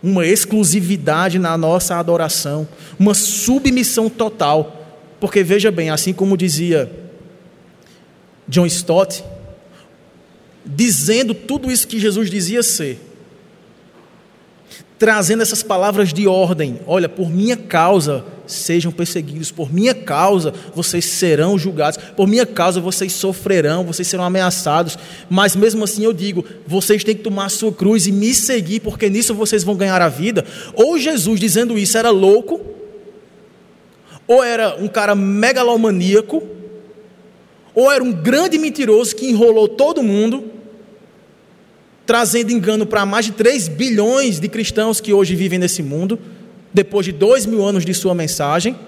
uma 0.03 0.25
exclusividade 0.25 1.39
na 1.39 1.57
nossa 1.57 1.95
adoração, 1.95 2.67
uma 2.99 3.13
submissão 3.13 4.09
total. 4.09 4.85
Porque 5.17 5.41
veja 5.43 5.71
bem, 5.71 5.89
assim 5.89 6.11
como 6.11 6.35
dizia 6.35 6.91
John 8.45 8.65
Stott, 8.65 9.23
dizendo 10.65 11.33
tudo 11.33 11.71
isso 11.71 11.87
que 11.87 11.99
Jesus 11.99 12.29
dizia 12.29 12.61
ser, 12.61 12.99
trazendo 14.97 15.41
essas 15.41 15.63
palavras 15.63 16.13
de 16.13 16.27
ordem: 16.27 16.79
olha, 16.85 17.07
por 17.07 17.29
minha 17.29 17.57
causa 17.57 18.25
sejam 18.45 18.91
perseguidos, 18.91 19.51
por 19.51 19.71
minha 19.71 19.93
causa 19.93 20.53
vocês 20.73 21.05
serão 21.05 21.57
julgados, 21.57 21.99
por 22.15 22.27
minha 22.27 22.45
causa 22.45 22.79
vocês 22.79 23.11
sofrerão, 23.11 23.83
vocês 23.83 24.07
serão 24.07 24.23
ameaçados, 24.23 24.97
mas 25.29 25.55
mesmo 25.55 25.83
assim 25.83 26.03
eu 26.03 26.13
digo: 26.13 26.43
vocês 26.65 27.03
têm 27.03 27.15
que 27.15 27.23
tomar 27.23 27.45
a 27.45 27.49
sua 27.49 27.71
cruz 27.71 28.07
e 28.07 28.11
me 28.11 28.33
seguir, 28.33 28.79
porque 28.79 29.09
nisso 29.09 29.33
vocês 29.33 29.63
vão 29.63 29.75
ganhar 29.75 30.01
a 30.01 30.09
vida. 30.09 30.45
Ou 30.73 30.97
Jesus 30.97 31.39
dizendo 31.39 31.77
isso 31.77 31.97
era 31.97 32.09
louco, 32.09 32.61
ou 34.27 34.43
era 34.43 34.75
um 34.79 34.87
cara 34.87 35.15
megalomaníaco, 35.15 36.43
ou 37.75 37.91
era 37.91 38.03
um 38.03 38.11
grande 38.11 38.57
mentiroso 38.57 39.15
que 39.15 39.29
enrolou 39.29 39.67
todo 39.67 40.01
mundo, 40.01 40.56
trazendo 42.07 42.51
engano 42.51 42.85
para 42.85 43.05
mais 43.05 43.25
de 43.25 43.33
3 43.33 43.67
bilhões 43.67 44.39
de 44.39 44.47
cristãos 44.47 45.01
que 45.01 45.13
hoje 45.13 45.35
vivem 45.35 45.59
nesse 45.59 45.83
mundo, 45.83 46.17
depois 46.73 47.05
de 47.05 47.11
dois 47.11 47.45
mil 47.45 47.63
anos 47.63 47.83
de 47.83 47.93
sua 47.93 48.15
mensagem, 48.15 48.79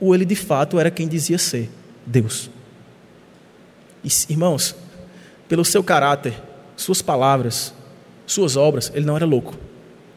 ou 0.00 0.12
ele 0.12 0.24
de 0.24 0.34
fato 0.34 0.78
era 0.78 0.90
quem 0.90 1.06
dizia 1.06 1.38
ser 1.38 1.70
Deus. 2.04 2.50
E, 4.04 4.08
irmãos, 4.28 4.74
pelo 5.48 5.64
seu 5.64 5.82
caráter, 5.82 6.34
suas 6.76 7.00
palavras, 7.00 7.72
suas 8.26 8.56
obras, 8.56 8.90
ele 8.92 9.06
não 9.06 9.16
era 9.16 9.24
louco 9.24 9.56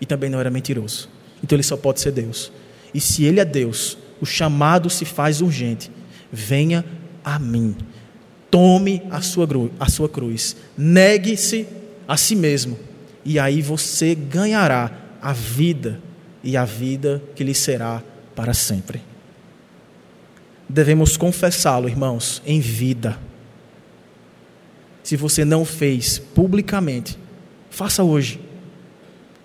e 0.01 0.05
também 0.05 0.29
não 0.29 0.39
era 0.39 0.49
mentiroso. 0.49 1.07
Então 1.43 1.55
ele 1.55 1.63
só 1.63 1.77
pode 1.77 2.01
ser 2.01 2.11
Deus. 2.11 2.51
E 2.93 2.99
se 2.99 3.23
ele 3.25 3.39
é 3.39 3.45
Deus, 3.45 3.95
o 4.19 4.25
chamado 4.25 4.89
se 4.89 5.05
faz 5.05 5.39
urgente. 5.39 5.91
Venha 6.31 6.83
a 7.23 7.37
mim. 7.37 7.75
Tome 8.49 9.03
a 9.11 9.21
sua, 9.21 9.47
a 9.79 9.87
sua 9.87 10.09
cruz. 10.09 10.55
Negue-se 10.75 11.67
a 12.09 12.17
si 12.17 12.35
mesmo. 12.35 12.75
E 13.23 13.37
aí 13.37 13.61
você 13.61 14.15
ganhará 14.15 14.91
a 15.21 15.31
vida 15.31 16.01
e 16.43 16.57
a 16.57 16.65
vida 16.65 17.21
que 17.35 17.43
lhe 17.43 17.53
será 17.53 18.01
para 18.35 18.51
sempre. 18.51 18.99
Devemos 20.67 21.15
confessá-lo, 21.15 21.87
irmãos, 21.87 22.41
em 22.47 22.59
vida. 22.59 23.19
Se 25.03 25.15
você 25.15 25.45
não 25.45 25.63
fez 25.63 26.17
publicamente, 26.17 27.15
faça 27.69 28.03
hoje. 28.03 28.41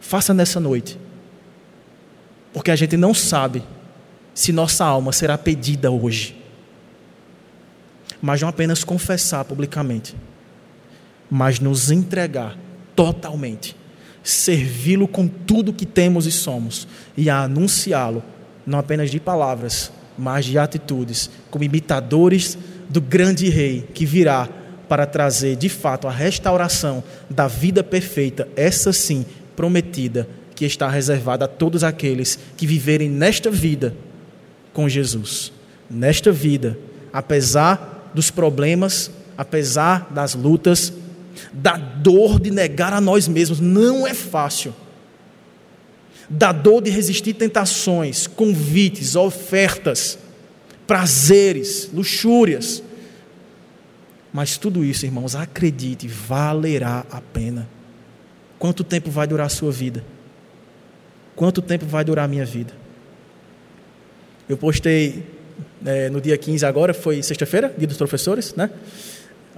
Faça 0.00 0.32
nessa 0.32 0.58
noite. 0.58 0.98
Porque 2.50 2.70
a 2.70 2.76
gente 2.76 2.96
não 2.96 3.12
sabe 3.12 3.62
se 4.32 4.52
nossa 4.52 4.86
alma 4.86 5.12
será 5.12 5.36
pedida 5.36 5.90
hoje. 5.90 6.34
Mas 8.22 8.40
não 8.40 8.48
apenas 8.48 8.84
confessar 8.84 9.44
publicamente, 9.44 10.16
mas 11.30 11.60
nos 11.60 11.90
entregar 11.90 12.56
totalmente, 12.94 13.76
servi-lo 14.22 15.08
com 15.08 15.26
tudo 15.26 15.72
que 15.72 15.86
temos 15.86 16.26
e 16.26 16.32
somos 16.32 16.86
e 17.16 17.28
a 17.28 17.42
anunciá-lo, 17.42 18.22
não 18.66 18.78
apenas 18.78 19.10
de 19.10 19.20
palavras, 19.20 19.92
mas 20.16 20.44
de 20.44 20.58
atitudes, 20.58 21.28
como 21.50 21.64
imitadores 21.64 22.56
do 22.88 23.00
grande 23.00 23.48
rei 23.48 23.88
que 23.92 24.06
virá 24.06 24.48
para 24.88 25.06
trazer 25.06 25.56
de 25.56 25.68
fato 25.68 26.06
a 26.06 26.10
restauração 26.10 27.02
da 27.28 27.48
vida 27.48 27.82
perfeita, 27.82 28.48
essa 28.54 28.92
sim 28.92 29.24
prometida, 29.56 30.28
que 30.54 30.64
está 30.64 30.88
reservada 30.88 31.46
a 31.46 31.48
todos 31.48 31.82
aqueles 31.82 32.38
que 32.56 32.66
viverem 32.66 33.08
nesta 33.08 33.50
vida 33.50 33.94
com 34.72 34.88
Jesus. 34.88 35.52
Nesta 35.90 36.30
vida, 36.30 36.78
apesar 37.12 38.10
dos 38.14 38.30
problemas, 38.30 39.10
apesar 39.36 40.08
das 40.12 40.34
lutas, 40.34 40.92
da 41.52 41.76
dor 41.76 42.40
de 42.40 42.50
negar 42.50 42.92
a 42.92 43.00
nós 43.00 43.28
mesmos, 43.28 43.60
não 43.60 44.06
é 44.06 44.14
fácil. 44.14 44.74
Da 46.28 46.52
dor 46.52 46.82
de 46.82 46.90
resistir 46.90 47.34
tentações, 47.34 48.26
convites, 48.26 49.14
ofertas, 49.14 50.18
prazeres, 50.86 51.90
luxúrias. 51.92 52.82
Mas 54.32 54.56
tudo 54.56 54.84
isso, 54.84 55.06
irmãos, 55.06 55.36
acredite, 55.36 56.08
valerá 56.08 57.04
a 57.10 57.20
pena. 57.20 57.68
Quanto 58.58 58.82
tempo 58.82 59.10
vai 59.10 59.26
durar 59.26 59.46
a 59.46 59.50
sua 59.50 59.70
vida? 59.70 60.04
Quanto 61.36 61.60
tempo 61.60 61.84
vai 61.86 62.04
durar 62.04 62.24
a 62.24 62.28
minha 62.28 62.44
vida? 62.44 62.72
Eu 64.48 64.56
postei 64.56 65.24
é, 65.84 66.08
no 66.08 66.20
dia 66.20 66.36
15 66.36 66.64
agora, 66.64 66.94
foi 66.94 67.22
sexta-feira, 67.22 67.72
dia 67.76 67.86
dos 67.86 67.96
professores, 67.96 68.54
né? 68.54 68.70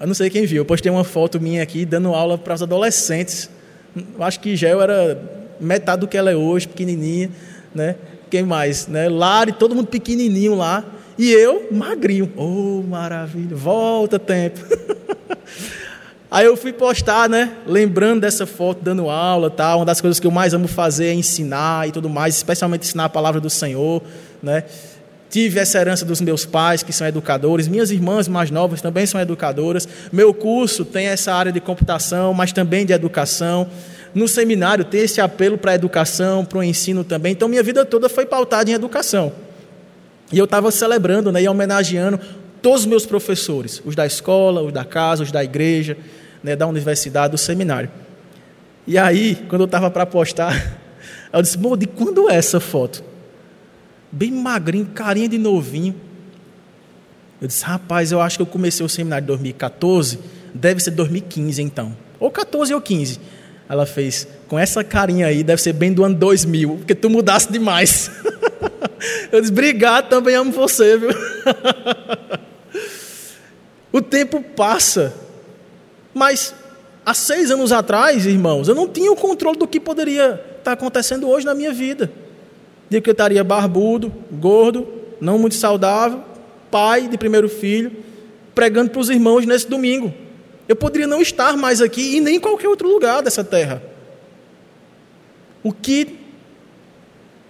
Eu 0.00 0.06
não 0.06 0.14
sei 0.14 0.28
quem 0.28 0.44
viu, 0.44 0.58
eu 0.58 0.64
postei 0.64 0.92
uma 0.92 1.04
foto 1.04 1.40
minha 1.40 1.62
aqui 1.62 1.86
dando 1.86 2.14
aula 2.14 2.36
para 2.36 2.54
os 2.54 2.62
adolescentes. 2.62 3.48
Eu 3.96 4.22
acho 4.22 4.38
que 4.40 4.54
Gel 4.54 4.82
era 4.82 5.18
metade 5.58 6.00
do 6.00 6.08
que 6.08 6.18
ela 6.18 6.30
é 6.30 6.36
hoje, 6.36 6.68
pequenininha, 6.68 7.30
né? 7.74 7.96
Quem 8.30 8.42
mais? 8.42 8.86
Né? 8.86 9.08
Lari, 9.08 9.52
todo 9.52 9.74
mundo 9.74 9.86
pequenininho 9.86 10.54
lá. 10.54 10.84
E 11.18 11.32
eu, 11.32 11.68
magrinho. 11.72 12.30
Oh, 12.36 12.82
maravilha, 12.86 13.56
volta 13.56 14.18
tempo. 14.18 14.60
Aí 16.30 16.44
eu 16.44 16.56
fui 16.56 16.72
postar, 16.72 17.28
né? 17.28 17.52
Lembrando 17.66 18.20
dessa 18.20 18.44
foto, 18.44 18.80
dando 18.82 19.08
aula, 19.08 19.48
tal. 19.48 19.78
Uma 19.78 19.86
das 19.86 20.00
coisas 20.00 20.20
que 20.20 20.26
eu 20.26 20.30
mais 20.30 20.52
amo 20.52 20.68
fazer 20.68 21.06
é 21.06 21.14
ensinar 21.14 21.88
e 21.88 21.92
tudo 21.92 22.10
mais, 22.10 22.34
especialmente 22.36 22.82
ensinar 22.82 23.04
a 23.04 23.08
palavra 23.08 23.40
do 23.40 23.48
Senhor, 23.48 24.02
né? 24.42 24.64
Tive 25.28 25.58
essa 25.58 25.78
herança 25.78 26.04
dos 26.04 26.20
meus 26.20 26.46
pais, 26.46 26.82
que 26.82 26.92
são 26.92 27.06
educadores, 27.06 27.66
minhas 27.66 27.90
irmãs 27.90 28.28
mais 28.28 28.50
novas 28.50 28.80
também 28.80 29.06
são 29.06 29.20
educadoras. 29.20 29.88
Meu 30.12 30.32
curso 30.32 30.84
tem 30.84 31.06
essa 31.06 31.34
área 31.34 31.50
de 31.50 31.60
computação, 31.60 32.32
mas 32.32 32.52
também 32.52 32.86
de 32.86 32.92
educação. 32.92 33.68
No 34.14 34.28
seminário 34.28 34.84
tem 34.84 35.00
esse 35.00 35.20
apelo 35.20 35.58
para 35.58 35.72
a 35.72 35.74
educação, 35.74 36.44
para 36.44 36.58
o 36.58 36.62
ensino 36.62 37.02
também. 37.04 37.32
Então 37.32 37.48
minha 37.48 37.62
vida 37.62 37.84
toda 37.84 38.08
foi 38.08 38.24
pautada 38.24 38.70
em 38.70 38.74
educação. 38.74 39.32
E 40.32 40.38
eu 40.38 40.44
estava 40.44 40.70
celebrando 40.70 41.30
né, 41.30 41.42
e 41.42 41.48
homenageando 41.48 42.18
todos 42.62 42.80
os 42.80 42.86
meus 42.86 43.06
professores, 43.06 43.82
os 43.84 43.94
da 43.94 44.06
escola, 44.06 44.62
os 44.62 44.72
da 44.72 44.84
casa, 44.84 45.22
os 45.22 45.30
da 45.30 45.44
igreja, 45.44 45.96
né, 46.42 46.56
da 46.56 46.66
universidade, 46.66 47.32
do 47.32 47.38
seminário. 47.38 47.90
E 48.86 48.96
aí, 48.96 49.36
quando 49.48 49.62
eu 49.62 49.66
estava 49.66 49.90
para 49.90 50.06
postar, 50.06 50.78
eu 51.32 51.42
disse: 51.42 51.58
Bom, 51.58 51.76
de 51.76 51.86
quando 51.86 52.30
é 52.30 52.36
essa 52.36 52.60
foto? 52.60 53.02
Bem 54.10 54.30
magrinho, 54.30 54.86
carinha 54.86 55.28
de 55.28 55.38
novinho. 55.38 55.94
Eu 57.40 57.48
disse: 57.48 57.64
Rapaz, 57.64 58.12
eu 58.12 58.20
acho 58.20 58.38
que 58.38 58.42
eu 58.42 58.46
comecei 58.46 58.84
o 58.84 58.88
seminário 58.88 59.24
em 59.24 59.26
2014, 59.26 60.18
deve 60.54 60.80
ser 60.80 60.92
2015 60.92 61.62
então, 61.62 61.96
ou 62.18 62.30
14 62.30 62.72
ou 62.72 62.80
15. 62.80 63.20
Ela 63.68 63.84
fez: 63.84 64.26
Com 64.48 64.58
essa 64.58 64.82
carinha 64.82 65.26
aí, 65.26 65.42
deve 65.42 65.60
ser 65.60 65.72
bem 65.72 65.92
do 65.92 66.04
ano 66.04 66.14
2000, 66.14 66.76
porque 66.78 66.94
tu 66.94 67.10
mudasse 67.10 67.50
demais. 67.50 68.10
Eu 69.30 69.40
disse: 69.40 69.52
Obrigado, 69.52 70.08
também 70.08 70.34
amo 70.34 70.52
você, 70.52 70.96
viu? 70.96 71.10
O 73.92 74.02
tempo 74.02 74.42
passa. 74.42 75.14
Mas 76.12 76.54
há 77.04 77.14
seis 77.14 77.50
anos 77.50 77.72
atrás, 77.72 78.26
irmãos, 78.26 78.68
eu 78.68 78.74
não 78.74 78.86
tinha 78.86 79.10
o 79.10 79.16
controle 79.16 79.58
do 79.58 79.66
que 79.66 79.80
poderia 79.80 80.38
estar 80.58 80.72
acontecendo 80.72 81.26
hoje 81.26 81.46
na 81.46 81.54
minha 81.54 81.72
vida. 81.72 82.12
De 82.88 83.00
que 83.00 83.10
eu 83.10 83.12
estaria 83.12 83.42
barbudo, 83.42 84.12
gordo, 84.32 84.86
não 85.20 85.38
muito 85.38 85.54
saudável, 85.54 86.22
pai 86.70 87.08
de 87.08 87.18
primeiro 87.18 87.48
filho, 87.48 87.92
pregando 88.54 88.90
para 88.90 89.00
os 89.00 89.10
irmãos 89.10 89.44
nesse 89.46 89.68
domingo. 89.68 90.12
Eu 90.68 90.76
poderia 90.76 91.06
não 91.06 91.20
estar 91.20 91.56
mais 91.56 91.80
aqui 91.80 92.16
e 92.16 92.20
nem 92.20 92.36
em 92.36 92.40
qualquer 92.40 92.68
outro 92.68 92.88
lugar 92.88 93.22
dessa 93.22 93.44
terra. 93.44 93.82
O 95.62 95.72
que 95.72 96.16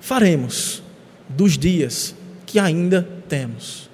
faremos 0.01 0.83
dos 1.29 1.59
dias 1.59 2.15
que 2.47 2.59
ainda 2.59 3.07
temos? 3.29 3.87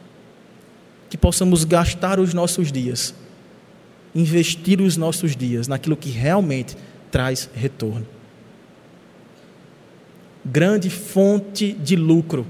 que 1.12 1.18
possamos 1.18 1.64
gastar 1.64 2.18
os 2.18 2.32
nossos 2.32 2.72
dias, 2.72 3.14
investir 4.14 4.80
os 4.80 4.96
nossos 4.96 5.36
dias 5.36 5.68
naquilo 5.68 5.94
que 5.94 6.08
realmente 6.08 6.74
traz 7.10 7.50
retorno. 7.52 8.06
Grande 10.44 10.90
fonte 10.90 11.72
de 11.72 11.94
lucro 11.94 12.46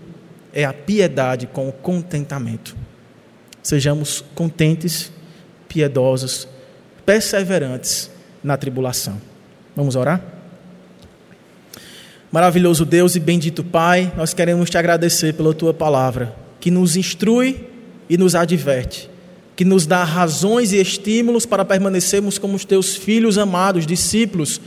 é 0.53 0.65
a 0.65 0.73
piedade 0.73 1.47
com 1.47 1.69
o 1.69 1.73
contentamento. 1.73 2.75
Sejamos 3.63 4.25
contentes, 4.35 5.13
piedosos, 5.69 6.49
perseverantes 7.05 8.11
na 8.43 8.57
tribulação. 8.57 9.21
Vamos 9.77 9.95
orar? 9.95 10.23
Maravilhoso 12.31 12.87
Deus 12.87 13.15
e 13.15 13.21
bendito 13.21 13.63
Pai, 13.63 14.11
nós 14.17 14.33
queremos 14.33 14.71
te 14.71 14.79
agradecer 14.79 15.35
pela 15.35 15.53
tua 15.53 15.75
palavra, 15.75 16.35
que 16.59 16.71
nos 16.71 16.97
instrui 16.97 17.69
e 18.09 18.17
nos 18.17 18.35
adverte, 18.35 19.11
que 19.55 19.67
nos 19.67 19.87
dá 19.87 20.03
razões 20.03 20.73
e 20.73 20.79
estímulos 20.79 21.45
para 21.45 21.63
permanecermos 21.63 22.39
como 22.39 22.57
os 22.57 22.65
teus 22.65 22.97
filhos 22.97 23.37
amados, 23.37 23.87
discípulos, 23.87 24.63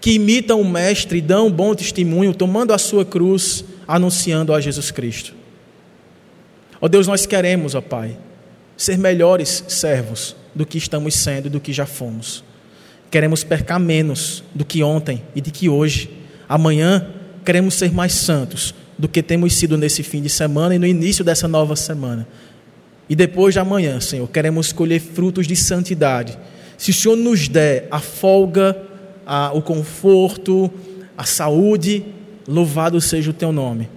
que 0.00 0.12
imitam 0.12 0.60
o 0.60 0.64
Mestre 0.64 1.18
e 1.18 1.22
dão 1.22 1.50
bom 1.50 1.74
testemunho, 1.74 2.34
tomando 2.34 2.72
a 2.72 2.78
sua 2.78 3.04
cruz, 3.04 3.64
anunciando 3.86 4.52
a 4.52 4.60
Jesus 4.60 4.90
Cristo. 4.90 5.34
Ó 6.80 6.88
Deus, 6.88 7.06
nós 7.06 7.26
queremos, 7.26 7.74
ó 7.74 7.80
Pai, 7.80 8.16
ser 8.76 8.98
melhores 8.98 9.64
servos 9.68 10.36
do 10.54 10.66
que 10.66 10.78
estamos 10.78 11.14
sendo, 11.14 11.48
do 11.48 11.60
que 11.60 11.72
já 11.72 11.86
fomos. 11.86 12.44
Queremos 13.10 13.44
percar 13.44 13.78
menos 13.78 14.42
do 14.54 14.64
que 14.64 14.82
ontem 14.82 15.22
e 15.34 15.40
de 15.40 15.50
que 15.50 15.68
hoje. 15.68 16.10
Amanhã 16.48 17.08
queremos 17.44 17.74
ser 17.74 17.92
mais 17.92 18.12
santos 18.12 18.74
do 18.98 19.08
que 19.08 19.22
temos 19.22 19.54
sido 19.54 19.76
nesse 19.76 20.02
fim 20.02 20.22
de 20.22 20.28
semana 20.28 20.74
e 20.74 20.78
no 20.78 20.86
início 20.86 21.24
dessa 21.24 21.46
nova 21.46 21.76
semana. 21.76 22.26
E 23.08 23.14
depois 23.14 23.54
de 23.54 23.60
amanhã, 23.60 24.00
Senhor, 24.00 24.28
queremos 24.28 24.72
colher 24.72 25.00
frutos 25.00 25.46
de 25.46 25.54
santidade. 25.54 26.36
Se 26.76 26.90
o 26.90 26.94
Senhor 26.94 27.16
nos 27.16 27.48
der 27.48 27.86
a 27.90 28.00
folga, 28.00 28.76
a, 29.26 29.50
o 29.52 29.60
conforto, 29.60 30.70
a 31.18 31.24
saúde, 31.24 32.04
louvado 32.46 33.00
seja 33.00 33.30
o 33.30 33.34
teu 33.34 33.52
nome. 33.52 33.88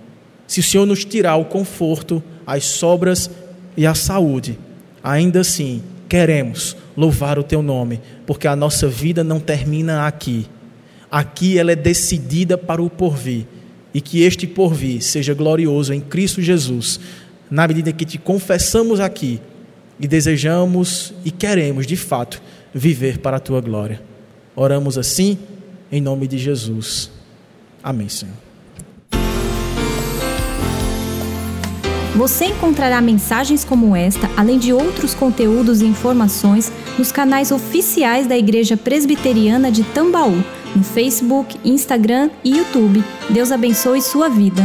Se 0.48 0.60
o 0.60 0.64
Senhor 0.64 0.86
nos 0.86 1.06
tirar 1.06 1.36
o 1.36 1.46
conforto, 1.46 2.24
as 2.46 2.66
sobras 2.66 3.30
e 3.78 3.86
a 3.86 3.94
saúde, 3.94 4.58
ainda 5.04 5.42
assim 5.42 5.84
queremos 6.10 6.76
louvar 6.98 7.38
o 7.38 7.44
teu 7.44 7.62
nome, 7.62 8.02
porque 8.26 8.48
a 8.48 8.56
nossa 8.56 8.88
vida 8.88 9.24
não 9.24 9.40
termina 9.40 10.08
aqui. 10.08 10.48
Aqui 11.12 11.58
ela 11.58 11.72
é 11.72 11.76
decidida 11.76 12.58
para 12.58 12.82
o 12.82 12.90
porvir, 12.90 13.46
e 13.94 14.02
que 14.02 14.24
este 14.24 14.48
porvir 14.48 15.02
seja 15.02 15.34
glorioso 15.34 15.94
em 15.94 16.02
Cristo 16.02 16.42
Jesus, 16.42 17.00
na 17.50 17.68
medida 17.68 17.94
que 17.94 18.06
te 18.06 18.18
confessamos 18.18 19.00
aqui 19.00 19.40
e 20.00 20.08
desejamos 20.08 21.14
e 21.26 21.32
queremos, 21.32 21.86
de 21.86 21.96
fato, 21.96 22.42
viver 22.74 23.20
para 23.20 23.38
a 23.38 23.40
tua 23.40 23.62
glória. 23.62 24.09
Oramos 24.60 24.98
assim, 24.98 25.38
em 25.90 26.02
nome 26.02 26.28
de 26.28 26.38
Jesus. 26.38 27.10
Amém, 27.82 28.10
Senhor. 28.10 28.36
Você 32.14 32.48
encontrará 32.48 33.00
mensagens 33.00 33.64
como 33.64 33.96
esta, 33.96 34.30
além 34.36 34.60
de 34.60 34.74
outros 34.74 35.14
conteúdos 35.14 35.82
e 35.82 35.86
informações, 35.86 36.70
nos 36.98 37.10
canais 37.10 37.54
oficiais 37.54 38.28
da 38.28 38.38
Igreja 38.38 38.76
Presbiteriana 38.76 39.72
de 39.72 39.86
Tambaú, 39.86 40.44
no 40.76 40.84
Facebook, 40.84 41.58
Instagram 41.64 42.30
e 42.44 42.58
YouTube. 42.58 43.02
Deus 43.30 43.54
abençoe 43.54 44.02
sua 44.02 44.28
vida. 44.28 44.62